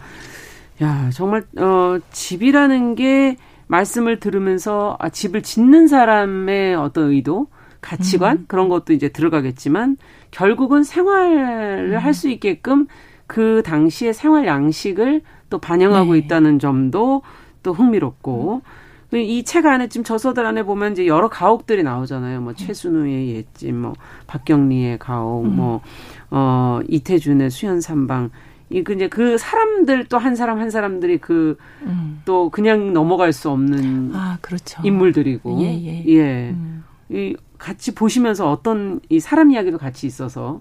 야, 0.83 1.11
정말 1.11 1.45
어 1.59 1.99
집이라는 2.13 2.95
게 2.95 3.37
말씀을 3.67 4.21
들으면서 4.21 4.97
아 5.01 5.09
집을 5.09 5.43
짓는 5.43 5.89
사람의 5.89 6.75
어떤 6.77 7.11
의도, 7.11 7.49
가치관 7.81 8.37
음. 8.39 8.45
그런 8.49 8.69
것도 8.69 8.93
이제 8.93 9.09
들어가겠지만 9.09 9.97
결국은 10.31 10.83
생활을 10.83 11.93
음. 11.93 11.99
할수 11.99 12.29
있게끔 12.29 12.87
그 13.27 13.63
당시의 13.65 14.13
생활 14.13 14.47
양식을 14.47 15.23
또 15.51 15.59
반영하고 15.59 16.13
네. 16.13 16.19
있다는 16.19 16.59
점도 16.59 17.23
또 17.63 17.73
흥미롭고 17.73 18.63
음. 18.65 19.17
이책 19.19 19.67
안에 19.67 19.89
지금 19.89 20.05
저서들 20.05 20.45
안에 20.45 20.63
보면 20.65 20.93
이제 20.93 21.07
여러 21.07 21.29
가옥들이 21.29 21.83
나오잖아요. 21.83 22.41
뭐 22.41 22.55
최순우의 22.55 23.29
옛집, 23.31 23.75
뭐 23.75 23.95
박경리의 24.27 24.99
가옥, 24.99 25.47
음. 25.47 25.57
뭐어 25.57 26.83
이태준의 26.89 27.51
수연삼방 27.51 28.27
이 28.27 28.31
그 28.85 28.95
이제 28.95 29.09
그 29.09 29.39
사람들 29.39 30.07
또 30.07 30.19
한 30.19 30.35
사람 30.37 30.59
한 30.59 30.71
사람들이 30.71 31.19
그또 31.19 31.47
음. 31.83 32.51
그냥 32.51 32.93
넘어갈 32.93 33.33
수 33.33 33.51
없는 33.51 34.11
아 34.15 34.39
그렇죠 34.41 34.83
인물들이고 34.85 35.61
예, 35.63 35.83
예. 35.85 36.05
예. 36.07 36.51
음. 36.51 36.85
이 37.11 37.37
같이 37.59 37.95
보시면서 37.95 38.51
어떤 38.51 39.01
이 39.09 39.21
사람 39.21 39.51
이야기도 39.53 39.79
같이 39.79 40.07
있어서 40.07 40.61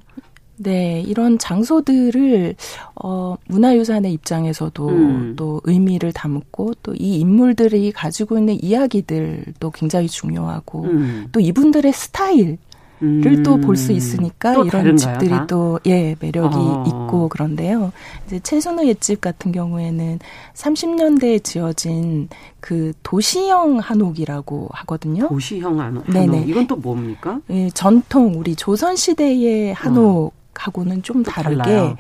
네, 0.57 1.03
이런 1.05 1.37
장소들을 1.37 2.55
어 3.03 3.35
문화유산의 3.47 4.13
입장에서도 4.13 4.87
음. 4.89 5.33
또 5.35 5.59
의미를 5.65 6.13
담고 6.13 6.75
또 6.81 6.93
이 6.97 7.19
인물들이 7.19 7.91
가지고 7.91 8.37
있는 8.37 8.57
이야기들도 8.63 9.69
굉장히 9.71 10.07
중요하고 10.07 10.83
음. 10.83 11.27
또 11.33 11.39
이분들의 11.41 11.91
스타일 11.91 12.57
를 13.01 13.43
또 13.43 13.57
볼수 13.57 13.91
음. 13.91 13.97
있으니까 13.97 14.53
이런 14.53 14.69
다른가요, 14.69 14.95
집들이 14.97 15.29
다? 15.29 15.45
또, 15.47 15.79
예, 15.85 16.15
매력이 16.19 16.55
어. 16.55 16.83
있고 16.87 17.27
그런데요. 17.27 17.91
이제 18.25 18.39
최순우 18.39 18.85
옛집 18.85 19.21
같은 19.21 19.51
경우에는 19.51 20.19
30년대에 20.53 21.43
지어진 21.43 22.29
그 22.59 22.93
도시형 23.03 23.79
한옥이라고 23.79 24.69
하거든요. 24.71 25.27
도시형 25.27 25.79
한옥? 25.79 26.09
네네. 26.09 26.45
이건 26.47 26.67
또 26.67 26.75
뭡니까? 26.77 27.39
예, 27.49 27.69
전통, 27.71 28.39
우리 28.39 28.55
조선 28.55 28.95
시대의 28.95 29.73
한옥하고는 29.73 31.03
좀 31.03 31.21
다르게 31.23 31.57
달라요. 31.63 31.97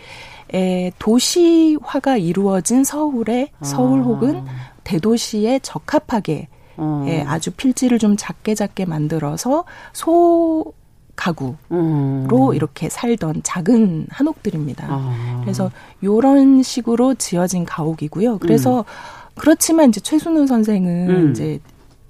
에, 0.53 0.91
도시화가 0.99 2.17
이루어진 2.17 2.83
서울의 2.83 3.49
아. 3.59 3.65
서울 3.65 4.01
혹은 4.03 4.45
대도시에 4.85 5.59
적합하게 5.59 6.47
어. 6.77 7.05
예, 7.07 7.21
아주 7.21 7.51
필지를 7.51 7.99
좀 7.99 8.15
작게 8.17 8.55
작게 8.55 8.85
만들어서 8.85 9.65
소 9.93 10.73
가구로 11.15 11.57
음. 11.71 12.27
이렇게 12.53 12.89
살던 12.89 13.41
작은 13.43 14.07
한옥들입니다. 14.09 14.87
아. 14.89 15.41
그래서 15.43 15.71
요런 16.03 16.63
식으로 16.63 17.15
지어진 17.15 17.65
가옥이고요. 17.65 18.39
그래서 18.39 18.79
음. 18.79 18.83
그렇지만 19.35 19.89
이제 19.89 19.99
최순우 19.99 20.47
선생은 20.47 21.09
음. 21.09 21.31
이제 21.31 21.59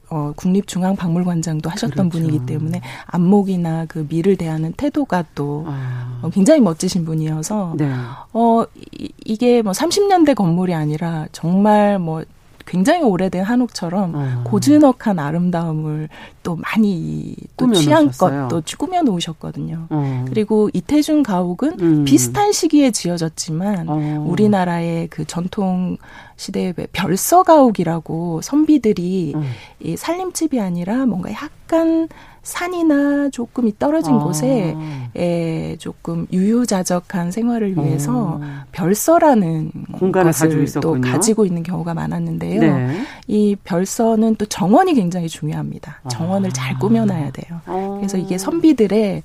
어, 0.10 0.34
국립중앙박물관장도 0.36 1.70
하셨던 1.70 2.10
그렇죠. 2.10 2.28
분이기 2.28 2.46
때문에 2.46 2.82
안목이나 3.08 3.86
그 3.88 4.06
미를 4.08 4.36
대하는 4.36 4.72
태도가 4.74 5.26
또 5.34 5.66
아. 5.68 6.20
어, 6.22 6.30
굉장히 6.30 6.62
멋지신 6.62 7.06
분이어서 7.06 7.74
네. 7.78 7.92
어 8.34 8.64
이, 8.98 9.12
이게 9.26 9.62
뭐 9.62 9.72
30년대 9.72 10.36
건물이 10.36 10.74
아니라 10.74 11.28
정말 11.32 11.98
뭐 11.98 12.24
굉장히 12.66 13.04
오래된 13.04 13.44
한옥처럼 13.44 14.16
어. 14.16 14.44
고즈넉한 14.46 15.20
아름다움을 15.20 16.10
또 16.44 16.56
많이 16.56 17.36
또 17.58 17.72
취향껏 17.72 18.50
또 18.50 18.62
꾸며 18.78 19.02
놓으셨거든요. 19.04 19.88
어. 19.90 20.26
그리고 20.28 20.70
이태준 20.74 21.24
가옥은 21.24 21.80
음. 21.80 22.06
비슷한 22.06 22.52
시기에 22.52 22.92
지어졌지만 22.92 23.86
어. 23.88 24.26
우리나라의 24.28 25.08
그 25.10 25.26
전통 25.26 25.98
시대의 26.38 26.74
별서 26.92 27.44
가옥이라고 27.44 28.42
선비들이 28.42 29.34
음. 29.36 29.44
이 29.80 29.96
살림집이 29.96 30.60
아니라 30.60 31.06
뭔가 31.06 31.32
약간 31.32 32.10
산이나 32.46 33.30
조금 33.30 33.70
떨어진 33.78 34.14
아. 34.14 34.20
곳에 34.20 34.76
에, 35.16 35.76
조금 35.78 36.28
유유자적한 36.32 37.32
생활을 37.32 37.76
위해서 37.76 38.40
아. 38.42 38.66
별서라는 38.72 39.72
공간을 39.92 40.32
가지고 40.32 40.80
또 40.80 41.02
가지고 41.02 41.46
있는 41.46 41.64
경우가 41.64 41.96
많았는데요. 41.96 42.62
네. 42.62 43.02
이 43.28 43.56
별서는 43.64 44.36
또 44.36 44.46
정원이 44.46 44.94
굉장히 44.94 45.28
중요합니다. 45.28 46.02
정원을 46.08 46.52
아. 46.52 46.54
잘 46.54 46.78
꾸며놔야 46.78 47.32
돼요. 47.32 47.60
아. 47.66 47.96
그래서 47.98 48.18
이게 48.18 48.38
선비들의 48.38 49.24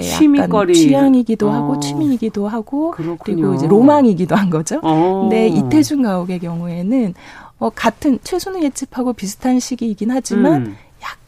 취미거리 0.00 0.74
취향이기도 0.74 1.48
어. 1.48 1.52
하고 1.52 1.80
취미이기도 1.80 2.48
하고 2.48 2.92
그렇군요. 2.92 3.18
그리고 3.18 3.54
이제 3.54 3.66
로망이기도 3.66 4.34
한 4.34 4.48
거죠. 4.48 4.80
어. 4.82 5.20
근데 5.28 5.48
이태준 5.48 6.02
가옥의 6.02 6.40
경우에는 6.40 7.14
어, 7.58 7.70
같은 7.70 8.18
최순우 8.24 8.62
예집하고 8.62 9.12
비슷한 9.12 9.60
시기이긴 9.60 10.10
하지만 10.10 10.66
음. 10.66 10.76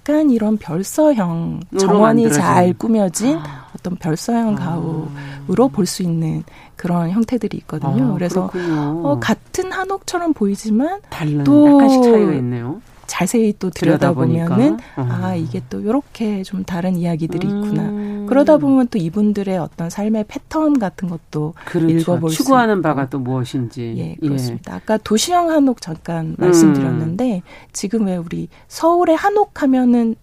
약간 0.09 0.31
이런 0.31 0.57
별서형 0.57 1.61
정원이 1.81 2.31
잘 2.31 2.73
꾸며진 2.75 3.39
아. 3.39 3.67
어떤 3.75 3.97
별서형 3.97 4.55
아. 4.57 5.09
가옥으로 5.47 5.69
볼 5.69 5.85
수 5.87 6.03
있는 6.05 6.45
그런 6.77 7.11
형태들이 7.11 7.57
있거든요. 7.59 8.11
아, 8.11 8.15
그래서 8.15 8.51
어, 8.55 9.19
같은 9.21 9.73
한옥처럼 9.73 10.33
보이지만 10.33 11.01
다른 11.11 11.43
또 11.43 11.67
약간씩 11.67 12.03
차이가 12.05 12.33
있네요. 12.35 12.81
자세히 13.07 13.55
또 13.59 13.71
들여다보면은 13.71 14.79
어. 14.97 15.09
아 15.09 15.35
이게 15.35 15.63
또 15.69 15.81
이렇게 15.81 16.43
좀 16.43 16.65
다른 16.65 16.97
이야기들이 16.97 17.47
음. 17.47 17.65
있구나. 17.65 18.27
그러다 18.29 18.59
보면 18.59 18.89
또 18.89 18.99
이분들의 18.99 19.57
어떤 19.59 19.89
삶의 19.91 20.25
패턴 20.29 20.79
같은 20.79 21.09
것도 21.09 21.55
그렇죠. 21.65 21.89
읽어볼 21.89 22.31
수 22.31 22.37
추구하는 22.39 22.83
바가 22.83 23.09
또 23.09 23.19
무엇인지. 23.19 23.95
예, 23.99 24.15
그렇습니다. 24.17 24.73
예. 24.73 24.77
아까 24.77 24.97
도시형 24.99 25.51
한옥 25.51 25.81
잠깐 25.81 26.35
말씀드렸는데 26.39 27.37
음. 27.37 27.41
지금 27.73 28.07
왜 28.07 28.17
우리 28.17 28.49
서울의 28.69 29.17
한옥 29.17 29.63
하면은 29.63 30.17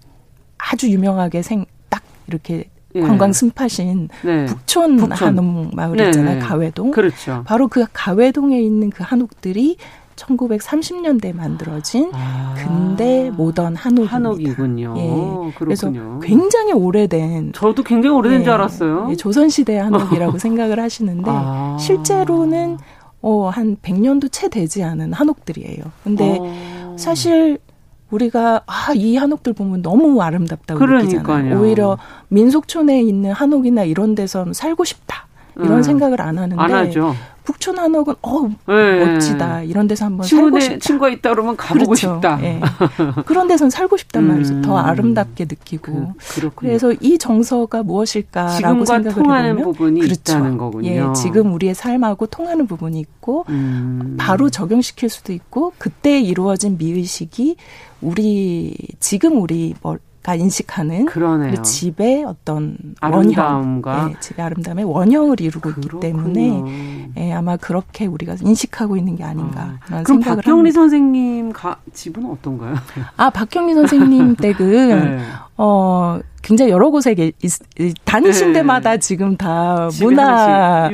아주 0.58 0.90
유명하게 0.90 1.42
생 1.42 1.66
딱 1.90 2.02
이렇게 2.28 2.66
예. 2.96 3.02
관광 3.02 3.32
스팟인 3.34 4.10
네. 4.24 4.46
북촌, 4.46 4.98
북촌, 4.98 5.12
한옥 5.40 5.76
마을 5.76 6.00
있잖아요. 6.08 6.36
네. 6.36 6.40
가회동. 6.40 6.92
그렇죠. 6.92 7.44
바로 7.46 7.68
그 7.68 7.86
가회동에 7.94 8.60
있는 8.60 8.90
그 8.90 9.04
한옥들이 9.04 9.78
1930년대에 10.28 11.36
만들어진 11.36 12.12
아. 12.14 12.54
근대 12.58 13.32
모던 13.32 13.76
한옥입니다. 13.76 14.16
한옥이군요. 14.16 14.94
예. 14.98 15.54
그래서 15.58 15.92
굉장히 16.22 16.74
오래된 16.74 17.54
저도 17.54 17.84
굉장히 17.84 18.16
오래된 18.16 18.42
예. 18.42 18.44
줄 18.44 18.54
알았어요. 18.54 19.08
예. 19.12 19.16
조선 19.16 19.50
시대 19.50 19.78
한옥이라고 19.78 20.38
생각을 20.40 20.80
하시는데 20.80 21.30
아. 21.32 21.78
실제로는 21.80 22.78
어, 23.22 23.50
한 23.50 23.78
100년도 23.78 24.30
채 24.32 24.50
되지 24.50 24.84
않은 24.84 25.14
한옥들이에요. 25.14 25.84
근데 26.04 26.38
어. 26.42 26.96
사실 26.98 27.58
우리가 28.12 28.62
아, 28.68 28.94
이 28.94 29.16
한옥들 29.16 29.54
보면 29.54 29.82
너무 29.82 30.22
아름답다고 30.22 30.80
그러니까요. 30.80 31.38
느끼잖아요. 31.44 31.60
오히려 31.62 31.98
민속촌에 32.28 33.02
있는 33.02 33.32
한옥이나 33.32 33.84
이런 33.86 34.14
데선 34.14 34.54
살고 34.54 34.84
싶다. 34.84 35.28
이런 35.56 35.78
음. 35.78 35.84
생각을 35.84 36.22
안 36.22 36.38
하는데 36.38 36.62
안 36.62 36.72
하죠. 36.72 37.16
북촌 37.44 37.78
한옥은 37.78 38.16
어 38.22 38.48
네. 38.68 39.06
멋지다 39.06 39.64
이런 39.64 39.88
데서 39.88 40.06
한번 40.06 40.26
살고 40.26 40.60
싶다. 40.60 40.80
친구가 40.80 41.10
있다 41.10 41.30
그러면 41.32 41.58
가보고 41.58 41.92
그렇죠. 41.92 42.16
싶다. 42.16 42.38
네. 42.38 42.62
그런 43.26 43.48
데선 43.48 43.70
살고 43.70 43.98
싶단 43.98 44.24
음. 44.24 44.28
말이죠. 44.30 44.62
더 44.62 44.78
아름답게 44.78 45.46
느끼고. 45.46 46.14
그, 46.18 46.50
그래서 46.56 46.94
이 46.94 47.18
정서가 47.18 47.84
무엇일까라고 47.84 48.86
생각을 48.86 49.14
통하는 49.14 49.50
해보면 49.52 49.74
부분이 49.74 50.00
그렇죠. 50.02 50.20
있다는 50.20 50.58
거군요. 50.58 50.90
예, 50.90 51.04
지금 51.14 51.54
우리의 51.54 51.76
삶하고 51.76 52.28
통하는 52.28 52.66
부분이 52.66 53.00
있고 53.00 53.46
음. 53.50 54.16
바로 54.18 54.50
적용시킬 54.50 55.10
수도 55.10 55.34
있고 55.34 55.74
그때 55.78 56.22
이루어진 56.22 56.78
미의식이 56.78 57.58
우리 58.02 58.76
지금 59.00 59.42
우리 59.42 59.76
뭐 59.82 59.98
가 60.24 60.36
인식하는 60.36 61.06
그러네요. 61.08 61.52
그 61.52 61.62
집의 61.64 62.24
어떤 62.24 62.78
아름다움과 63.02 63.92
원형, 63.92 64.12
예, 64.12 64.20
집의 64.22 64.46
아름다움의 64.46 64.86
원형을 64.86 65.42
이루고 65.42 65.74
그렇군요. 65.74 65.98
있기 65.98 66.00
때문에 66.00 67.12
예, 67.18 67.34
아마 67.34 67.58
그렇게 67.58 68.06
우리가 68.06 68.38
인식하고 68.42 68.96
있는 68.96 69.18
게 69.18 69.26
아닌가. 69.26 69.80
어. 69.92 70.02
그럼 70.04 70.22
박경리 70.22 70.70
합니다. 70.70 70.74
선생님 70.80 71.52
가, 71.52 71.76
집은 71.92 72.26
어떤가요? 72.26 72.76
아 73.18 73.30
박경리 73.30 73.74
선생님 73.74 74.36
댁은 74.40 75.18
네. 75.18 75.20
어 75.58 76.20
굉장히 76.42 76.72
여러 76.72 76.90
곳에 76.90 77.16
다니신 78.04 78.48
네. 78.48 78.54
데마다 78.60 78.98
지금 78.98 79.38
다 79.38 79.90
문화 80.02 80.92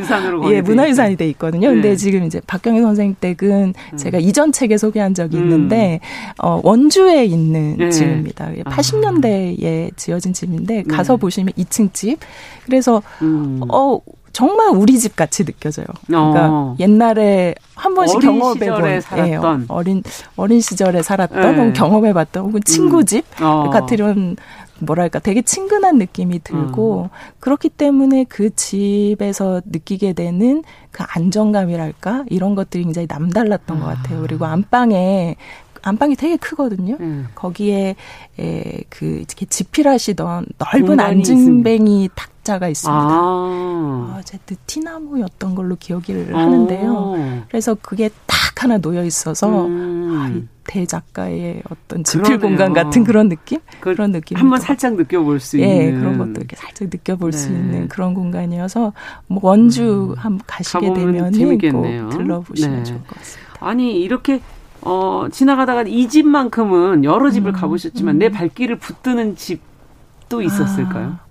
예 0.52 0.62
문화유산이 0.62 1.16
돼 1.16 1.28
있거든요. 1.30 1.70
네. 1.70 1.74
근데 1.74 1.96
지금 1.96 2.24
이제 2.26 2.40
박경희 2.46 2.82
선생 2.82 3.16
댁은 3.20 3.74
음. 3.94 3.98
제가 3.98 4.20
이전 4.20 4.52
책에 4.52 4.78
소개한 4.78 5.14
적이 5.14 5.38
음. 5.38 5.44
있는데 5.44 6.00
어 6.38 6.62
원주에 6.64 7.26
있는 7.26 7.78
네. 7.78 7.90
집입니다. 7.90 8.52
80년대에 8.66 9.88
아. 9.88 9.92
지어진 9.96 10.34
집인데 10.34 10.76
네. 10.76 10.84
가서 10.84 11.18
보시면 11.18 11.54
2층 11.58 11.92
집. 11.94 12.20
그래서 12.66 13.02
음. 13.24 13.62
어 13.70 14.00
정말 14.34 14.70
우리 14.70 14.98
집 15.00 15.16
같이 15.16 15.44
느껴져요. 15.46 15.86
그러니까 16.08 16.48
어. 16.50 16.76
옛날에 16.80 17.56
한 17.76 17.94
번씩 17.96 18.20
경험해본 18.20 19.02
예, 19.18 19.40
어린 19.68 20.04
어린 20.36 20.62
시절에 20.62 21.02
살았던 21.02 21.56
네. 21.56 21.74
경험해 21.74 22.14
봤던 22.14 22.46
혹은 22.46 22.62
친구 22.64 23.00
음. 23.00 23.06
집 23.06 23.26
어. 23.42 23.70
같은 23.70 23.98
이런 23.98 24.36
뭐랄까 24.80 25.20
되게 25.20 25.42
친근한 25.42 25.98
느낌이 25.98 26.40
들고 26.44 27.04
음. 27.04 27.10
그렇기 27.40 27.70
때문에 27.70 28.26
그 28.26 28.56
집에서 28.56 29.62
느끼게 29.66 30.14
되는 30.14 30.64
그 30.92 31.04
안정감이랄까 31.08 32.26
이런 32.30 32.56
것들이 32.56 32.84
굉장히 32.84 33.08
남달랐던 33.10 33.78
아. 33.78 33.80
것 33.80 33.86
같아요. 33.88 34.22
그리고 34.22 34.46
안방에 34.46 35.36
안방이 35.82 36.16
되게 36.16 36.36
크거든요. 36.36 36.98
음. 37.00 37.28
거기에 37.36 37.96
에, 38.40 38.82
그 38.90 39.06
이렇게 39.06 39.46
집필하시던 39.46 40.46
넓은 40.58 41.00
안진뱅이 41.00 42.10
탁 42.16 42.30
자가 42.50 42.68
있습니다. 42.68 43.00
아. 43.00 44.16
어, 44.18 44.22
제 44.26 44.40
느티나무였던 44.50 45.54
걸로 45.54 45.76
기억을 45.76 46.32
아. 46.34 46.40
하는데요. 46.40 47.46
그래서 47.48 47.76
그게 47.80 48.10
딱 48.26 48.64
하나 48.64 48.78
놓여 48.78 49.04
있어서 49.06 49.68
음. 49.68 50.16
아, 50.18 50.32
대작가의 50.66 51.64
어떤 51.70 52.04
집필 52.04 52.40
공간 52.40 52.74
같은 52.74 53.04
그런 53.04 53.30
느낌? 53.30 53.60
그, 53.80 53.90
런 53.90 54.12
느낌. 54.12 54.38
한번 54.38 54.60
살짝 54.60 54.96
느껴볼 54.96 55.40
수 55.40 55.60
예, 55.60 55.86
있는. 55.86 56.00
그런 56.00 56.18
것도 56.18 56.32
이렇게 56.32 56.56
살짝 56.56 56.90
느껴볼 56.92 57.32
네. 57.32 57.38
수 57.38 57.50
있는 57.52 57.88
그런 57.88 58.14
공간이어서 58.14 58.94
뭐 59.28 59.40
원주 59.44 60.16
음. 60.16 60.16
한번 60.18 60.42
가시게 60.46 60.94
되면 60.94 61.32
꼭 61.32 62.10
들러보시면 62.10 62.78
네. 62.78 62.84
좋을 62.84 63.00
것 63.04 63.18
같습니다. 63.18 63.52
아니 63.60 64.02
이렇게 64.02 64.42
어 64.82 65.28
지나가다가 65.32 65.84
이 65.84 66.08
집만큼은 66.08 67.04
여러 67.04 67.30
집을 67.30 67.52
음. 67.52 67.54
가보셨지만 67.54 68.16
음. 68.16 68.20
내 68.20 68.30
발길을 68.30 68.78
붙드는 68.78 69.36
집도 69.36 70.42
있었을까요? 70.42 71.18
아, 71.22 71.29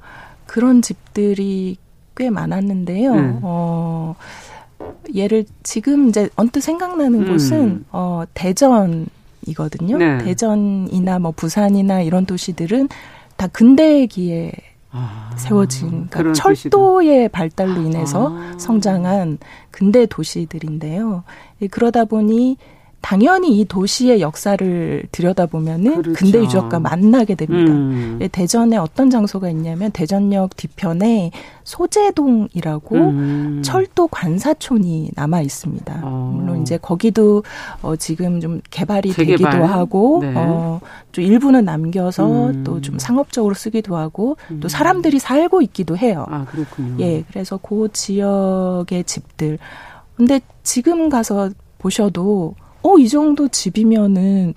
그런 0.48 0.82
집들이 0.82 1.76
꽤 2.16 2.30
많았는데요. 2.30 3.12
음. 3.12 3.40
어, 3.42 4.16
예를 5.14 5.44
지금 5.62 6.08
이제 6.08 6.28
언뜻 6.36 6.62
생각나는 6.62 7.26
음. 7.26 7.32
곳은 7.32 7.84
어, 7.92 8.24
대전이거든요. 8.34 9.98
네. 9.98 10.18
대전이나 10.24 11.18
뭐 11.18 11.32
부산이나 11.32 12.00
이런 12.00 12.26
도시들은 12.26 12.88
다 13.36 13.46
근대기에 13.46 14.52
아, 14.90 15.30
세워진 15.36 16.08
그러니까 16.08 16.32
철도의 16.32 17.28
발달로 17.28 17.82
인해서 17.82 18.32
아. 18.34 18.54
성장한 18.58 19.38
근대 19.70 20.06
도시들인데요. 20.06 21.24
그러다 21.70 22.06
보니 22.06 22.56
당연히 23.00 23.58
이 23.58 23.64
도시의 23.64 24.20
역사를 24.20 25.02
들여다보면은 25.12 26.02
그렇죠. 26.02 26.12
근대 26.12 26.40
유적과 26.40 26.80
만나게 26.80 27.36
됩니다. 27.36 27.72
음. 27.72 28.18
예, 28.20 28.28
대전에 28.28 28.76
어떤 28.76 29.08
장소가 29.08 29.48
있냐면 29.50 29.90
대전역 29.92 30.56
뒤편에 30.56 31.30
소재동이라고 31.64 32.96
음. 32.96 33.62
철도 33.64 34.08
관사촌이 34.08 35.12
남아 35.14 35.42
있습니다. 35.42 36.00
어. 36.02 36.32
물론 36.34 36.62
이제 36.62 36.76
거기도 36.76 37.44
어 37.82 37.94
지금 37.96 38.40
좀 38.40 38.60
개발이 38.70 39.12
재개발? 39.12 39.52
되기도 39.52 39.64
하고 39.64 40.18
네. 40.22 40.34
어좀 40.34 41.24
일부는 41.24 41.64
남겨서 41.64 42.48
음. 42.48 42.64
또좀 42.64 42.98
상업적으로 42.98 43.54
쓰기도 43.54 43.96
하고 43.96 44.36
또 44.48 44.54
음. 44.54 44.68
사람들이 44.68 45.18
살고 45.18 45.62
있기도 45.62 45.96
해요. 45.96 46.26
아, 46.28 46.44
그렇군요. 46.46 46.96
예, 47.00 47.22
그래서 47.30 47.58
그 47.58 47.88
지역의 47.92 49.04
집들. 49.04 49.58
근데 50.16 50.40
지금 50.64 51.08
가서 51.08 51.50
보셔도 51.78 52.54
어, 52.82 52.98
이 52.98 53.08
정도 53.08 53.48
집이면은 53.48 54.54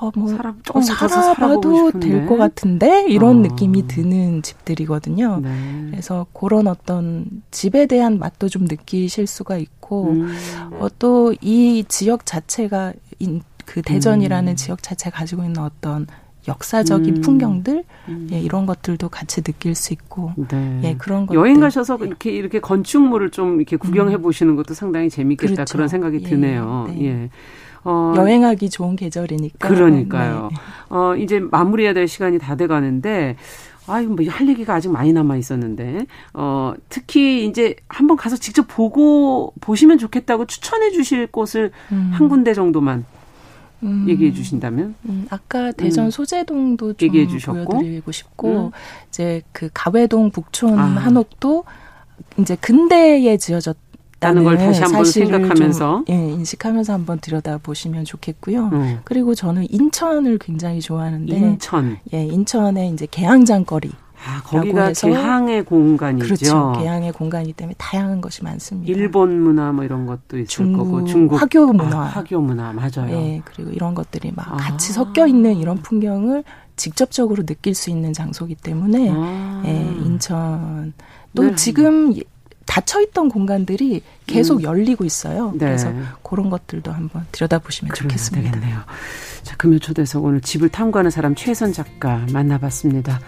어, 0.00 0.10
뭐 0.16 0.36
조금 0.64 0.80
어, 0.80 0.84
살아봐도 0.84 1.92
될 2.00 2.26
것 2.26 2.36
같은데 2.36 3.06
이런 3.08 3.38
어. 3.38 3.48
느낌이 3.48 3.86
드는 3.86 4.42
집들이거든요. 4.42 5.38
네. 5.40 5.86
그래서 5.90 6.26
그런 6.32 6.66
어떤 6.66 7.26
집에 7.52 7.86
대한 7.86 8.18
맛도 8.18 8.48
좀 8.48 8.64
느끼실 8.64 9.26
수가 9.28 9.56
있고 9.58 10.10
음. 10.10 10.34
어, 10.80 10.88
또 10.98 11.32
이 11.40 11.84
지역 11.88 12.26
자체가 12.26 12.92
인, 13.20 13.42
그 13.64 13.80
대전이라는 13.82 14.52
음. 14.52 14.56
지역 14.56 14.82
자체 14.82 15.08
가 15.10 15.18
가지고 15.18 15.42
있는 15.44 15.58
어떤 15.62 16.06
역사적인 16.48 17.16
음. 17.16 17.20
풍경들 17.20 17.84
음. 18.08 18.28
예, 18.32 18.40
이런 18.40 18.66
것들도 18.66 19.08
같이 19.08 19.42
느낄 19.42 19.74
수 19.74 19.92
있고 19.92 20.32
네. 20.48 20.80
예, 20.84 20.94
그런 20.96 21.26
것 21.26 21.34
여행 21.34 21.60
가셔서 21.60 21.98
이렇게 21.98 22.30
이렇게 22.30 22.60
건축물을 22.60 23.30
좀 23.30 23.56
이렇게 23.56 23.76
구경해 23.76 24.16
음. 24.16 24.22
보시는 24.22 24.56
것도 24.56 24.74
상당히 24.74 25.08
재밌겠다 25.08 25.54
그렇죠. 25.54 25.72
그런 25.72 25.88
생각이 25.88 26.20
예, 26.22 26.28
드네요. 26.28 26.86
네. 26.88 27.04
예. 27.04 27.30
어, 27.84 28.14
여행하기 28.16 28.70
좋은 28.70 28.94
계절이니까. 28.94 29.68
그러니까요. 29.68 30.48
네. 30.52 30.56
어, 30.90 31.16
이제 31.16 31.40
마무리해야 31.40 31.92
될 31.94 32.06
시간이 32.06 32.38
다 32.38 32.54
돼 32.54 32.66
가는데 32.66 33.36
아유, 33.88 34.08
뭐, 34.08 34.24
할 34.28 34.48
얘기가 34.48 34.74
아직 34.74 34.90
많이 34.90 35.12
남아 35.12 35.36
있었는데, 35.36 36.06
어, 36.34 36.72
특히 36.88 37.46
이제 37.46 37.74
한번 37.88 38.16
가서 38.16 38.36
직접 38.36 38.66
보고, 38.68 39.52
보시면 39.60 39.98
좋겠다고 39.98 40.46
추천해 40.46 40.90
주실 40.92 41.26
곳을 41.26 41.72
음. 41.90 42.10
한 42.12 42.28
군데 42.28 42.54
정도만 42.54 43.04
음. 43.82 44.06
얘기해 44.08 44.32
주신다면? 44.32 44.94
음, 45.06 45.26
아까 45.30 45.72
대전 45.72 46.06
음. 46.06 46.10
소재동도 46.10 46.94
좀 46.94 47.08
얘기해 47.08 47.26
주셨고. 47.26 47.64
보여드리고 47.64 48.12
싶고, 48.12 48.66
음. 48.66 48.70
이제 49.08 49.42
그 49.52 49.68
가회동 49.72 50.30
북촌 50.30 50.78
아. 50.78 50.82
한옥도 50.84 51.64
이제 52.38 52.56
근대에 52.56 53.36
지어졌 53.36 53.76
다는 54.20 54.44
걸 54.44 54.56
다시 54.56 54.80
한번 54.80 55.04
생각하면서 55.04 56.04
좀, 56.06 56.14
예, 56.14 56.14
인식하면서 56.14 56.92
한번 56.92 57.18
들여다 57.18 57.58
보시면 57.58 58.04
좋겠고요. 58.04 58.70
음. 58.72 58.98
그리고 59.02 59.34
저는 59.34 59.66
인천을 59.68 60.38
굉장히 60.38 60.80
좋아하는데 60.80 61.36
인천 61.36 61.98
예, 62.14 62.24
인천에 62.24 62.88
이제 62.90 63.08
개항장거리 63.10 63.90
아, 64.24 64.40
거기가 64.42 64.84
해서 64.86 65.08
개항의 65.08 65.64
공간이죠. 65.64 66.24
그렇죠. 66.24 66.72
개항의 66.78 67.12
공간이기 67.12 67.52
때문에 67.54 67.74
다양한 67.76 68.20
것이 68.20 68.44
많습니다. 68.44 68.92
일본 68.92 69.40
문화 69.40 69.72
뭐 69.72 69.84
이런 69.84 70.06
것도 70.06 70.38
있을 70.38 70.46
중국, 70.46 70.84
거고 70.84 71.04
중국 71.04 71.40
화교 71.40 71.72
문화, 71.72 71.98
아, 71.98 72.04
화교 72.04 72.40
문화 72.40 72.72
맞아요. 72.72 73.10
예, 73.10 73.42
그리고 73.44 73.70
이런 73.70 73.94
것들이 73.94 74.32
막 74.34 74.52
아. 74.52 74.56
같이 74.56 74.92
섞여 74.92 75.26
있는 75.26 75.56
이런 75.56 75.78
풍경을 75.78 76.44
직접적으로 76.76 77.44
느낄 77.44 77.74
수 77.74 77.90
있는 77.90 78.12
장소기 78.12 78.54
때문에 78.54 79.10
아. 79.12 79.62
예, 79.66 79.72
인천 80.04 80.92
또 81.34 81.44
네. 81.44 81.54
지금 81.56 82.14
닫혀 82.64 83.00
있던 83.02 83.28
공간들이 83.28 84.02
계속 84.26 84.58
음. 84.58 84.62
열리고 84.62 85.04
있어요. 85.04 85.50
네. 85.52 85.66
그래서 85.66 85.92
그런 86.22 86.48
것들도 86.48 86.92
한번 86.92 87.26
들여다보시면 87.32 87.94
좋겠습니다. 87.94 88.52
되겠네요. 88.52 88.80
자, 89.42 89.56
금요 89.56 89.78
초대석 89.78 90.24
오늘 90.24 90.40
집을 90.40 90.68
탐구하는 90.68 91.10
사람 91.10 91.34
최선 91.34 91.72
작가 91.72 92.24
만나봤습니다. 92.32 93.20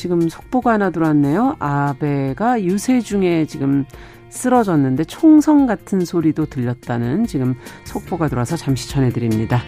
지금 0.00 0.30
속보가 0.30 0.72
하나 0.72 0.88
들어왔네요. 0.88 1.56
아베가 1.58 2.62
유세 2.62 3.02
중에 3.02 3.44
지금 3.44 3.84
쓰러졌는데 4.30 5.04
총성 5.04 5.66
같은 5.66 6.06
소리도 6.06 6.46
들렸다는 6.46 7.26
지금 7.26 7.54
속보가 7.84 8.28
들어와서 8.28 8.56
잠시 8.56 8.88
전해드립니다. 8.88 9.60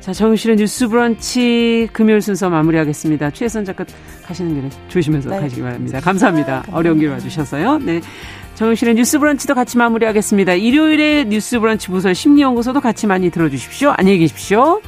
자, 0.00 0.14
정실의 0.14 0.56
뉴스 0.56 0.88
브런치 0.88 1.90
금요일 1.92 2.22
순서 2.22 2.48
마무리하겠습니다. 2.48 3.32
최선 3.32 3.66
작가 3.66 3.84
가시는 4.24 4.54
길에 4.54 4.70
조심해서 4.88 5.28
네. 5.28 5.40
가시기 5.40 5.60
바랍니다. 5.60 6.00
감사합니다. 6.00 6.64
어려운 6.72 6.98
길 6.98 7.10
와주셔서요. 7.10 7.80
네. 7.80 8.00
정영실의 8.54 8.94
뉴스 8.94 9.18
브런치도 9.18 9.54
같이 9.54 9.76
마무리하겠습니다. 9.76 10.54
일요일에 10.54 11.24
뉴스 11.24 11.60
브런치 11.60 11.88
부설 11.88 12.14
심리연구소도 12.14 12.80
같이 12.80 13.06
많이 13.06 13.30
들어주십시오. 13.30 13.92
안녕히 13.98 14.20
계십시오. 14.20 14.80